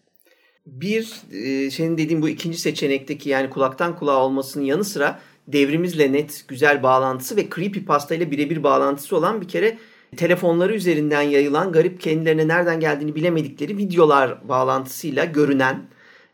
Bir 0.66 1.13
e, 1.32 1.72
senin 1.72 1.97
dediğin 1.97 2.22
bu 2.22 2.30
ikinci 2.30 2.57
seçenekteki 2.57 3.30
yani 3.30 3.49
kulaktan 3.49 3.95
kulağa 3.95 4.24
olmasının 4.24 4.63
yanı 4.63 4.84
sıra 4.84 5.20
devrimizle 5.47 6.11
net 6.11 6.45
güzel 6.47 6.84
bağlantısı 6.84 7.36
ve 7.38 7.49
creepypasta 7.55 8.16
ile 8.16 8.32
birebir 8.32 8.63
bağlantısı 8.63 9.18
olan 9.18 9.41
bir 9.41 9.47
kere 9.47 9.78
telefonları 10.16 10.74
üzerinden 10.76 11.22
yayılan 11.22 11.72
garip 11.72 12.01
kendilerine 12.01 12.47
nereden 12.47 12.80
geldiğini 12.80 13.16
bilemedikleri 13.16 13.78
videolar 13.78 14.49
bağlantısıyla 14.49 15.26
görünen 15.26 15.84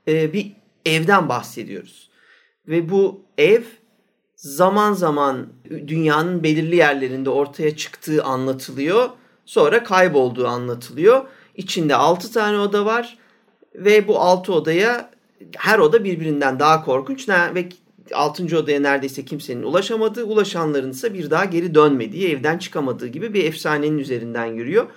e, 0.07 0.33
bir 0.33 0.51
evden 0.85 1.29
bahsediyoruz. 1.29 2.09
Ve 2.67 2.89
bu 2.89 3.21
ev 3.37 3.61
zaman 4.35 4.93
zaman 4.93 5.47
dünyanın 5.87 6.43
belirli 6.43 6.75
yerlerinde 6.75 7.29
ortaya 7.29 7.75
çıktığı 7.75 8.23
anlatılıyor. 8.23 9.09
Sonra 9.45 9.83
kaybolduğu 9.83 10.47
anlatılıyor. 10.47 11.25
İçinde 11.55 11.95
6 11.95 12.33
tane 12.33 12.57
oda 12.57 12.85
var 12.85 13.17
ve 13.75 14.07
bu 14.07 14.19
6 14.19 14.53
odaya 14.53 15.11
her 15.57 15.79
oda 15.79 16.03
birbirinden 16.03 16.59
daha 16.59 16.85
korkunç 16.85 17.29
ve 17.29 17.69
6. 18.13 18.57
odaya 18.57 18.79
neredeyse 18.79 19.25
kimsenin 19.25 19.63
ulaşamadığı, 19.63 20.23
ulaşanların 20.23 20.91
ise 20.91 21.13
bir 21.13 21.29
daha 21.29 21.45
geri 21.45 21.75
dönmediği, 21.75 22.29
evden 22.29 22.57
çıkamadığı 22.57 23.07
gibi 23.07 23.33
bir 23.33 23.45
efsanenin 23.45 23.97
üzerinden 23.97 24.45
yürüyor. 24.45 24.87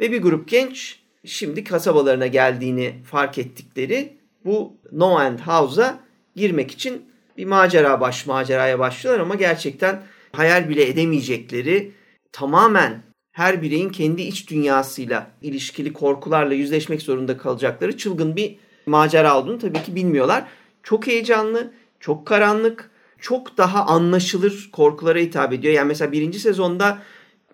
Ve 0.00 0.12
bir 0.12 0.22
grup 0.22 0.48
genç 0.48 0.98
şimdi 1.24 1.64
kasabalarına 1.64 2.26
geldiğini 2.26 2.94
fark 3.04 3.38
ettikleri 3.38 4.16
bu 4.44 4.72
No 4.92 5.22
End 5.22 5.38
House'a 5.38 5.98
girmek 6.36 6.70
için 6.70 7.02
bir 7.36 7.44
macera 7.44 8.00
baş 8.00 8.26
maceraya 8.26 8.78
başlıyorlar 8.78 9.22
ama 9.22 9.34
gerçekten 9.34 10.02
hayal 10.32 10.68
bile 10.68 10.88
edemeyecekleri 10.88 11.92
tamamen 12.32 13.02
her 13.32 13.62
bireyin 13.62 13.88
kendi 13.88 14.22
iç 14.22 14.50
dünyasıyla 14.50 15.30
ilişkili 15.42 15.92
korkularla 15.92 16.54
yüzleşmek 16.54 17.02
zorunda 17.02 17.38
kalacakları 17.38 17.96
çılgın 17.96 18.36
bir 18.36 18.56
macera 18.86 19.38
olduğunu 19.38 19.58
tabii 19.58 19.82
ki 19.82 19.94
bilmiyorlar. 19.94 20.44
Çok 20.82 21.06
heyecanlı, 21.06 21.72
çok 22.08 22.26
karanlık, 22.26 22.90
çok 23.20 23.56
daha 23.56 23.86
anlaşılır 23.86 24.68
korkulara 24.72 25.18
hitap 25.18 25.52
ediyor. 25.52 25.74
Yani 25.74 25.88
mesela 25.88 26.12
birinci 26.12 26.40
sezonda 26.40 26.98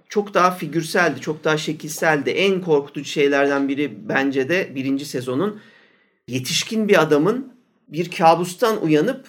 çok 0.08 0.34
daha 0.34 0.50
figürseldi, 0.50 1.20
çok 1.20 1.44
daha 1.44 1.56
şekilseldi. 1.56 2.30
En 2.30 2.60
korkutucu 2.60 3.10
şeylerden 3.10 3.68
biri 3.68 4.08
bence 4.08 4.48
de 4.48 4.72
birinci 4.74 5.04
sezonun 5.04 5.60
yetişkin 6.28 6.88
bir 6.88 7.02
adamın 7.02 7.52
bir 7.88 8.10
kabustan 8.10 8.82
uyanıp 8.82 9.26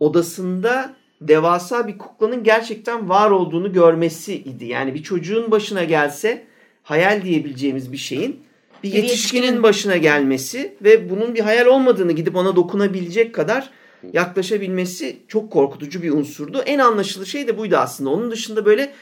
odasında 0.00 0.96
devasa 1.20 1.88
bir 1.88 1.98
kuklanın 1.98 2.44
gerçekten 2.44 3.08
var 3.08 3.30
olduğunu 3.30 3.72
görmesiydi. 3.72 4.64
Yani 4.64 4.94
bir 4.94 5.02
çocuğun 5.02 5.50
başına 5.50 5.84
gelse 5.84 6.46
hayal 6.82 7.22
diyebileceğimiz 7.22 7.92
bir 7.92 7.96
şeyin 7.96 8.40
bir 8.82 8.92
yetişkinin 8.92 9.42
yetişkin. 9.42 9.62
başına 9.62 9.96
gelmesi 9.96 10.76
ve 10.82 11.10
bunun 11.10 11.34
bir 11.34 11.40
hayal 11.40 11.66
olmadığını 11.66 12.12
gidip 12.12 12.36
ona 12.36 12.56
dokunabilecek 12.56 13.34
kadar 13.34 13.70
yaklaşabilmesi 14.12 15.18
çok 15.28 15.52
korkutucu 15.52 16.02
bir 16.02 16.10
unsurdu. 16.10 16.62
En 16.66 16.78
anlaşılır 16.78 17.26
şey 17.26 17.46
de 17.46 17.58
buydu 17.58 17.76
aslında. 17.76 18.10
Onun 18.10 18.30
dışında 18.30 18.64
böyle 18.64 18.92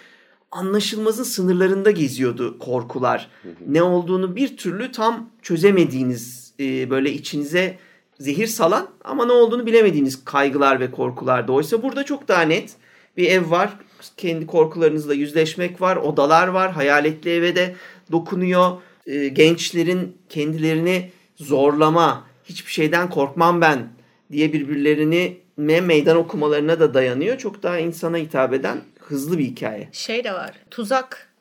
anlaşılmazın 0.50 1.24
sınırlarında 1.24 1.90
geziyordu 1.90 2.58
korkular. 2.58 3.30
Ne 3.66 3.82
olduğunu 3.82 4.36
bir 4.36 4.56
türlü 4.56 4.92
tam 4.92 5.30
çözemediğiniz 5.42 6.52
e, 6.60 6.90
böyle 6.90 7.12
içinize 7.12 7.78
zehir 8.20 8.46
salan 8.46 8.88
ama 9.04 9.26
ne 9.26 9.32
olduğunu 9.32 9.66
bilemediğiniz 9.66 10.24
kaygılar 10.24 10.80
ve 10.80 10.90
korkulardı. 10.90 11.52
Oysa 11.52 11.82
burada 11.82 12.04
çok 12.04 12.28
daha 12.28 12.42
net 12.42 12.76
bir 13.16 13.30
ev 13.30 13.50
var. 13.50 13.76
Kendi 14.16 14.46
korkularınızla 14.46 15.14
yüzleşmek 15.14 15.80
var. 15.80 15.96
Odalar 15.96 16.48
var. 16.48 16.72
Hayaletli 16.72 17.30
eve 17.30 17.56
de 17.56 17.76
dokunuyor. 18.12 18.70
E, 19.06 19.28
gençlerin 19.28 20.16
kendilerini 20.28 21.10
zorlama, 21.36 22.26
hiçbir 22.44 22.72
şeyden 22.72 23.10
korkmam 23.10 23.60
ben 23.60 23.88
diye 24.32 24.52
birbirlerini 24.52 25.38
meydan 25.56 26.16
okumalarına 26.16 26.80
da 26.80 26.94
dayanıyor. 26.94 27.38
Çok 27.38 27.62
daha 27.62 27.78
insana 27.78 28.16
hitap 28.16 28.52
eden 28.52 28.80
hızlı 29.00 29.38
bir 29.38 29.44
hikaye. 29.44 29.88
Şey 29.92 30.24
de 30.24 30.32
var. 30.32 30.52
Tuzak 30.70 31.32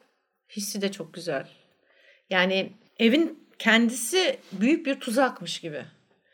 hissi 0.50 0.82
de 0.82 0.92
çok 0.92 1.14
güzel. 1.14 1.48
Yani 2.30 2.74
evin 3.00 3.40
kendisi 3.60 4.38
büyük 4.52 4.86
bir 4.86 5.00
tuzakmış 5.00 5.60
gibi. 5.60 5.86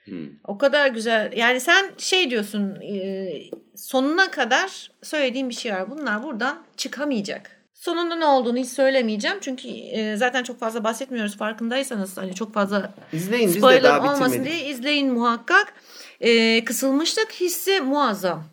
Hmm. 0.05 0.29
O 0.43 0.57
kadar 0.57 0.87
güzel. 0.87 1.33
Yani 1.37 1.59
sen 1.59 1.91
şey 1.97 2.29
diyorsun 2.29 2.81
e, 2.81 3.31
sonuna 3.75 4.31
kadar 4.31 4.91
söylediğim 5.01 5.49
bir 5.49 5.53
şey 5.53 5.71
var. 5.71 5.91
Bunlar 5.91 6.23
buradan 6.23 6.65
çıkamayacak. 6.77 7.60
Sonunda 7.81 8.15
ne 8.15 8.25
olduğunu 8.25 8.57
hiç 8.57 8.69
söylemeyeceğim. 8.69 9.37
Çünkü 9.41 9.67
e, 9.67 10.15
zaten 10.15 10.43
çok 10.43 10.59
fazla 10.59 10.83
bahsetmiyoruz 10.83 11.37
farkındaysanız. 11.37 12.17
Hani 12.17 12.35
çok 12.35 12.53
fazla 12.53 12.93
izleyin, 13.13 13.47
spoiler 13.47 13.77
biz 13.77 13.83
de 13.83 13.87
daha 13.87 14.15
olmasın 14.15 14.45
diye 14.45 14.69
izleyin 14.69 15.13
muhakkak. 15.13 15.73
E, 16.19 16.63
kısılmışlık 16.65 17.31
hissi 17.31 17.81
muazzam. 17.81 18.43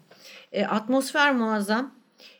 E, 0.52 0.64
atmosfer 0.64 1.34
muazzam. 1.34 1.94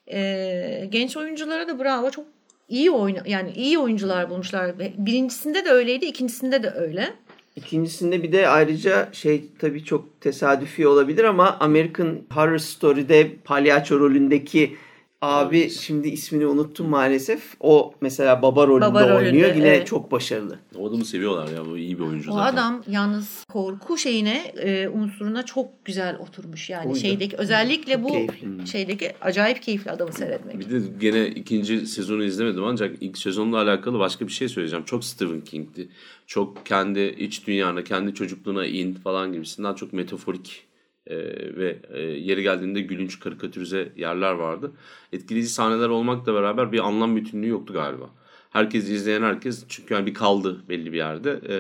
E, 0.07 0.89
genç 0.91 1.17
oyunculara 1.17 1.69
da 1.69 1.79
bravo. 1.79 2.11
Çok 2.11 2.25
iyi 2.69 2.91
oyun 2.91 3.19
yani 3.27 3.53
iyi 3.53 3.79
oyuncular 3.79 4.31
bulmuşlar. 4.31 4.79
Birincisinde 4.79 5.65
de 5.65 5.71
öyleydi, 5.71 6.07
ikincisinde 6.07 6.63
de 6.63 6.71
öyle. 6.71 7.15
İkincisinde 7.57 8.23
bir 8.23 8.33
de 8.33 8.49
ayrıca 8.49 9.09
şey 9.13 9.45
tabii 9.59 9.85
çok 9.85 10.21
tesadüfi 10.21 10.87
olabilir 10.87 11.25
ama 11.25 11.57
American 11.61 12.19
Horror 12.35 12.59
Story'de 12.59 13.37
palyaço 13.45 14.01
rolündeki 14.01 14.77
Abi 15.23 15.59
evet. 15.59 15.73
şimdi 15.73 16.09
ismini 16.09 16.47
unuttum 16.47 16.89
maalesef. 16.89 17.55
O 17.61 17.95
mesela 18.01 18.43
baba 18.43 18.67
rolünde, 18.67 18.87
baba 18.87 19.09
rolünde 19.09 19.29
oynuyor. 19.29 19.55
Yine 19.55 19.69
evet. 19.69 19.87
çok 19.87 20.13
başarılı. 20.13 20.59
O 20.77 20.89
adamı 20.89 21.05
seviyorlar 21.05 21.49
ya. 21.53 21.67
Bu 21.67 21.79
iyi 21.79 21.99
bir 21.99 22.05
oyuncu 22.05 22.31
o 22.31 22.35
zaten. 22.35 22.47
O 22.47 22.53
adam 22.53 22.83
yalnız 22.89 23.45
korku 23.53 23.99
şeyine 23.99 24.37
e, 24.39 24.89
unsuruna 24.89 25.43
çok 25.43 25.85
güzel 25.85 26.19
oturmuş. 26.19 26.71
Yani 26.71 26.89
Oydu. 26.89 26.99
şeydeki 26.99 27.37
özellikle 27.37 28.05
bu 28.05 28.09
keyifli. 28.09 28.67
şeydeki 28.67 29.13
acayip 29.21 29.63
keyifli 29.63 29.91
adamı 29.91 30.13
seyretmek. 30.13 30.59
Bir 30.59 30.71
de 30.71 30.81
gene 31.01 31.29
ikinci 31.29 31.87
sezonu 31.87 32.25
izlemedim 32.25 32.65
ancak 32.65 32.97
ilk 33.01 33.19
sezonla 33.19 33.59
alakalı 33.59 33.99
başka 33.99 34.27
bir 34.27 34.33
şey 34.33 34.49
söyleyeceğim. 34.49 34.85
Çok 34.85 35.05
Stephen 35.05 35.41
King'ti. 35.41 35.89
Çok 36.27 36.67
kendi 36.67 37.01
iç 37.01 37.47
dünyana, 37.47 37.85
kendi 37.85 38.15
çocukluğuna 38.15 38.67
in 38.67 38.95
falan 38.95 39.33
gibisinden 39.33 39.75
çok 39.75 39.93
metaforik 39.93 40.68
e, 41.09 41.17
ve 41.57 41.79
e, 41.93 42.01
yeri 42.01 42.43
geldiğinde 42.43 42.81
gülünç 42.81 43.21
karikatürize 43.21 43.93
yerler 43.97 44.33
vardı. 44.33 44.73
Etkileyici 45.13 45.51
sahneler 45.51 45.89
olmakla 45.89 46.35
beraber 46.35 46.73
bir 46.73 46.87
anlam 46.87 47.17
bütünlüğü 47.17 47.49
yoktu 47.49 47.73
galiba. 47.73 48.11
Herkes 48.51 48.89
izleyen 48.89 49.23
herkes 49.23 49.65
çünkü 49.69 49.95
yani 49.95 50.07
bir 50.07 50.15
kaldı 50.15 50.57
belli 50.69 50.93
bir 50.93 50.99
yerde. 50.99 51.41
E, 51.49 51.57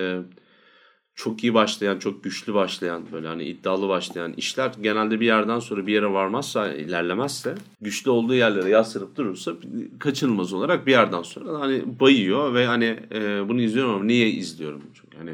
çok 1.19 1.45
iyi 1.45 1.55
başlayan, 1.55 1.99
çok 1.99 2.25
güçlü 2.25 2.55
başlayan, 2.55 3.03
böyle 3.13 3.29
hani 3.29 3.45
iddialı 3.45 3.89
başlayan 3.89 4.33
işler 4.33 4.73
genelde 4.81 5.21
bir 5.21 5.27
yerden 5.27 5.59
sonra 5.59 5.87
bir 5.87 5.93
yere 5.93 6.13
varmazsa, 6.13 6.73
ilerlemezse, 6.73 7.55
güçlü 7.81 8.11
olduğu 8.11 8.35
yerlere 8.35 8.69
yaslanıp 8.69 9.17
durursa 9.17 9.53
kaçınılmaz 9.99 10.53
olarak 10.53 10.87
bir 10.87 10.91
yerden 10.91 11.23
sonra 11.23 11.61
hani 11.61 12.01
bayıyor 12.01 12.55
ve 12.55 12.67
hani 12.67 12.99
e, 13.15 13.49
bunu 13.49 13.61
izliyorum 13.61 13.95
ama 13.95 14.05
niye 14.05 14.31
izliyorum? 14.31 14.83
Çünkü 14.95 15.08
hani 15.19 15.33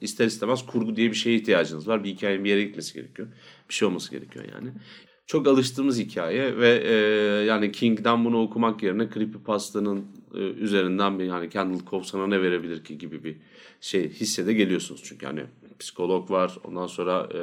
ister 0.00 0.26
istemez 0.26 0.66
kurgu 0.66 0.96
diye 0.96 1.10
bir 1.10 1.16
şeye 1.16 1.36
ihtiyacınız 1.36 1.88
var. 1.88 2.04
Bir 2.04 2.10
hikayenin 2.10 2.44
bir 2.44 2.50
yere 2.50 2.62
gitmesi 2.62 2.94
gerekiyor. 2.94 3.28
Bir 3.68 3.74
şey 3.74 3.88
olması 3.88 4.10
gerekiyor 4.10 4.44
yani. 4.54 4.72
Çok 5.26 5.46
alıştığımız 5.46 5.98
hikaye 5.98 6.56
ve 6.56 6.82
e, 6.84 6.94
yani 7.44 7.72
King'den 7.72 8.24
bunu 8.24 8.42
okumak 8.42 8.82
yerine 8.82 9.08
Creepypasta'nın 9.14 10.06
e, 10.34 10.38
üzerinden 10.38 11.18
bir 11.18 11.28
hani 11.28 11.48
Kendall 11.48 11.86
Cove 11.90 12.04
sana 12.04 12.26
ne 12.26 12.42
verebilir 12.42 12.84
ki 12.84 12.98
gibi 12.98 13.24
bir 13.24 13.36
şey 13.80 14.10
hissede 14.10 14.52
geliyorsunuz. 14.52 15.02
Çünkü 15.04 15.26
hani 15.26 15.42
psikolog 15.82 16.30
var. 16.30 16.52
Ondan 16.64 16.86
sonra 16.86 17.28
e, 17.34 17.40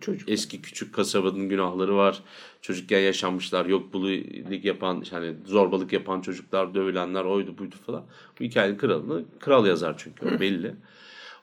Çocuk. 0.00 0.28
eski 0.28 0.62
küçük 0.62 0.94
kasabanın 0.94 1.48
günahları 1.48 1.96
var. 1.96 2.22
Çocukken 2.62 3.00
yaşanmışlar. 3.00 3.66
Yok 3.66 3.92
bulilik 3.92 4.64
yapan, 4.64 5.04
yani 5.12 5.34
zorbalık 5.46 5.92
yapan 5.92 6.20
çocuklar, 6.20 6.74
dövülenler 6.74 7.24
oydu 7.24 7.58
buydu 7.58 7.74
falan. 7.86 8.04
Bu 8.40 8.44
hikayenin 8.44 8.78
kralını 8.78 9.24
kral 9.40 9.66
yazar 9.66 9.94
çünkü 9.98 10.26
o 10.26 10.40
belli. 10.40 10.74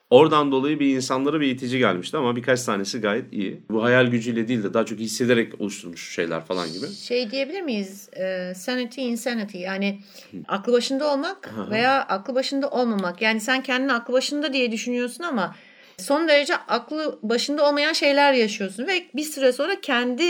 Oradan 0.10 0.52
dolayı 0.52 0.80
bir 0.80 0.96
insanlara 0.96 1.42
bir 1.42 1.48
itici 1.48 1.80
gelmişti 1.80 2.18
ama 2.18 2.36
birkaç 2.36 2.64
tanesi 2.64 3.02
gayet 3.02 3.34
iyi. 3.34 3.62
Bu 3.70 3.84
hayal 3.84 4.08
gücüyle 4.08 4.48
değil 4.48 4.64
de 4.64 4.74
daha 4.74 4.86
çok 4.86 5.00
hissederek 5.00 5.62
oluşturmuş 5.62 6.14
şeyler 6.14 6.46
falan 6.46 6.74
gibi. 6.74 6.88
Şey 6.88 7.32
diyebilir 7.32 7.62
miyiz? 7.62 8.10
E, 8.14 8.54
sanity 8.56 9.08
insanity 9.08 9.58
yani 9.58 10.00
aklı 10.48 10.74
başında 10.74 11.14
olmak 11.14 11.54
veya 11.70 12.02
aklı 12.02 12.36
başında 12.36 12.70
olmamak. 12.70 13.22
Yani 13.22 13.42
sen 13.42 13.64
kendini 13.64 13.94
aklı 13.94 14.14
başında 14.14 14.54
diye 14.54 14.72
düşünüyorsun 14.72 15.24
ama 15.24 15.56
son 16.00 16.28
derece 16.28 16.56
aklı 16.56 17.20
başında 17.24 17.70
olmayan 17.70 17.94
şeyler 17.94 18.34
yaşıyorsun 18.34 18.88
ve 18.88 19.06
bir 19.16 19.24
süre 19.24 19.52
sonra 19.52 19.82
kendi 19.82 20.24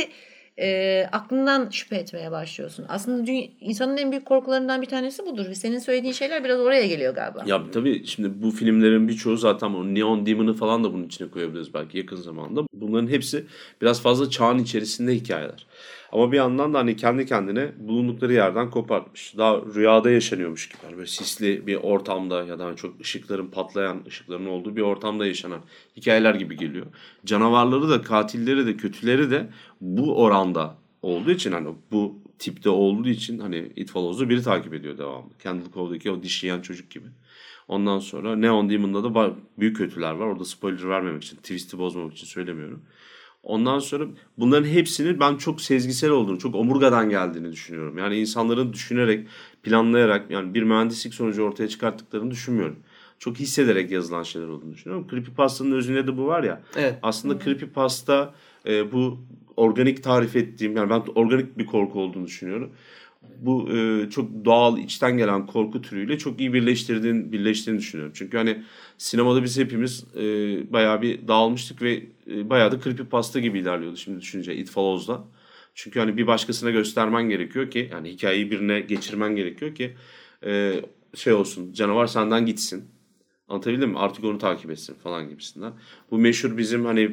e, 0.59 1.03
aklından 1.11 1.69
şüphe 1.69 1.95
etmeye 1.95 2.31
başlıyorsun. 2.31 2.85
Aslında 2.89 3.31
insanın 3.61 3.97
en 3.97 4.11
büyük 4.11 4.25
korkularından 4.25 4.81
bir 4.81 4.87
tanesi 4.87 5.25
budur. 5.25 5.45
Ve 5.49 5.55
senin 5.55 5.79
söylediğin 5.79 6.13
şeyler 6.13 6.43
biraz 6.43 6.59
oraya 6.59 6.87
geliyor 6.87 7.15
galiba. 7.15 7.43
Ya 7.45 7.71
tabii 7.71 8.05
şimdi 8.05 8.43
bu 8.43 8.51
filmlerin 8.51 9.07
birçoğu 9.07 9.37
zaten 9.37 9.67
o 9.67 9.85
Neon 9.85 10.25
Demon'ı 10.25 10.53
falan 10.53 10.83
da 10.83 10.93
bunun 10.93 11.03
içine 11.03 11.27
koyabiliriz 11.27 11.73
belki 11.73 11.97
yakın 11.97 12.15
zamanda. 12.15 12.61
Bunların 12.73 13.07
hepsi 13.07 13.45
biraz 13.81 14.01
fazla 14.01 14.29
çağın 14.29 14.59
içerisinde 14.59 15.15
hikayeler. 15.15 15.65
Ama 16.11 16.31
bir 16.31 16.37
yandan 16.37 16.73
da 16.73 16.79
hani 16.79 16.95
kendi 16.95 17.25
kendine 17.25 17.71
bulundukları 17.79 18.33
yerden 18.33 18.69
kopartmış. 18.69 19.37
Daha 19.37 19.57
rüyada 19.75 20.11
yaşanıyormuş 20.11 20.69
gibi. 20.69 20.77
Yani 20.83 20.97
böyle 20.97 21.07
sisli 21.07 21.67
bir 21.67 21.75
ortamda 21.75 22.43
ya 22.43 22.59
da 22.59 22.65
hani 22.65 22.75
çok 22.75 23.01
ışıkların 23.01 23.47
patlayan 23.47 24.03
ışıkların 24.07 24.45
olduğu 24.45 24.75
bir 24.75 24.81
ortamda 24.81 25.25
yaşanan 25.27 25.61
hikayeler 25.97 26.35
gibi 26.35 26.57
geliyor. 26.57 26.85
Canavarları 27.25 27.89
da 27.89 28.01
katilleri 28.01 28.65
de 28.65 28.77
kötüleri 28.77 29.31
de 29.31 29.49
bu 29.81 30.21
oranda 30.23 30.75
olduğu 31.01 31.31
için 31.31 31.51
hani 31.51 31.67
bu 31.91 32.15
tipte 32.39 32.69
olduğu 32.69 33.09
için 33.09 33.39
hani 33.39 33.71
It 33.75 33.91
Follows'u 33.91 34.29
biri 34.29 34.43
takip 34.43 34.73
ediyor 34.73 34.97
devamlı. 34.97 35.29
Candle 35.43 35.71
Cove'daki 35.73 36.11
o 36.11 36.23
dişleyen 36.23 36.61
çocuk 36.61 36.89
gibi. 36.89 37.07
Ondan 37.67 37.99
sonra 37.99 38.35
Neon 38.35 38.69
Demon'da 38.69 39.15
da 39.15 39.33
büyük 39.59 39.77
kötüler 39.77 40.11
var. 40.11 40.25
Orada 40.25 40.45
spoiler 40.45 40.89
vermemek 40.89 41.23
için, 41.23 41.37
twist'i 41.37 41.77
bozmamak 41.77 42.13
için 42.13 42.27
söylemiyorum. 42.27 42.81
Ondan 43.47 43.79
sonra 43.79 44.05
bunların 44.37 44.67
hepsinin 44.67 45.19
ben 45.19 45.35
çok 45.35 45.61
sezgisel 45.61 46.09
olduğunu, 46.09 46.39
çok 46.39 46.55
omurgadan 46.55 47.09
geldiğini 47.09 47.51
düşünüyorum. 47.51 47.97
Yani 47.97 48.19
insanların 48.19 48.73
düşünerek, 48.73 49.27
planlayarak 49.63 50.31
yani 50.31 50.53
bir 50.53 50.63
mühendislik 50.63 51.13
sonucu 51.13 51.43
ortaya 51.43 51.67
çıkarttıklarını 51.67 52.31
düşünmüyorum. 52.31 52.75
Çok 53.19 53.37
hissederek 53.37 53.91
yazılan 53.91 54.23
şeyler 54.23 54.47
olduğunu 54.47 54.73
düşünüyorum. 54.73 55.07
Creepypasta'nın 55.11 55.71
özünde 55.71 56.07
de 56.07 56.17
bu 56.17 56.27
var 56.27 56.43
ya. 56.43 56.61
Evet. 56.75 56.99
Aslında 57.03 57.33
hmm. 57.33 57.41
Creepypasta 57.41 58.33
e, 58.67 58.91
bu 58.91 59.19
organik 59.57 60.03
tarif 60.03 60.35
ettiğim 60.35 60.75
yani 60.75 60.89
ben 60.89 61.03
organik 61.15 61.57
bir 61.57 61.65
korku 61.65 61.99
olduğunu 61.99 62.25
düşünüyorum. 62.25 62.71
Bu 63.41 63.69
e, 63.71 64.09
çok 64.09 64.45
doğal 64.45 64.77
içten 64.77 65.17
gelen 65.17 65.45
korku 65.45 65.81
türüyle 65.81 66.17
çok 66.17 66.39
iyi 66.39 66.53
birleştirdiğini, 66.53 67.31
birleştiğini 67.31 67.79
düşünüyorum. 67.79 68.13
Çünkü 68.15 68.37
hani 68.37 68.63
sinemada 68.97 69.43
biz 69.43 69.57
hepimiz 69.59 70.05
e, 70.15 70.23
bayağı 70.73 71.01
bir 71.01 71.27
dağılmıştık 71.27 71.81
ve 71.81 72.03
e, 72.31 72.49
bayağı 72.49 72.71
da 72.71 72.81
creepypasta 72.81 73.39
gibi 73.39 73.59
ilerliyordu 73.59 73.97
şimdi 73.97 74.21
düşünce 74.21 74.55
It 74.55 74.69
Follows'da. 74.69 75.23
Çünkü 75.73 75.99
hani 75.99 76.17
bir 76.17 76.27
başkasına 76.27 76.71
göstermen 76.71 77.29
gerekiyor 77.29 77.71
ki 77.71 77.89
yani 77.91 78.09
hikayeyi 78.09 78.51
birine 78.51 78.79
geçirmen 78.79 79.35
gerekiyor 79.35 79.75
ki 79.75 79.95
e, 80.45 80.81
şey 81.15 81.33
olsun 81.33 81.73
canavar 81.73 82.07
senden 82.07 82.45
gitsin. 82.45 82.96
Anlatabildim 83.49 83.89
mi? 83.89 83.99
Artık 83.99 84.23
onu 84.25 84.37
takip 84.37 84.71
etsin 84.71 84.93
falan 85.03 85.29
gibisinden. 85.29 85.73
Bu 86.11 86.17
meşhur 86.17 86.57
bizim 86.57 86.85
hani 86.85 87.11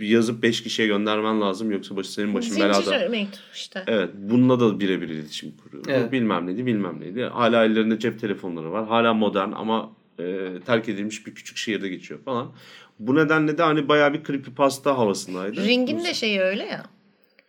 yazıp 0.00 0.42
5 0.42 0.62
kişiye 0.62 0.88
göndermen 0.88 1.40
lazım 1.40 1.70
yoksa 1.70 1.96
başı 1.96 2.12
senin 2.12 2.34
başın 2.34 2.56
belada. 2.60 2.80
Zincir 2.82 3.08
mektup 3.08 3.40
işte. 3.54 3.84
Evet. 3.86 4.10
Bununla 4.14 4.60
da 4.60 4.80
birebir 4.80 5.08
iletişim 5.08 5.52
kuruyor. 5.56 5.84
Evet. 5.88 6.12
Bilmem 6.12 6.46
neydi 6.46 6.66
bilmem 6.66 7.00
neydi. 7.00 7.22
Hala 7.24 7.64
ellerinde 7.64 7.98
cep 7.98 8.20
telefonları 8.20 8.72
var. 8.72 8.86
Hala 8.88 9.14
modern 9.14 9.52
ama 9.52 9.90
e, 10.18 10.24
terk 10.66 10.88
edilmiş 10.88 11.26
bir 11.26 11.34
küçük 11.34 11.56
şehirde 11.56 11.88
geçiyor 11.88 12.20
falan. 12.24 12.52
Bu 12.98 13.14
nedenle 13.14 13.58
de 13.58 13.62
hani 13.62 13.88
bayağı 13.88 14.14
bir 14.14 14.24
creepypasta 14.24 14.98
havasındaydı. 14.98 15.66
Ring'in 15.66 16.04
de 16.04 16.14
şeyi 16.14 16.40
öyle 16.40 16.64
ya. 16.64 16.82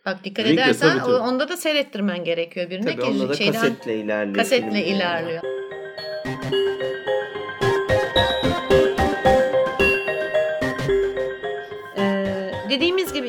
Bak 0.06 0.24
dikkat 0.24 0.46
Ring 0.46 0.58
de 0.58 0.62
edersen 0.62 0.88
tabii, 0.88 0.98
tabii. 1.00 1.12
o- 1.12 1.18
onda 1.18 1.48
da 1.48 1.56
seyrettirmen 1.56 2.24
gerekiyor 2.24 2.70
birine 2.70 2.84
Tabii 2.84 2.96
ki 2.96 3.02
onda 3.10 3.28
da 3.28 3.34
şeyden 3.34 3.52
kasetle 3.52 4.00
ilerliyor. 4.00 4.36
kasetle 4.36 4.86
ilerliyor. 4.86 5.42
Ee, 6.26 6.97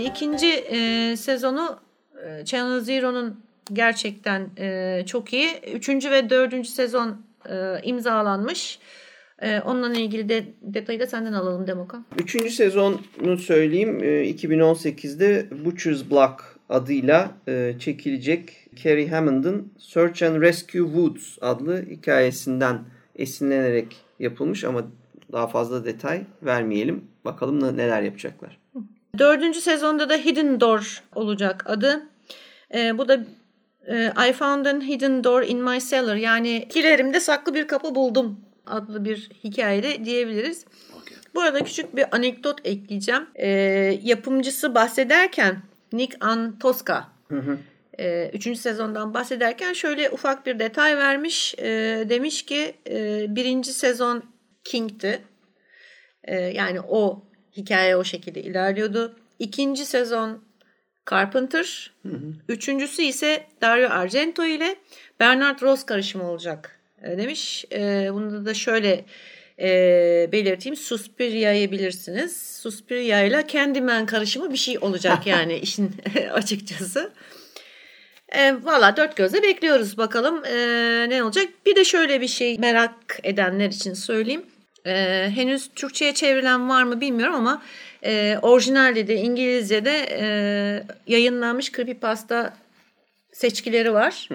ikinci 0.10 0.48
e, 0.48 1.16
sezonu 1.18 1.80
e, 2.26 2.46
Channel 2.46 2.80
Zero'nun 2.80 3.40
gerçekten 3.74 4.50
e, 4.58 5.04
çok 5.06 5.34
iyi. 5.34 5.50
Üçüncü 5.74 6.12
ve 6.12 6.30
dördüncü 6.30 6.70
sezon 6.70 7.22
e, 7.50 7.82
imzalanmış. 7.84 8.80
E, 9.42 9.60
onunla 9.60 9.94
ilgili 10.00 10.30
de 10.30 10.44
detayı 10.62 11.00
da 11.00 11.08
senden 11.08 11.34
alalım 11.34 11.68
Demokan. 11.68 12.06
Üçüncü 12.18 12.50
sezonu 12.50 13.38
söyleyeyim. 13.40 14.00
Ee, 14.04 14.08
2018'de 14.32 15.48
Butcher's 15.66 16.12
Block 16.12 16.44
adıyla 16.70 17.32
e, 17.48 17.76
çekilecek 17.80 18.68
Carrie 18.84 19.08
Hammond'ın 19.08 19.74
Search 19.78 20.24
and 20.24 20.42
Rescue 20.42 20.86
Woods 20.86 21.38
adlı 21.42 21.86
hikayesinden 21.90 22.80
esinlenerek 23.16 23.98
yapılmış 24.20 24.64
ama 24.64 24.84
daha 25.32 25.48
fazla 25.48 25.86
detay 25.86 26.22
vermeyelim. 26.44 27.04
Bakalım 27.26 27.64
ne- 27.64 27.78
neler 27.78 28.02
yapacaklar. 28.02 28.59
Dördüncü 29.18 29.62
sezonda 29.62 30.10
da 30.10 30.16
Hidden 30.16 30.60
Door 30.60 31.04
olacak 31.16 31.64
adı. 31.66 32.02
Ee, 32.74 32.98
bu 32.98 33.08
da 33.08 33.20
e, 33.88 34.12
I 34.30 34.34
found 34.34 34.66
a 34.66 34.82
hidden 34.82 35.24
door 35.24 35.42
in 35.42 35.64
my 35.64 35.80
cellar 35.80 36.16
yani 36.16 36.68
kilerimde 36.70 37.20
saklı 37.20 37.54
bir 37.54 37.68
kapı 37.68 37.96
buldum 37.96 38.40
adlı 38.66 39.06
bir 39.06 39.30
hikayede 39.44 40.06
diyebiliriz. 40.06 40.66
Bu 41.36 41.42
arada 41.42 41.64
küçük 41.64 41.96
bir 41.96 42.16
anekdot 42.16 42.60
ekleyeceğim. 42.64 43.28
Ee, 43.36 43.48
yapımcısı 44.04 44.76
bahsederken 44.76 45.62
Nick 45.94 46.18
Antosca 46.20 47.06
e, 48.00 48.30
üçüncü 48.34 48.60
sezondan 48.60 49.14
bahsederken 49.14 49.74
şöyle 49.74 50.10
ufak 50.10 50.46
bir 50.46 50.60
detay 50.60 50.98
vermiş. 50.98 51.56
E, 51.58 51.66
demiş 52.10 52.46
ki 52.46 52.74
e, 52.90 53.26
birinci 53.36 53.74
sezon 53.74 54.24
King'ti. 54.64 55.22
E, 56.24 56.36
yani 56.36 56.82
o 56.82 57.29
hikaye 57.58 57.96
o 57.96 58.04
şekilde 58.04 58.42
ilerliyordu. 58.42 59.16
İkinci 59.40 59.86
sezon 59.86 60.44
Carpenter. 61.10 61.92
Üçüncüsü 62.50 63.02
ise 63.02 63.48
Dario 63.62 63.90
Argento 63.90 64.46
ile 64.46 64.76
Bernard 65.20 65.62
Ross 65.62 65.86
karışımı 65.86 66.32
olacak 66.32 66.80
e, 67.04 67.18
demiş. 67.18 67.66
E, 67.72 68.10
bunu 68.14 68.46
da 68.46 68.54
şöyle 68.54 69.06
e, 69.60 70.30
belirteyim. 70.32 70.76
Suspiria'yı 70.76 71.72
bilirsiniz. 71.72 72.58
Suspiria 72.62 73.22
ile 73.22 73.48
Candyman 73.48 74.06
karışımı 74.06 74.52
bir 74.52 74.58
şey 74.58 74.78
olacak 74.82 75.28
yani 75.28 75.58
işin 75.58 75.92
açıkçası. 76.34 77.12
E, 78.30 78.54
Valla 78.64 78.98
dört 78.98 79.16
gözle 79.16 79.44
bekliyoruz 79.44 79.98
bakalım 79.98 80.46
e, 80.46 80.56
ne 81.10 81.24
olacak. 81.24 81.48
Bir 81.66 81.76
de 81.76 81.84
şöyle 81.84 82.22
bir 82.22 82.28
şey 82.28 82.58
merak 82.58 83.20
edenler 83.24 83.70
için 83.70 83.94
söyleyeyim. 83.94 84.46
E, 84.86 85.30
henüz 85.36 85.70
Türkçe'ye 85.76 86.14
çevrilen 86.14 86.70
var 86.70 86.84
mı 86.84 87.02
bilmiyorum 87.02 87.36
ama 87.36 87.62
e, 88.04 88.38
orijinalde 88.42 89.08
de 89.08 89.16
İngilizce'de 89.16 90.08
e, 90.12 90.24
yayınlanmış 91.08 91.72
creepypasta 91.72 92.54
seçkileri 93.32 93.94
var. 93.94 94.30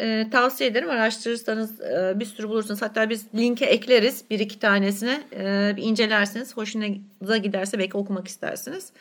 E, 0.00 0.26
tavsiye 0.30 0.70
ederim 0.70 0.90
araştırırsanız 0.90 1.80
e, 1.80 2.12
bir 2.20 2.24
sürü 2.24 2.48
bulursunuz. 2.48 2.82
Hatta 2.82 3.10
biz 3.10 3.26
linke 3.34 3.64
ekleriz 3.64 4.24
bir 4.30 4.38
iki 4.38 4.58
tanesine 4.58 5.20
e, 5.32 5.72
bir 5.76 5.82
incelersiniz. 5.82 6.56
Hoşunuza 6.56 7.36
giderse 7.36 7.78
belki 7.78 7.96
okumak 7.96 8.28
istersiniz. 8.28 8.92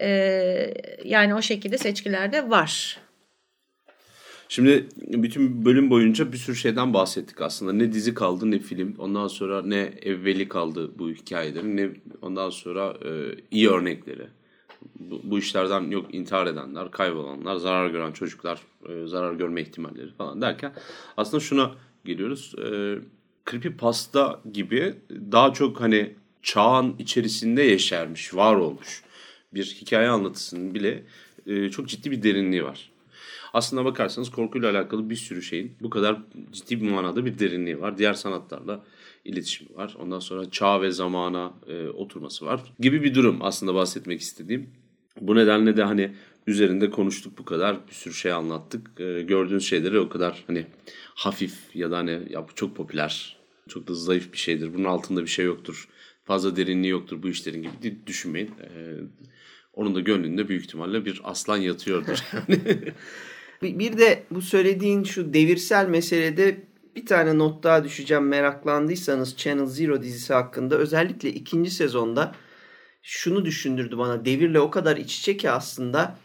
E, 0.00 0.08
yani 1.04 1.34
o 1.34 1.42
şekilde 1.42 1.78
seçkilerde 1.78 2.50
var. 2.50 3.01
Şimdi 4.52 4.86
bütün 4.98 5.64
bölüm 5.64 5.90
boyunca 5.90 6.32
bir 6.32 6.36
sürü 6.36 6.56
şeyden 6.56 6.94
bahsettik 6.94 7.40
aslında. 7.40 7.72
Ne 7.72 7.92
dizi 7.92 8.14
kaldı 8.14 8.50
ne 8.50 8.58
film. 8.58 8.94
Ondan 8.98 9.28
sonra 9.28 9.62
ne 9.62 9.92
evveli 10.02 10.48
kaldı 10.48 10.98
bu 10.98 11.10
hikayelerin 11.10 11.76
ne 11.76 11.90
ondan 12.22 12.50
sonra 12.50 12.94
e, 13.04 13.10
iyi 13.50 13.70
örnekleri. 13.70 14.26
Bu, 14.98 15.20
bu 15.24 15.38
işlerden 15.38 15.90
yok 15.90 16.14
intihar 16.14 16.46
edenler, 16.46 16.90
kaybolanlar, 16.90 17.56
zarar 17.56 17.90
gören 17.90 18.12
çocuklar, 18.12 18.60
e, 18.88 19.06
zarar 19.06 19.32
görme 19.32 19.62
ihtimalleri 19.62 20.10
falan 20.10 20.42
derken 20.42 20.72
aslında 21.16 21.40
şuna 21.40 21.74
geliyoruz. 22.04 22.54
E, 22.58 22.98
creepypasta 23.50 24.40
gibi 24.52 24.94
daha 25.10 25.52
çok 25.52 25.80
hani 25.80 26.14
çağın 26.42 26.94
içerisinde 26.98 27.62
yeşermiş, 27.62 28.34
var 28.34 28.56
olmuş 28.56 29.02
bir 29.54 29.64
hikaye 29.64 30.08
anlatısının 30.08 30.74
bile 30.74 31.02
e, 31.46 31.70
çok 31.70 31.88
ciddi 31.88 32.10
bir 32.10 32.22
derinliği 32.22 32.64
var. 32.64 32.91
Aslına 33.52 33.84
bakarsanız 33.84 34.30
korkuyla 34.30 34.70
alakalı 34.70 35.10
bir 35.10 35.16
sürü 35.16 35.42
şeyin 35.42 35.76
bu 35.80 35.90
kadar 35.90 36.16
ciddi 36.52 36.80
bir 36.80 36.90
manada 36.90 37.24
bir 37.24 37.38
derinliği 37.38 37.80
var. 37.80 37.98
Diğer 37.98 38.14
sanatlarla 38.14 38.84
iletişimi 39.24 39.76
var. 39.76 39.96
Ondan 39.98 40.18
sonra 40.18 40.50
çağ 40.50 40.82
ve 40.82 40.90
zamana 40.90 41.54
e, 41.68 41.88
oturması 41.88 42.46
var 42.46 42.60
gibi 42.78 43.02
bir 43.02 43.14
durum 43.14 43.38
aslında 43.40 43.74
bahsetmek 43.74 44.20
istediğim. 44.20 44.70
Bu 45.20 45.36
nedenle 45.36 45.76
de 45.76 45.82
hani 45.82 46.14
üzerinde 46.46 46.90
konuştuk 46.90 47.38
bu 47.38 47.44
kadar 47.44 47.88
bir 47.88 47.92
sürü 47.92 48.14
şey 48.14 48.32
anlattık. 48.32 49.00
E, 49.00 49.22
gördüğünüz 49.22 49.68
şeyleri 49.68 49.98
o 49.98 50.08
kadar 50.08 50.44
hani 50.46 50.66
hafif 51.14 51.54
ya 51.74 51.90
da 51.90 51.98
hani 51.98 52.22
ya 52.30 52.48
bu 52.48 52.54
çok 52.54 52.76
popüler, 52.76 53.36
çok 53.68 53.88
da 53.88 53.94
zayıf 53.94 54.32
bir 54.32 54.38
şeydir. 54.38 54.74
Bunun 54.74 54.84
altında 54.84 55.22
bir 55.22 55.26
şey 55.26 55.44
yoktur. 55.44 55.88
Fazla 56.24 56.56
derinliği 56.56 56.90
yoktur 56.90 57.22
bu 57.22 57.28
işlerin 57.28 57.62
gibi 57.62 58.06
düşünmeyin. 58.06 58.48
E, 58.48 58.96
onun 59.72 59.94
da 59.94 60.00
gönlünde 60.00 60.48
büyük 60.48 60.64
ihtimalle 60.64 61.04
bir 61.04 61.20
aslan 61.24 61.56
yatıyordur. 61.56 62.18
Bir 63.62 63.98
de 63.98 64.22
bu 64.30 64.42
söylediğin 64.42 65.04
şu 65.04 65.34
devirsel 65.34 65.88
meselede 65.88 66.60
bir 66.96 67.06
tane 67.06 67.38
not 67.38 67.62
daha 67.62 67.84
düşeceğim 67.84 68.28
meraklandıysanız 68.28 69.36
Channel 69.36 69.66
Zero 69.66 70.02
dizisi 70.02 70.34
hakkında. 70.34 70.76
Özellikle 70.76 71.28
ikinci 71.28 71.70
sezonda 71.70 72.34
şunu 73.02 73.44
düşündürdü 73.44 73.98
bana. 73.98 74.24
Devirle 74.24 74.60
o 74.60 74.70
kadar 74.70 74.96
iç 74.96 75.18
içe 75.18 75.36
ki 75.36 75.50
aslında 75.50 76.16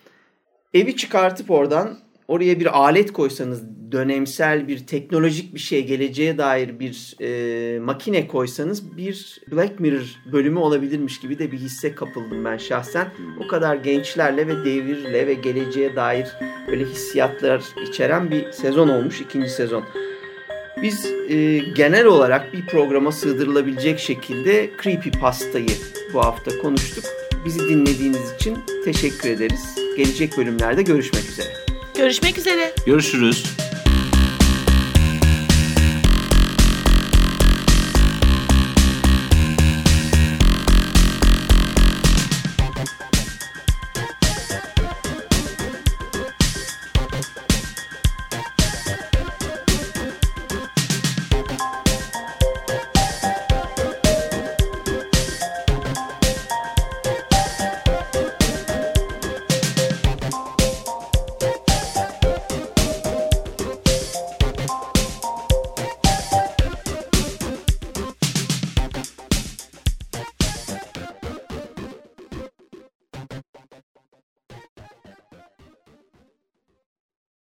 evi 0.74 0.96
çıkartıp 0.96 1.52
oradan 1.52 2.00
oraya 2.28 2.60
bir 2.60 2.80
alet 2.80 3.14
koysanız 3.14 3.64
dönemsel 3.92 4.68
bir 4.68 4.88
teknolojik 4.88 5.54
bir 5.54 5.60
şey 5.60 5.86
geleceğe 5.86 6.38
dair 6.38 6.80
bir 6.80 7.16
e, 7.22 7.80
makine 7.80 8.28
koysanız 8.28 8.98
bir 8.98 9.42
Black 9.52 9.80
Mirror 9.80 10.16
bölümü 10.32 10.60
olabilirmiş 10.60 11.20
gibi 11.20 11.40
de 11.40 11.52
bir 11.52 11.58
hisse 11.58 11.96
kapıldım 11.96 12.46
ben 12.46 12.58
şahsen. 12.58 13.08
O 13.46 13.48
kadar 13.48 13.76
gençlerle 13.76 14.48
ve 14.48 14.66
devirle 14.66 15.28
ve 15.28 15.34
geleceğe 15.34 15.96
dair 15.96 16.28
böyle 16.68 16.86
hissiyatlar 16.86 17.64
içeren 17.90 18.32
bir 18.32 18.52
sezon 18.52 18.88
olmuş 18.88 19.22
ikinci 19.22 19.50
sezon. 19.50 19.84
Biz 20.82 21.06
e, 21.30 21.58
genel 21.58 22.06
olarak 22.06 22.54
bir 22.54 22.66
programa 22.66 23.12
sığdırılabilecek 23.12 24.00
şekilde 24.00 24.70
Creepypasta'yı 24.84 25.68
bu 26.14 26.20
hafta 26.20 26.62
konuştuk. 26.62 27.04
Bizi 27.46 27.60
dinlediğiniz 27.60 28.34
için 28.36 28.58
teşekkür 28.86 29.30
ederiz. 29.30 29.76
Gelecek 29.98 30.38
bölümlerde 30.38 30.84
görüşmek 30.84 31.24
üzere. 31.24 31.66
Görüşmek 31.98 32.38
üzere. 32.38 32.74
Görüşürüz. 32.86 33.43